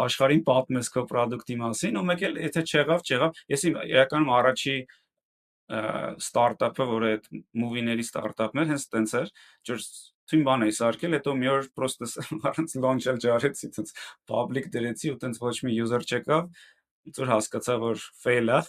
աշխարհին 0.02 0.42
պատմես 0.48 0.90
քո 0.96 1.04
product-ի 1.12 1.58
մասին, 1.62 2.00
ու 2.00 2.06
մեկ 2.10 2.24
էլ 2.26 2.40
եթե 2.42 2.64
չեղավ, 2.66 3.04
չեղավ։ 3.06 3.38
Ես 3.54 3.66
իրականում 3.70 4.32
առաջի 4.40 4.76
ստարտափը, 5.66 6.86
որը 6.90 7.08
այդ 7.16 7.26
մուվիների 7.62 8.04
ստարտափն 8.06 8.62
էր, 8.62 8.70
հենց 8.72 8.84
տենց 8.92 9.14
էր, 9.20 9.32
ջուրս 9.66 9.88
թույն 10.30 10.44
բան 10.46 10.64
էի 10.66 10.74
սարքել, 10.76 11.16
հետո 11.16 11.34
մի 11.40 11.50
օր 11.52 11.66
պրոստը 11.78 12.08
առանց 12.50 12.76
launch-ել 12.82 13.20
ջարեցի, 13.24 13.68
տենց 13.76 13.92
public 14.30 14.70
դրեցի 14.74 15.12
ու 15.14 15.18
տենց 15.22 15.42
ոչ 15.42 15.56
մի 15.66 15.74
user 15.76 16.06
չեկավ, 16.06 16.48
ոնց 17.06 17.20
որ 17.22 17.30
հասկացա, 17.34 17.76
որ 17.82 18.06
fail 18.22 18.54
է։ 18.56 18.60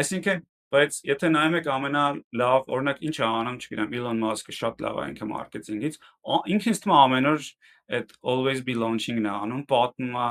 Այսինքն, 0.00 0.42
բայց 0.74 0.98
եթե 1.06 1.30
նայում 1.30 1.56
եք 1.60 1.68
ամենալավ, 1.70 2.64
օրինակ 2.74 3.02
ինչ 3.08 3.14
է 3.20 3.24
անում, 3.28 3.58
չգիտեմ, 3.62 3.94
Elon 4.00 4.22
Musk-ը 4.24 4.54
շատ 4.58 4.82
լավ 4.84 4.96
է 5.00 5.04
ինքը 5.12 5.28
մարքեթինգից, 5.30 5.98
ինքը 6.54 6.70
ինձ 6.72 6.80
թվում 6.84 6.96
ամեն 6.98 7.28
օր 7.30 7.48
այդ 7.94 8.14
always 8.32 8.64
be 8.66 8.74
launching-ն 8.80 9.28
է 9.28 9.34
անում, 9.44 9.62
պատմում 9.70 10.18
է 10.18 10.28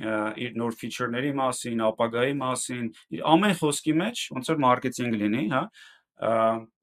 իր 0.00 0.56
նոր 0.60 0.76
feature-ների 0.80 1.32
մասին, 1.36 1.82
ապագայի 1.88 2.36
մասին, 2.40 2.86
իր 3.16 3.22
ամեն 3.32 3.54
խոսքի 3.60 3.94
մեջ 4.00 4.22
ոնց 4.36 4.50
որ 4.52 4.60
մարքեթինգ 4.64 5.18
լինի, 5.22 5.44
հա, 5.52 5.62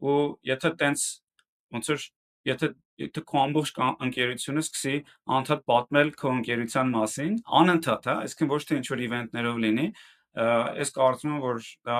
ու 0.06 0.20
եթե 0.50 0.72
տենց 0.84 1.06
ոնց 1.74 1.92
որ 1.94 2.08
եթե 2.50 2.72
եթե 3.00 3.22
քո 3.32 3.38
ամբողջ 3.40 3.78
ընկերությունը 4.06 4.62
սկսի 4.66 4.96
անդադ 5.40 5.62
պատմել 5.72 6.10
քո 6.20 6.32
ընկերության 6.40 6.90
մասին, 6.96 7.38
անընդհատ, 7.60 8.10
հա, 8.10 8.16
այսինքն 8.26 8.50
ոչ 8.52 8.60
թե 8.70 8.80
ինչ 8.80 8.88
որ 8.92 9.04
իվենտներով 9.06 9.62
լինի, 9.66 9.86
ես 10.84 10.92
կարծում 11.00 11.32
եմ, 11.32 11.40
որ 11.46 11.70
դա 11.90 12.00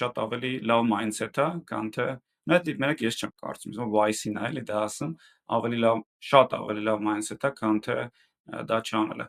շատ 0.00 0.18
ավելի 0.24 0.52
լավ 0.70 0.82
mindset 0.90 1.38
է, 1.40 1.48
քան 1.70 1.92
թե 1.94 2.08
Մեծ 2.50 2.70
մենակ 2.82 3.02
ես 3.04 3.18
չեմ 3.20 3.32
կարծում, 3.42 3.74
YC-ն 3.94 4.38
է, 4.40 4.44
էլի 4.48 4.62
դա 4.66 4.78
ասում, 4.86 5.10
ավելի 5.56 5.78
լավ, 5.84 5.98
շատ 6.30 6.54
ավելի 6.56 6.84
լավ 6.86 7.02
mindset 7.06 7.44
է, 7.46 7.50
քան 7.60 7.80
թե 7.84 7.96
դա 8.70 8.78
չանելը։ 8.90 9.26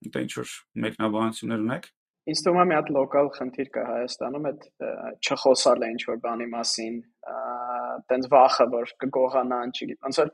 Դա 0.00 0.22
ինչ 0.24 0.32
որ 0.40 0.52
մեկնաբանություններ 0.84 1.64
ունեք։ 1.66 1.88
Ինձ 2.30 2.40
թվում 2.44 2.60
է 2.60 2.64
մի 2.70 2.76
հատ 2.76 2.88
լոկալ 2.94 3.28
խնդիր 3.36 3.68
կա 3.74 3.82
Հայաստանում 3.90 4.46
այդ 4.50 4.64
չխոսալը 5.24 5.90
ինչ 5.94 6.00
որ 6.10 6.18
բանի 6.24 6.46
մասին, 6.54 6.96
տենց 8.10 8.28
վախը 8.34 8.66
որ 8.74 8.92
կգողանան, 9.04 9.72
չգիտեմ, 9.76 10.02
ոնց 10.06 10.20
որ 10.20 10.32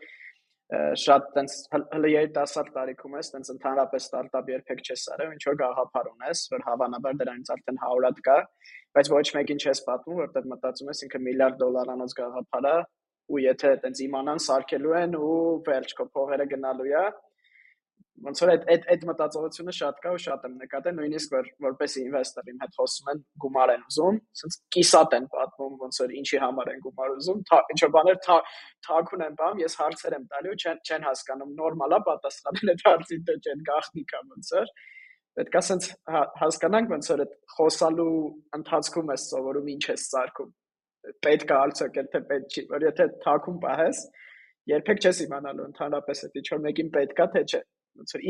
շատ 0.67 1.27
տենց 1.37 1.53
հələ 1.73 2.09
երիտասարդ 2.11 2.71
տարիքում 2.75 3.13
ես, 3.17 3.29
տենց 3.35 3.51
ընդհանրապես 3.55 4.07
ստարտափ 4.07 4.49
երբեք 4.51 4.81
չես 4.83 5.05
արել, 5.15 5.35
ինչ 5.37 5.43
որ 5.47 5.59
գաղափար 5.61 6.09
ունես, 6.11 6.43
որ 6.55 6.65
հավանաբար 6.67 7.21
դրանից 7.21 7.53
արդեն 7.55 7.79
100 7.83 8.07
հատ 8.07 8.23
կա, 8.27 8.39
բայց 8.99 9.11
ոչ 9.15 9.27
մեկին 9.37 9.63
չես 9.63 9.83
պատմում, 9.87 10.19
որտեղ 10.25 10.49
մտածում 10.53 10.91
ես 10.91 11.05
ինքը 11.07 11.21
միլիարդ 11.27 11.61
դոլարանոց 11.63 12.17
գաղափար 12.19 12.67
է, 12.67 12.77
ու 13.31 13.43
եթե 13.47 13.71
տենց 13.87 14.03
իմանան 14.07 14.43
սարքելու 14.47 14.97
են 15.07 15.17
ու 15.23 15.39
վերջ 15.71 15.95
կո 16.01 16.09
փողերը 16.17 16.49
գնալու 16.51 16.91
է, 16.91 17.07
ոնց 18.25 18.41
որ 18.43 18.51
այդ 18.53 18.63
այդ 18.73 18.85
այդ 18.93 19.03
մտածողությունը 19.09 19.73
շատ 19.77 19.99
կա 20.05 20.11
ու 20.17 20.21
շատ 20.25 20.45
եմ 20.49 20.55
նկատել 20.63 20.95
նույնիսկ 20.97 21.35
որ 21.37 21.49
որպես 21.67 21.97
ինվեստոր 22.03 22.51
իմ 22.53 22.63
հետ 22.65 22.77
խոսում 22.81 23.11
են 23.13 23.21
գումար 23.45 23.73
են 23.75 23.85
ուզում 23.91 24.21
ասենց 24.37 24.57
կիսատ 24.77 25.17
են 25.19 25.29
պատմում 25.37 25.77
ոնց 25.85 26.01
որ 26.03 26.15
ինչի 26.21 26.41
համար 26.47 26.71
են 26.73 26.83
գումար 26.87 27.15
ուզում 27.17 27.43
ինչ 27.75 27.81
որ 27.85 27.93
բաներ 27.97 28.19
թաքուն 28.27 29.25
են 29.27 29.39
բամ 29.41 29.63
ես 29.67 29.79
հարցեր 29.83 30.17
եմ 30.17 30.27
տալու 30.33 30.57
չեն 30.57 30.83
չեն 30.87 31.09
հասկանում 31.11 31.55
նորմալ 31.61 31.97
է 31.97 32.01
պատասխանել 32.09 32.73
այդ 32.73 32.85
հարցին 32.89 33.25
թե 33.29 33.39
չեն 33.47 33.65
գախնի 33.71 34.05
կամ 34.17 34.35
ոնց 34.37 34.53
որ 34.57 34.75
պետք 35.37 35.57
է 35.57 35.61
ասենց 35.61 35.89
հասկանանք 36.41 36.93
ոնց 36.97 37.09
որ 37.13 37.23
այդ 37.27 37.33
խոսալու 37.57 38.13
ընթացքում 38.57 39.11
ես 39.13 39.25
սովորում 39.37 39.73
ինչ 39.77 39.83
ես 39.93 40.05
սարքում 40.17 40.53
պետք 41.27 41.51
է 41.53 41.57
ալցոկել 41.57 42.09
թե 42.15 42.21
պետք 42.31 42.57
չի 42.57 42.63
որ 42.73 42.87
եթե 42.87 43.07
թաքուն 43.27 43.59
պահես 43.67 44.01
երբեք 44.73 45.03
չես 45.05 45.21
իմանալու 45.27 45.67
ընդհանրապես 45.71 46.23
այդ 46.27 46.39
ինչ 46.41 46.49
որ 46.55 46.63
մեկին 46.67 46.89
պետքա 46.97 47.27
թե 47.37 47.43
չէ 47.47 47.61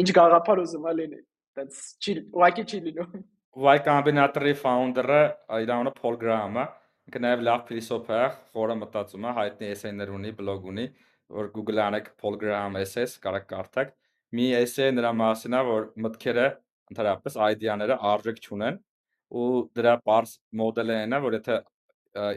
ինչ 0.02 0.08
գաղափար 0.18 0.62
ուզում 0.64 0.86
է 0.90 0.94
լինի 1.00 1.20
դից 1.56 1.80
չի 2.02 2.14
ուղակի 2.36 2.66
չի 2.66 2.80
լինում 2.88 3.24
Y 3.56 3.78
Combinator-ի 3.86 4.52
founder-ը 4.60 5.20
իր 5.64 5.70
անունը 5.72 5.92
Paul 5.96 6.18
Graham-ը 6.20 6.64
ինքը 7.06 7.20
նաև 7.22 7.44
լավ 7.46 7.60
փիլիսոփա 7.68 8.16
է, 8.18 8.26
խորը 8.52 8.74
մտածում 8.82 9.24
է, 9.24 9.32
հայտնի 9.36 9.68
էսեյներ 9.76 10.10
ունի, 10.16 10.32
բլոգ 10.40 10.66
ունի, 10.72 10.86
որ 11.36 11.48
Google-ը 11.54 11.82
անեք 11.86 12.10
Paul 12.20 12.38
Graham 12.40 12.78
essays, 12.80 13.14
կարակ 13.22 13.46
կարդաք։ 13.52 13.92
Մի 14.36 14.46
essay 14.58 14.90
նրա 14.92 15.12
մասին 15.20 15.56
է, 15.56 15.60
որ 15.70 15.86
մտքերը 16.04 16.46
ընդհանրապես 16.90 17.38
idea-ները 17.46 17.98
արժեք 18.10 18.42
չունեն 18.42 18.80
ու 19.38 19.46
դրա 19.78 19.94
parse 20.06 20.36
մոդելը 20.60 20.98
այն 21.04 21.16
է, 21.16 21.22
որ 21.26 21.38
եթե 21.38 21.56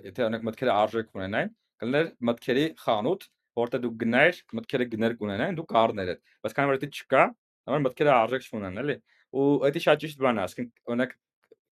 եթե 0.06 0.26
օրինակ 0.26 0.46
մտքերը 0.50 0.76
արժեք 0.76 1.12
ունենային, 1.18 1.52
կլներ 1.82 2.08
մտքերի 2.30 2.66
խանութ, 2.84 3.28
որտեղ 3.58 3.82
դու 3.86 3.94
գներ, 4.04 4.42
մտքերը 4.60 4.88
գներ 4.94 5.16
կունենային, 5.20 5.58
դու 5.58 5.66
կառներ 5.70 6.12
այդ։ 6.14 6.22
Բայց 6.46 6.56
քանի 6.60 6.70
որ 6.70 6.80
դա 6.84 6.90
չկա, 7.00 7.24
համար 7.70 7.84
մտքերը 7.86 8.14
արժեք 8.20 8.48
չունեն, 8.50 8.80
էլի։ 8.84 8.96
Ու 9.30 9.48
դա 9.70 9.82
շատ 9.86 10.04
ճիշտ 10.04 10.24
բան 10.26 10.40
է, 10.40 10.46
ասենք 10.50 10.70
օրինակ 10.90 11.16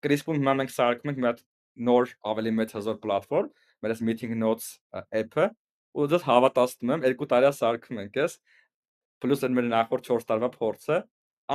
Crisp-ում 0.06 0.40
հիմա 0.42 0.54
մենք 0.60 0.74
սարքում 0.76 1.12
ենք 1.12 1.22
մի 1.22 1.30
հատ 1.30 1.40
նոր 1.86 2.12
ավելի 2.32 2.52
մեծ 2.56 2.74
հզոր 2.76 2.98
պլատֆորմ, 3.06 3.48
մեր 3.86 3.94
այս 3.96 4.02
Meeting 4.06 4.36
Notes 4.40 4.68
app-ը, 4.96 5.48
ու 5.96 6.08
դες 6.12 6.26
հավատացնում 6.28 6.94
եմ, 6.96 7.06
երկու 7.10 7.28
տարի 7.32 7.52
սարքում 7.56 8.02
ենք, 8.04 8.20
ես 8.22 8.38
պլյուս 9.24 9.46
այն 9.48 9.56
մեր 9.56 9.68
նախորդ 9.72 10.10
4 10.12 10.28
տարվա 10.30 10.50
փորձը, 10.56 11.00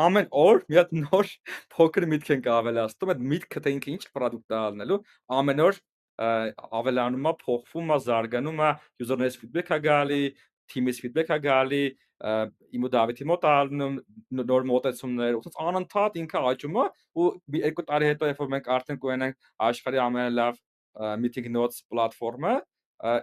ամեն 0.01 0.29
օր 0.41 0.61
մի 0.71 0.79
հատ 0.81 0.93
նոր 0.97 1.31
փոքր 1.75 2.07
միտք 2.11 2.33
ենք 2.37 2.49
ավելացնում, 2.57 3.13
այդ 3.15 3.23
միտքը 3.33 3.63
թե 3.65 3.73
ինքը 3.77 3.91
ինչ 3.95 4.05
product 4.15 4.55
է 4.55 4.59
ալնելու, 4.61 4.99
ամեն 5.41 5.63
օր 5.67 5.81
ավելանում 6.21 7.27
է, 7.31 7.33
փոխվում 7.41 7.93
է, 7.95 7.99
զարգանում 8.07 8.63
է, 8.67 8.71
user-ներից 9.05 9.39
feedback-ը 9.41 9.79
գալի, 9.87 10.23
team-ից 10.71 11.01
feedback-ը 11.05 11.39
գալի, 11.47 11.85
իմ 12.21 12.85
ու 12.85 12.91
Դավիթի 12.93 13.27
մոտ 13.31 13.47
ալնում 13.49 13.95
նոր 14.41 14.67
մոտեցումներ, 14.69 15.39
ուսած 15.41 15.57
անընդհատ 15.65 16.19
ինքը 16.21 16.43
աճում 16.51 16.77
է 16.77 16.85
ու 17.17 17.29
երկու 17.57 17.87
տարի 17.89 18.11
հետո 18.11 18.29
երբ 18.29 18.43
որ 18.45 18.51
մենք 18.55 18.69
արդեն 18.77 19.01
կունենանք 19.01 19.49
աշխարհի 19.71 20.01
ամենալավ 20.05 20.61
meeting 21.25 21.49
notes 21.55 21.81
պլատֆորմը, 21.89 22.55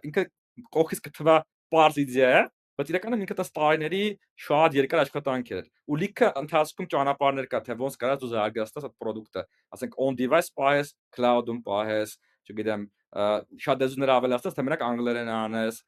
ինքը 0.09 0.25
կողքից 0.73 1.03
կթվա 1.05 1.37
པարզ 1.69 1.99
իդեա 2.07 2.31
է, 2.41 2.41
բայց 2.77 2.91
իրականում 2.93 3.21
ինքը 3.25 3.35
դա 3.37 3.45
տարիների 3.57 4.01
շատ 4.45 4.75
երկար 4.77 4.99
աշխատանք 5.03 5.47
էր 5.57 5.69
ու 5.89 5.97
լիքը 6.01 6.27
ընթացքում 6.41 6.89
ճանապարհներ 6.93 7.47
կա 7.53 7.61
թե 7.65 7.75
ոնց 7.81 7.95
կարած 8.03 8.25
ու 8.27 8.29
զարգացնես 8.33 8.85
այդ 8.87 8.95
product-ը 9.01 9.43
ասենք 9.77 9.97
on 10.05 10.19
device 10.19 10.53
պահես 10.61 10.91
cloud-ում 11.17 11.61
պահես 11.65 12.13
չգիտեմ 12.47 12.87
շատ 13.63 13.81
դեզուներ 13.83 14.11
ավելացած 14.17 14.57
թե 14.57 14.65
մենակ 14.67 14.83
անգլերեն 14.87 15.31
անես 15.37 15.79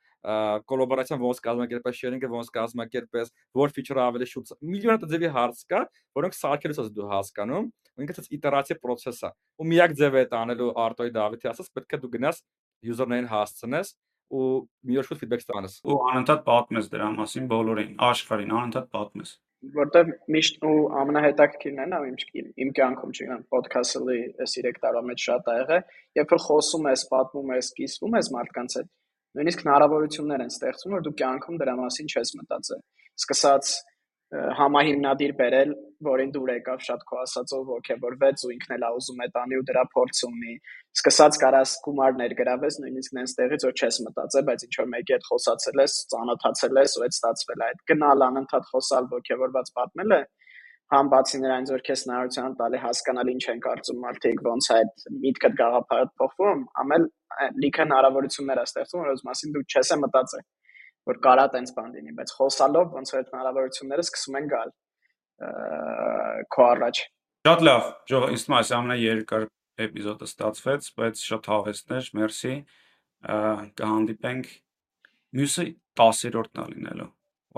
կոլաբորացիան 0.70 1.22
ոնց 1.24 1.42
կազմակերպես 1.48 2.00
sharing-ը 2.00 2.30
ոնց 2.34 2.50
կազմակերպես 2.56 3.32
որ 3.60 3.74
feature-ը 3.76 4.04
ավելի 4.04 4.28
շուտ 4.34 4.52
միլիոն 4.68 5.06
ձևի 5.14 5.30
հարց 5.36 5.62
կա 5.72 5.82
որոնք 6.20 6.36
սարքելուց 6.40 6.82
ես 6.84 6.90
դու 7.00 7.08
հասկանում 7.14 7.70
ցած 8.00 8.28
իտերացիա 8.36 8.78
process 8.84 9.24
է 9.28 9.32
ու 9.60 9.70
միակ 9.72 9.96
ձևը 10.00 10.24
է 10.24 10.28
տանելու 10.34 10.70
Արտոյի 10.84 11.14
Դավիթի 11.16 11.50
ասած 11.52 11.72
պետք 11.76 11.96
է 11.96 12.00
դու 12.04 12.12
գնաս 12.16 12.44
user-ներին 12.92 13.28
հասցնես 13.32 13.92
ու 14.30 14.46
մի 14.86 15.00
օր 15.02 15.08
շուտ 15.10 15.22
feedback 15.24 15.44
ստանաս։ 15.44 15.76
Ու 15.90 16.00
անընդհատ 16.10 16.44
պատմես 16.48 16.90
դրա 16.94 17.08
մասին 17.18 17.48
բոլորին, 17.50 17.94
աշխարհին, 18.10 18.52
անընդհատ 18.60 18.90
պատմես։ 18.94 19.32
Որտեվ 19.60 20.12
միշտ 20.32 20.62
ու 20.64 20.76
ամենահետաքրքիրն 21.02 21.90
նա 21.92 21.98
իմ 22.10 22.46
իմ 22.64 22.70
կյանքում 22.78 23.10
չգիտեմ, 23.16 23.42
podcast-ը 23.52 24.16
այս 24.46 24.54
3 24.60 24.80
տարվա 24.86 25.02
մեջ 25.10 25.26
շատ 25.26 25.50
ա 25.52 25.56
եղել, 25.58 25.84
երբ 26.20 26.34
որ 26.34 26.42
խոսում 26.46 26.88
ես, 26.90 27.04
պատմում 27.12 27.52
ես, 27.58 27.72
կիսվում 27.80 28.16
ես 28.20 28.30
մարդկանց 28.36 28.78
հետ, 28.80 28.90
նույնիսկ 29.40 29.64
հնարավորություններ 29.66 30.44
են 30.46 30.54
ստեղծում, 30.56 30.96
որ 30.96 31.04
դու 31.10 31.16
կյանքում 31.20 31.60
դրա 31.60 31.76
մասին 31.80 32.10
չես 32.16 32.34
մտածել։ 32.40 32.82
Սկսած 33.20 33.74
համահիմնադիր 34.30 35.32
բերել, 35.40 35.72
որին 36.06 36.32
դուր 36.34 36.50
եկավ 36.54 36.82
շատ 36.86 37.06
քո 37.10 37.18
ասածով 37.22 37.70
ողջևորվեց 37.74 38.44
ու 38.46 38.52
ինքն 38.56 38.74
էլ 38.76 38.84
ուզում 39.00 39.24
է 39.26 39.28
տանի 39.38 39.58
ու 39.60 39.64
դրա 39.70 39.84
փորձ 39.94 40.20
ունի։ 40.28 40.54
Սկսած 41.00 41.40
կարաս 41.44 41.74
գումար 41.86 42.14
ներգրավես 42.20 42.78
նույնիսկ 42.84 43.16
նենց 43.18 43.34
տեղից 43.40 43.66
որ 43.70 43.74
չես 43.80 43.98
մտածել, 44.06 44.46
բայց 44.50 44.66
ինչ 44.68 44.76
որ 44.80 44.92
մեկի 44.94 45.16
հետ 45.16 45.26
խոսացել 45.30 45.82
ես, 45.82 45.96
ծանոթացել 46.14 46.80
ես 46.80 46.94
ու 47.00 47.04
այդ 47.08 47.18
ստացվել 47.18 47.64
է։ 47.66 47.70
Այդ 47.70 47.82
գնալ 47.90 48.26
անընդհատ 48.30 48.70
խոսալ 48.70 49.10
ողջևորված 49.18 49.74
պատմել 49.80 50.16
է 50.20 50.22
համ 50.90 51.10
բացի 51.10 51.40
նրանից 51.42 51.72
որ 51.74 51.82
քեզ 51.86 52.04
նայության 52.10 52.54
տալի 52.60 52.80
հասկանալ 52.82 53.28
ինչ 53.34 53.44
են 53.54 53.60
կարծում 53.66 54.00
մարդիկ 54.06 54.40
ոնց 54.46 54.70
է 54.70 54.78
այդ 54.78 55.04
միտքդ 55.26 55.58
գաղափարը 55.60 56.08
փոխվում, 56.22 56.64
ամեն 56.82 57.06
լիքը 57.62 57.84
հնարավորություններ 57.86 58.62
է 58.62 58.66
ստեղծում, 58.70 59.04
որոնց 59.04 59.22
մասին 59.30 59.54
դու 59.54 59.66
չես 59.70 59.92
մտածել 60.06 60.48
որ 61.10 61.20
կարա 61.26 61.46
տենց 61.56 61.74
բան 61.78 61.94
լինի, 61.98 62.16
բայց 62.20 62.34
խոսալով 62.40 62.96
ոնց 63.00 63.14
որ 63.14 63.20
այդ 63.20 63.32
հնարավորությունները 63.36 64.06
սկսում 64.06 64.40
են 64.40 64.50
գալ 64.54 64.74
քո 66.56 66.66
առաջ։ 66.70 67.02
Շատ 67.48 67.62
լավ, 67.66 67.86
թվում 68.12 68.56
է 68.56 68.58
այս 68.60 68.72
ամենաերկար 68.80 69.46
էպիզոդը 69.86 70.28
ստացվեց, 70.30 70.90
բայց 71.00 71.22
շատ 71.30 71.48
հավեսներ, 71.54 72.10
մերսի։ 72.20 72.56
Կհանդիպենք 73.80 74.50
մյուսը 75.40 75.66
10-րդն 76.00 76.60
է 76.64 76.68
լինելու։ 76.74 77.08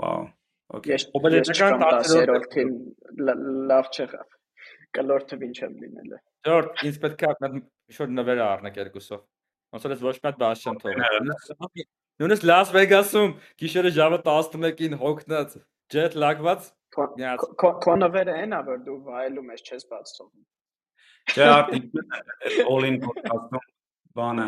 Վաու։ 0.02 0.30
Okay։ 0.72 0.94
Ես 0.94 1.04
օբելետական 1.18 1.82
10-րդին 2.08 2.70
լավ 3.72 3.90
չեղավ։ 3.92 4.36
Կլոր 4.96 5.26
թվին 5.32 5.52
չեմ 5.58 5.74
լինել։ 5.82 6.14
Ջորջ, 6.48 6.84
ինձ 6.88 7.00
պետք 7.02 7.24
է 7.28 7.50
շուտ 7.96 8.14
նվեր 8.16 8.42
առնեք 8.46 8.78
երկուսով։ 8.82 9.20
Ոնց 9.72 9.86
որ 9.86 9.94
ես 9.94 10.04
ոչ 10.06 10.14
մի 10.16 10.28
հատ 10.28 10.40
բաց 10.42 10.64
չեմ 10.64 10.80
թողել։ 10.82 11.30
Նույնիսկ 12.22 12.44
Լաս 12.46 12.68
Վեգասում 12.70 13.30
գիշերը 13.58 13.90
ժամը 13.96 14.18
11-ին 14.22 14.92
հոգնած 15.00 15.56
jet 15.90 16.12
lag-ված 16.22 16.68
Կոնովերը 17.82 18.36
այնա 18.44 18.60
որ 18.68 18.78
դու 18.86 18.98
վայելում 19.08 19.50
ես 19.50 19.64
չես 19.66 19.86
բաց 19.90 20.12
թողնում։ 20.18 20.44
Չէ, 21.32 21.48
all-in 22.68 23.00
podcast-ում 23.02 23.66
բանը 24.20 24.46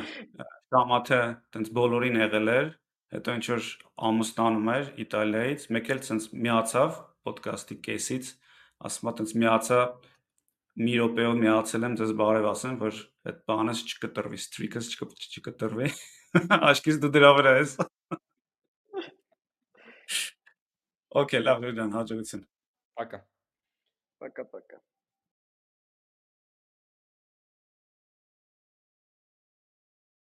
շամաթը 0.70 1.20
տենց 1.56 1.74
բոլորին 1.80 2.22
եղել 2.22 2.54
էր, 2.54 2.72
հետո 3.16 3.36
ինչ 3.40 3.44
որ 3.50 3.68
ամուսնանում 4.12 4.72
էր 4.78 4.90
Իտալիայից, 5.08 5.68
մեկ 5.74 5.94
էլ 5.94 6.02
տենց 6.06 6.32
միացավ 6.46 6.98
podcast-ի 7.26 7.82
կեսից, 7.90 8.34
ասում 8.86 9.10
է 9.10 9.18
տենց 9.18 9.38
միացա 9.42 9.84
մի 10.84 11.00
րոպեով 11.02 11.40
միացել 11.42 11.88
եմ 11.90 11.98
ձեզ 11.98 12.18
բարև 12.22 12.52
ասեմ, 12.54 12.82
որ 12.86 13.06
այդ 13.30 13.46
բանս 13.50 13.88
չկտրվի, 13.88 14.44
streak-ս 14.46 14.94
չկտրվի։ 15.00 15.96
Aşkız 16.69 17.01
դրա 17.01 17.31
վրա 17.39 17.53
ես։ 17.59 17.75
Okay, 21.09 21.41
լավ, 21.41 21.63
Լուրյան, 21.65 21.93
հաջողություն։ 21.97 22.43
Пока։ 22.99 23.25
Пока-пока։ 24.19 24.77